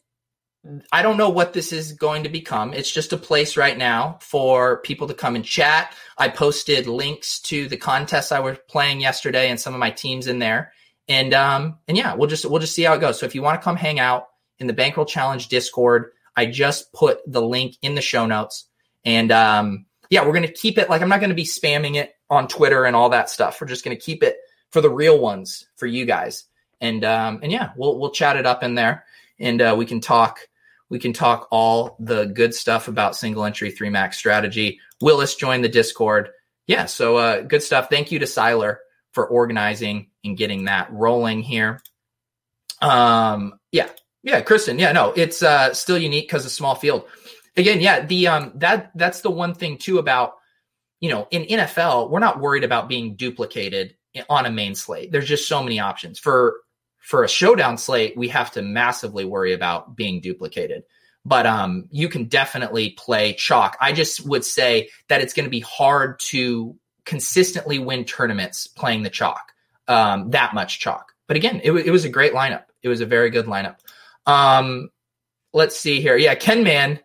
I 0.91 1.01
don't 1.01 1.17
know 1.17 1.29
what 1.29 1.53
this 1.53 1.71
is 1.71 1.91
going 1.91 2.23
to 2.23 2.29
become. 2.29 2.73
It's 2.73 2.91
just 2.91 3.13
a 3.13 3.17
place 3.17 3.55
right 3.55 3.77
now 3.77 4.17
for 4.21 4.81
people 4.81 5.07
to 5.07 5.13
come 5.13 5.35
and 5.35 5.45
chat. 5.45 5.93
I 6.17 6.29
posted 6.29 6.87
links 6.87 7.39
to 7.41 7.67
the 7.67 7.77
contests 7.77 8.31
I 8.31 8.39
was 8.39 8.57
playing 8.67 8.99
yesterday 8.99 9.49
and 9.49 9.59
some 9.59 9.73
of 9.73 9.79
my 9.79 9.91
teams 9.91 10.27
in 10.27 10.39
there. 10.39 10.71
And 11.07 11.33
um 11.35 11.77
and 11.87 11.95
yeah, 11.95 12.15
we'll 12.15 12.29
just 12.29 12.45
we'll 12.45 12.59
just 12.59 12.73
see 12.73 12.83
how 12.83 12.93
it 12.93 12.99
goes. 12.99 13.19
So 13.19 13.27
if 13.27 13.35
you 13.35 13.43
want 13.43 13.61
to 13.61 13.63
come 13.63 13.75
hang 13.75 13.99
out, 13.99 14.29
in 14.59 14.67
the 14.67 14.73
Bankroll 14.73 15.05
Challenge 15.05 15.47
Discord. 15.47 16.11
I 16.35 16.45
just 16.45 16.91
put 16.93 17.19
the 17.25 17.41
link 17.41 17.75
in 17.81 17.95
the 17.95 18.01
show 18.01 18.25
notes. 18.25 18.65
And 19.03 19.31
um, 19.31 19.85
yeah, 20.09 20.25
we're 20.25 20.33
going 20.33 20.47
to 20.47 20.53
keep 20.53 20.77
it 20.77 20.89
like 20.89 21.01
I'm 21.01 21.09
not 21.09 21.19
going 21.19 21.29
to 21.29 21.35
be 21.35 21.45
spamming 21.45 21.95
it 21.95 22.15
on 22.29 22.47
Twitter 22.47 22.85
and 22.85 22.95
all 22.95 23.09
that 23.09 23.29
stuff. 23.29 23.59
We're 23.59 23.67
just 23.67 23.85
going 23.85 23.95
to 23.95 24.01
keep 24.01 24.23
it 24.23 24.37
for 24.71 24.81
the 24.81 24.89
real 24.89 25.19
ones 25.19 25.67
for 25.75 25.85
you 25.85 26.05
guys. 26.05 26.45
And 26.81 27.05
um, 27.05 27.39
and 27.41 27.51
yeah, 27.51 27.71
we'll 27.77 27.97
we'll 27.97 28.11
chat 28.11 28.35
it 28.35 28.45
up 28.45 28.61
in 28.61 28.75
there, 28.75 29.05
and 29.39 29.61
uh, 29.61 29.75
we 29.77 29.85
can 29.85 30.01
talk 30.01 30.39
we 30.89 30.99
can 30.99 31.13
talk 31.13 31.47
all 31.51 31.95
the 31.99 32.25
good 32.25 32.53
stuff 32.53 32.87
about 32.87 33.15
single 33.15 33.43
entry 33.43 33.71
three 33.71 33.89
max 33.89 34.17
strategy. 34.17 34.79
Willis 35.01 35.35
joined 35.35 35.63
the 35.63 35.69
Discord. 35.69 36.29
Yeah, 36.67 36.85
so 36.85 37.17
uh, 37.17 37.41
good 37.41 37.63
stuff. 37.63 37.89
Thank 37.89 38.11
you 38.11 38.19
to 38.19 38.25
Siler 38.25 38.77
for 39.11 39.27
organizing 39.27 40.09
and 40.23 40.37
getting 40.37 40.65
that 40.65 40.91
rolling 40.91 41.41
here. 41.41 41.81
Um, 42.81 43.59
yeah, 43.71 43.89
yeah, 44.23 44.41
Kristen. 44.41 44.79
Yeah, 44.79 44.91
no, 44.91 45.13
it's 45.15 45.41
uh, 45.41 45.73
still 45.73 45.97
unique 45.97 46.27
because 46.27 46.45
of 46.45 46.51
small 46.51 46.75
field. 46.75 47.05
Again, 47.57 47.81
yeah, 47.81 48.05
the 48.05 48.27
um, 48.27 48.51
that 48.55 48.91
that's 48.95 49.21
the 49.21 49.31
one 49.31 49.53
thing 49.53 49.77
too 49.77 49.97
about 49.97 50.33
you 50.99 51.09
know 51.09 51.27
in 51.31 51.43
NFL 51.43 52.09
we're 52.09 52.19
not 52.19 52.39
worried 52.39 52.63
about 52.63 52.89
being 52.89 53.15
duplicated 53.15 53.95
on 54.29 54.45
a 54.45 54.51
main 54.51 54.75
slate. 54.75 55.11
There's 55.11 55.27
just 55.27 55.47
so 55.47 55.63
many 55.63 55.79
options 55.79 56.19
for 56.19 56.55
for 57.05 57.23
a 57.23 57.29
showdown 57.29 57.77
slate. 57.77 58.17
We 58.17 58.29
have 58.29 58.49
to 58.51 58.63
massively 58.63 59.25
worry 59.25 59.53
about 59.53 59.95
being 59.95 60.21
duplicated. 60.21 60.83
But 61.23 61.45
um, 61.45 61.87
you 61.91 62.09
can 62.09 62.25
definitely 62.25 62.91
play 62.91 63.33
chalk. 63.33 63.77
I 63.79 63.93
just 63.93 64.25
would 64.25 64.43
say 64.43 64.89
that 65.07 65.21
it's 65.21 65.33
going 65.33 65.45
to 65.45 65.51
be 65.51 65.59
hard 65.59 66.19
to 66.31 66.75
consistently 67.05 67.77
win 67.77 68.05
tournaments 68.05 68.65
playing 68.65 69.03
the 69.03 69.11
chalk, 69.11 69.51
um, 69.87 70.31
that 70.31 70.55
much 70.55 70.79
chalk. 70.79 71.13
But 71.27 71.37
again, 71.37 71.61
it, 71.63 71.67
w- 71.67 71.85
it 71.85 71.91
was 71.91 72.05
a 72.05 72.09
great 72.09 72.33
lineup. 72.33 72.63
It 72.81 72.89
was 72.89 73.01
a 73.01 73.05
very 73.05 73.29
good 73.29 73.45
lineup. 73.45 73.77
Um, 74.25 74.89
let's 75.53 75.77
see 75.77 76.01
here. 76.01 76.17
Yeah, 76.17 76.33
Ken 76.33 76.63
Man, 76.63 76.99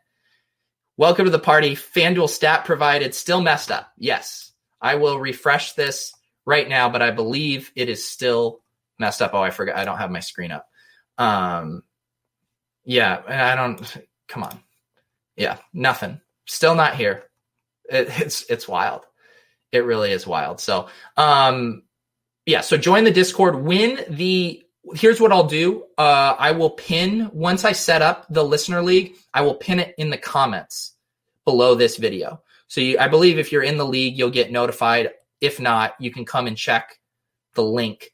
welcome 0.96 1.26
to 1.26 1.30
the 1.30 1.38
party. 1.38 1.76
FanDuel 1.76 2.30
stat 2.30 2.64
provided, 2.64 3.14
still 3.14 3.42
messed 3.42 3.70
up. 3.70 3.92
Yes, 3.98 4.52
I 4.80 4.94
will 4.94 5.18
refresh 5.18 5.74
this 5.74 6.14
right 6.46 6.68
now, 6.68 6.88
but 6.88 7.02
I 7.02 7.10
believe 7.10 7.70
it 7.76 7.90
is 7.90 8.08
still 8.08 8.60
messed 9.00 9.22
up. 9.22 9.34
Oh, 9.34 9.42
I 9.42 9.50
forgot. 9.50 9.76
I 9.76 9.84
don't 9.84 9.98
have 9.98 10.10
my 10.10 10.20
screen 10.20 10.52
up. 10.52 10.66
Um, 11.18 11.82
yeah, 12.84 13.22
I 13.26 13.56
don't. 13.56 13.96
Come 14.28 14.44
on. 14.44 14.60
Yeah, 15.36 15.56
nothing. 15.72 16.20
Still 16.46 16.74
not 16.74 16.94
here. 16.94 17.24
It, 17.88 18.08
it's 18.20 18.44
it's 18.48 18.68
wild. 18.68 19.02
It 19.72 19.84
really 19.84 20.12
is 20.12 20.26
wild. 20.26 20.60
So, 20.60 20.88
um, 21.16 21.82
yeah. 22.46 22.60
So 22.60 22.76
join 22.76 23.04
the 23.04 23.10
Discord. 23.10 23.56
Win 23.62 24.04
the. 24.08 24.62
Here's 24.94 25.20
what 25.20 25.30
I'll 25.30 25.46
do. 25.46 25.84
Uh, 25.98 26.34
I 26.38 26.52
will 26.52 26.70
pin 26.70 27.30
once 27.32 27.64
I 27.64 27.72
set 27.72 28.00
up 28.00 28.26
the 28.30 28.42
listener 28.42 28.82
league. 28.82 29.14
I 29.32 29.42
will 29.42 29.54
pin 29.54 29.78
it 29.78 29.94
in 29.98 30.08
the 30.08 30.16
comments 30.16 30.94
below 31.44 31.74
this 31.74 31.96
video. 31.96 32.40
So 32.66 32.80
you, 32.80 32.98
I 32.98 33.08
believe 33.08 33.38
if 33.38 33.52
you're 33.52 33.62
in 33.62 33.76
the 33.76 33.84
league, 33.84 34.16
you'll 34.16 34.30
get 34.30 34.50
notified. 34.50 35.10
If 35.40 35.60
not, 35.60 35.94
you 36.00 36.10
can 36.10 36.24
come 36.24 36.46
and 36.46 36.56
check 36.56 36.98
the 37.54 37.62
link 37.62 38.10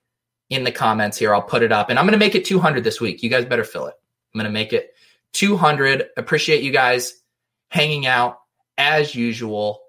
in 0.50 0.64
the 0.64 0.72
comments 0.72 1.18
here. 1.18 1.34
I'll 1.34 1.42
put 1.42 1.62
it 1.62 1.72
up, 1.72 1.90
and 1.90 1.98
I'm 1.98 2.04
going 2.04 2.12
to 2.12 2.24
make 2.24 2.34
it 2.34 2.44
200 2.44 2.84
this 2.84 3.00
week. 3.00 3.22
You 3.22 3.30
guys 3.30 3.44
better 3.44 3.64
fill 3.64 3.86
it. 3.86 3.94
I'm 4.34 4.38
going 4.38 4.50
to 4.50 4.52
make 4.52 4.72
it 4.72 4.94
200. 5.32 6.08
Appreciate 6.16 6.62
you 6.62 6.72
guys 6.72 7.20
hanging 7.68 8.06
out 8.06 8.38
as 8.78 9.14
usual. 9.14 9.82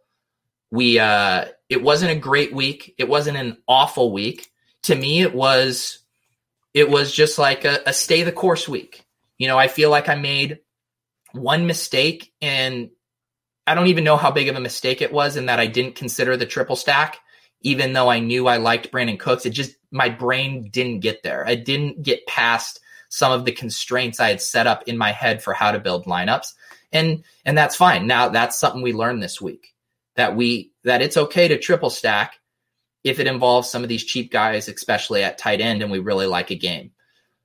We 0.72 1.00
uh 1.00 1.46
it 1.70 1.82
wasn't 1.82 2.12
a 2.12 2.16
great 2.16 2.54
week. 2.54 2.96
It 2.98 3.08
wasn't 3.08 3.38
an 3.38 3.58
awful 3.68 4.12
week. 4.12 4.52
To 4.84 4.96
me, 4.96 5.22
it 5.22 5.34
was 5.34 6.00
it 6.74 6.90
was 6.90 7.12
just 7.12 7.38
like 7.38 7.66
a, 7.66 7.80
a 7.86 7.94
stay 7.94 8.24
the 8.24 8.32
course 8.32 8.68
week. 8.68 9.06
You 9.38 9.48
know, 9.48 9.58
I 9.58 9.68
feel 9.68 9.90
like 9.90 10.10
I 10.10 10.16
made 10.16 10.60
one 11.32 11.68
mistake 11.68 12.34
and 12.42 12.90
I 13.66 13.76
don't 13.76 13.88
even 13.88 14.04
know 14.04 14.18
how 14.18 14.32
big 14.32 14.48
of 14.48 14.56
a 14.56 14.62
mistake 14.62 15.02
it 15.02 15.12
was 15.12 15.36
in 15.36 15.48
that 15.48 15.60
I 15.60 15.68
didn't 15.68 15.96
consider 15.96 16.38
the 16.38 16.46
triple 16.46 16.76
stack, 16.76 17.20
even 17.62 17.94
though 17.94 18.10
I 18.10 18.20
knew 18.20 18.48
I 18.48 18.58
liked 18.58 18.92
Brandin 18.92 19.20
Cooks. 19.20 19.46
It 19.46 19.52
just, 19.52 19.76
my 19.92 20.10
brain 20.10 20.70
didn't 20.72 21.00
get 21.00 21.24
there. 21.24 21.48
I 21.48 21.56
didn't 21.56 22.04
get 22.04 22.26
past 22.28 22.80
some 23.10 23.32
of 23.32 23.46
the 23.46 23.52
constraints 23.52 24.20
I 24.20 24.30
had 24.30 24.42
set 24.42 24.68
up 24.68 24.84
in 24.88 24.98
my 24.98 25.12
head 25.12 25.42
for 25.42 25.54
how 25.54 25.72
to 25.72 25.80
build 25.80 26.06
lineups. 26.06 26.54
And, 26.92 27.24
and 27.46 27.58
that's 27.58 27.76
fine. 27.76 28.08
Now 28.08 28.30
that's 28.30 28.60
something 28.60 28.82
we 28.82 28.94
learned 28.94 29.22
this 29.22 29.42
week 29.42 29.74
that 30.18 30.36
we 30.36 30.74
that 30.84 31.02
it's 31.02 31.16
okay 31.16 31.48
to 31.48 31.58
triple 31.58 31.90
stack 31.90 32.40
if 33.04 33.20
it 33.20 33.28
involves 33.28 33.70
some 33.70 33.84
of 33.84 33.90
these 33.90 34.04
cheap 34.04 34.32
guys, 34.32 34.68
especially 34.68 35.24
at 35.24 35.38
tight 35.38 35.62
end, 35.62 35.82
and 35.82 35.92
we 35.92 36.00
really 36.00 36.26
like 36.26 36.52
a 36.52 36.56
game. 36.56 36.92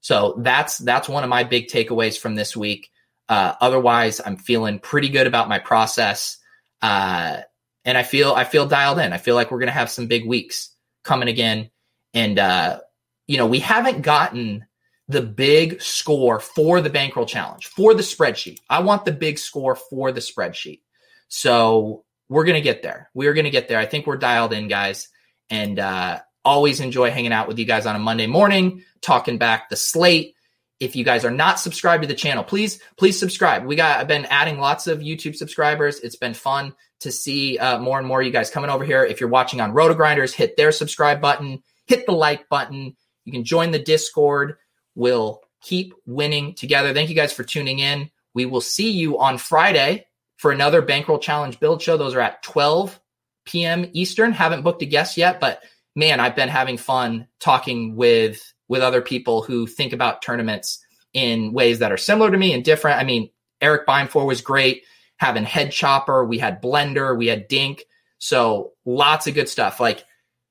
So 0.00 0.34
that's 0.38 0.78
that's 0.78 1.08
one 1.08 1.22
of 1.22 1.30
my 1.30 1.44
big 1.44 1.68
takeaways 1.68 2.18
from 2.18 2.34
this 2.34 2.56
week. 2.56 2.90
Uh, 3.28 3.54
otherwise, 3.60 4.20
I'm 4.24 4.36
feeling 4.36 4.80
pretty 4.80 5.08
good 5.08 5.28
about 5.28 5.48
my 5.48 5.60
process, 5.60 6.38
uh, 6.80 7.42
and 7.84 7.98
I 7.98 8.02
feel 8.02 8.32
I 8.32 8.44
feel 8.44 8.66
dialed 8.66 8.98
in. 8.98 9.12
I 9.12 9.18
feel 9.18 9.34
like 9.34 9.50
we're 9.50 9.60
gonna 9.60 9.72
have 9.72 9.90
some 9.90 10.06
big 10.06 10.26
weeks 10.26 10.70
coming 11.04 11.28
again, 11.28 11.70
and 12.14 12.38
uh, 12.38 12.80
you 13.26 13.36
know 13.38 13.46
we 13.46 13.60
haven't 13.60 14.02
gotten 14.02 14.66
the 15.08 15.22
big 15.22 15.82
score 15.82 16.40
for 16.40 16.80
the 16.80 16.90
bankroll 16.90 17.26
challenge 17.26 17.66
for 17.66 17.94
the 17.94 18.02
spreadsheet. 18.02 18.58
I 18.68 18.80
want 18.80 19.04
the 19.04 19.12
big 19.12 19.38
score 19.38 19.76
for 19.76 20.12
the 20.12 20.20
spreadsheet. 20.20 20.80
So 21.28 22.04
we're 22.28 22.44
going 22.44 22.56
to 22.56 22.62
get 22.62 22.82
there. 22.82 23.10
We're 23.14 23.34
going 23.34 23.44
to 23.44 23.50
get 23.50 23.68
there. 23.68 23.78
I 23.78 23.86
think 23.86 24.06
we're 24.06 24.16
dialed 24.16 24.52
in, 24.52 24.68
guys. 24.68 25.08
And 25.50 25.78
uh, 25.78 26.20
always 26.44 26.80
enjoy 26.80 27.10
hanging 27.10 27.32
out 27.32 27.46
with 27.46 27.58
you 27.58 27.64
guys 27.64 27.86
on 27.86 27.96
a 27.96 27.98
Monday 27.98 28.26
morning, 28.26 28.84
talking 29.00 29.38
back 29.38 29.68
the 29.68 29.76
slate. 29.76 30.34
If 30.82 30.96
you 30.96 31.04
guys 31.04 31.24
are 31.24 31.30
not 31.30 31.60
subscribed 31.60 32.02
to 32.02 32.08
the 32.08 32.14
channel, 32.14 32.42
please, 32.42 32.80
please 32.98 33.18
subscribe. 33.18 33.64
We 33.64 33.76
got, 33.76 34.00
I've 34.00 34.08
been 34.08 34.24
adding 34.24 34.58
lots 34.58 34.88
of 34.88 34.98
YouTube 34.98 35.36
subscribers. 35.36 36.00
It's 36.00 36.16
been 36.16 36.34
fun 36.34 36.74
to 37.00 37.12
see 37.12 37.56
uh, 37.56 37.78
more 37.78 37.98
and 37.98 38.06
more 38.06 38.20
you 38.20 38.32
guys 38.32 38.50
coming 38.50 38.68
over 38.68 38.84
here. 38.84 39.04
If 39.04 39.20
you're 39.20 39.28
watching 39.28 39.60
on 39.60 39.74
RotoGrinders, 39.74 40.32
hit 40.32 40.56
their 40.56 40.72
subscribe 40.72 41.20
button, 41.20 41.62
hit 41.86 42.04
the 42.04 42.12
like 42.12 42.48
button. 42.48 42.96
You 43.24 43.32
can 43.32 43.44
join 43.44 43.70
the 43.70 43.78
Discord. 43.78 44.56
We'll 44.96 45.40
keep 45.60 45.94
winning 46.04 46.54
together. 46.54 46.92
Thank 46.92 47.08
you 47.08 47.14
guys 47.14 47.32
for 47.32 47.44
tuning 47.44 47.78
in. 47.78 48.10
We 48.34 48.44
will 48.44 48.60
see 48.60 48.90
you 48.90 49.20
on 49.20 49.38
Friday 49.38 50.06
for 50.36 50.50
another 50.50 50.82
Bankroll 50.82 51.20
Challenge 51.20 51.60
build 51.60 51.80
show. 51.80 51.96
Those 51.96 52.16
are 52.16 52.20
at 52.20 52.42
12 52.42 52.98
p.m. 53.44 53.88
Eastern. 53.92 54.32
Haven't 54.32 54.62
booked 54.62 54.82
a 54.82 54.86
guest 54.86 55.16
yet, 55.16 55.38
but 55.38 55.62
man, 55.94 56.18
I've 56.18 56.36
been 56.36 56.48
having 56.48 56.76
fun 56.76 57.28
talking 57.38 57.94
with 57.94 58.51
with 58.72 58.80
other 58.80 59.02
people 59.02 59.42
who 59.42 59.66
think 59.66 59.92
about 59.92 60.22
tournaments 60.22 60.82
in 61.12 61.52
ways 61.52 61.80
that 61.80 61.92
are 61.92 61.98
similar 61.98 62.30
to 62.30 62.38
me 62.38 62.54
and 62.54 62.64
different. 62.64 62.98
I 62.98 63.04
mean, 63.04 63.28
Eric 63.60 63.86
Beimfohr 63.86 64.26
was 64.26 64.40
great. 64.40 64.84
Having 65.18 65.44
Head 65.44 65.72
Chopper, 65.72 66.24
we 66.24 66.38
had 66.38 66.62
Blender, 66.62 67.14
we 67.14 67.26
had 67.26 67.48
Dink. 67.48 67.84
So 68.16 68.72
lots 68.86 69.26
of 69.26 69.34
good 69.34 69.50
stuff. 69.50 69.78
Like 69.78 70.06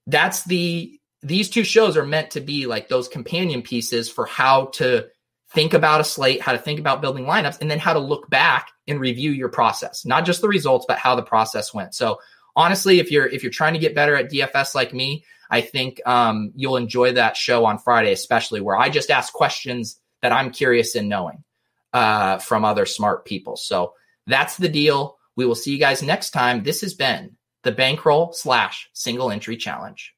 that's 0.05 0.43
the 0.43 0.99
these 1.24 1.49
two 1.49 1.63
shows 1.63 1.97
are 1.97 2.05
meant 2.05 2.30
to 2.32 2.41
be 2.41 2.67
like 2.67 2.89
those 2.89 3.07
companion 3.07 3.63
pieces 3.63 4.07
for 4.07 4.28
how 4.28 4.65
to 4.74 5.07
think 5.49 5.74
about 5.74 6.01
a 6.01 6.03
slate, 6.03 6.41
how 6.41 6.51
to 6.51 6.59
think 6.59 6.80
about 6.80 7.01
building 7.01 7.26
lineups, 7.26 7.59
and 7.59 7.72
then 7.72 7.80
how 7.80 7.93
to 7.93 7.99
look 7.99 8.30
back 8.30 8.69
and 8.88 8.99
review 8.99 9.32
your 9.32 9.49
process, 9.49 10.05
not 10.05 10.26
just 10.26 10.41
the 10.41 10.47
results, 10.47 10.86
but 10.88 10.99
how 10.99 11.15
the 11.15 11.24
process 11.24 11.74
went. 11.74 11.95
So 11.95 12.19
honestly, 12.55 12.99
if 12.99 13.09
you're 13.09 13.26
if 13.26 13.41
you're 13.41 13.51
trying 13.51 13.74
to 13.74 13.80
get 13.80 13.95
better 13.95 14.15
at 14.15 14.30
DFS 14.30 14.76
like 14.76 14.93
me, 14.93 15.26
I 15.52 15.62
think 15.62 16.02
um, 16.08 16.54
you'll 16.56 16.78
enjoy 16.78 17.14
that 17.14 17.36
show 17.36 17.66
on 17.66 17.78
Friday, 17.78 18.14
especially 18.14 18.62
where 18.62 18.78
I 18.78 18.89
just 18.89 19.12
ask 19.12 19.34
questions 19.34 19.99
that 20.22 20.32
I'm 20.32 20.52
curious 20.52 20.95
in 20.95 21.10
knowing 21.10 21.43
uh, 21.91 22.38
from 22.38 22.64
other 22.64 22.86
smart 22.86 23.26
people. 23.26 23.58
So 23.58 23.93
that's 24.26 24.56
the 24.56 24.70
deal. 24.70 25.18
We 25.36 25.45
will 25.45 25.56
see 25.56 25.74
you 25.74 25.80
guys 25.80 26.02
next 26.02 26.32
time. 26.32 26.64
This 26.64 26.82
has 26.82 26.93
been 26.93 27.36
the 27.64 27.72
bankroll 27.72 28.32
slash 28.32 28.89
single 28.93 29.30
entry 29.30 29.58
challenge. 29.58 30.14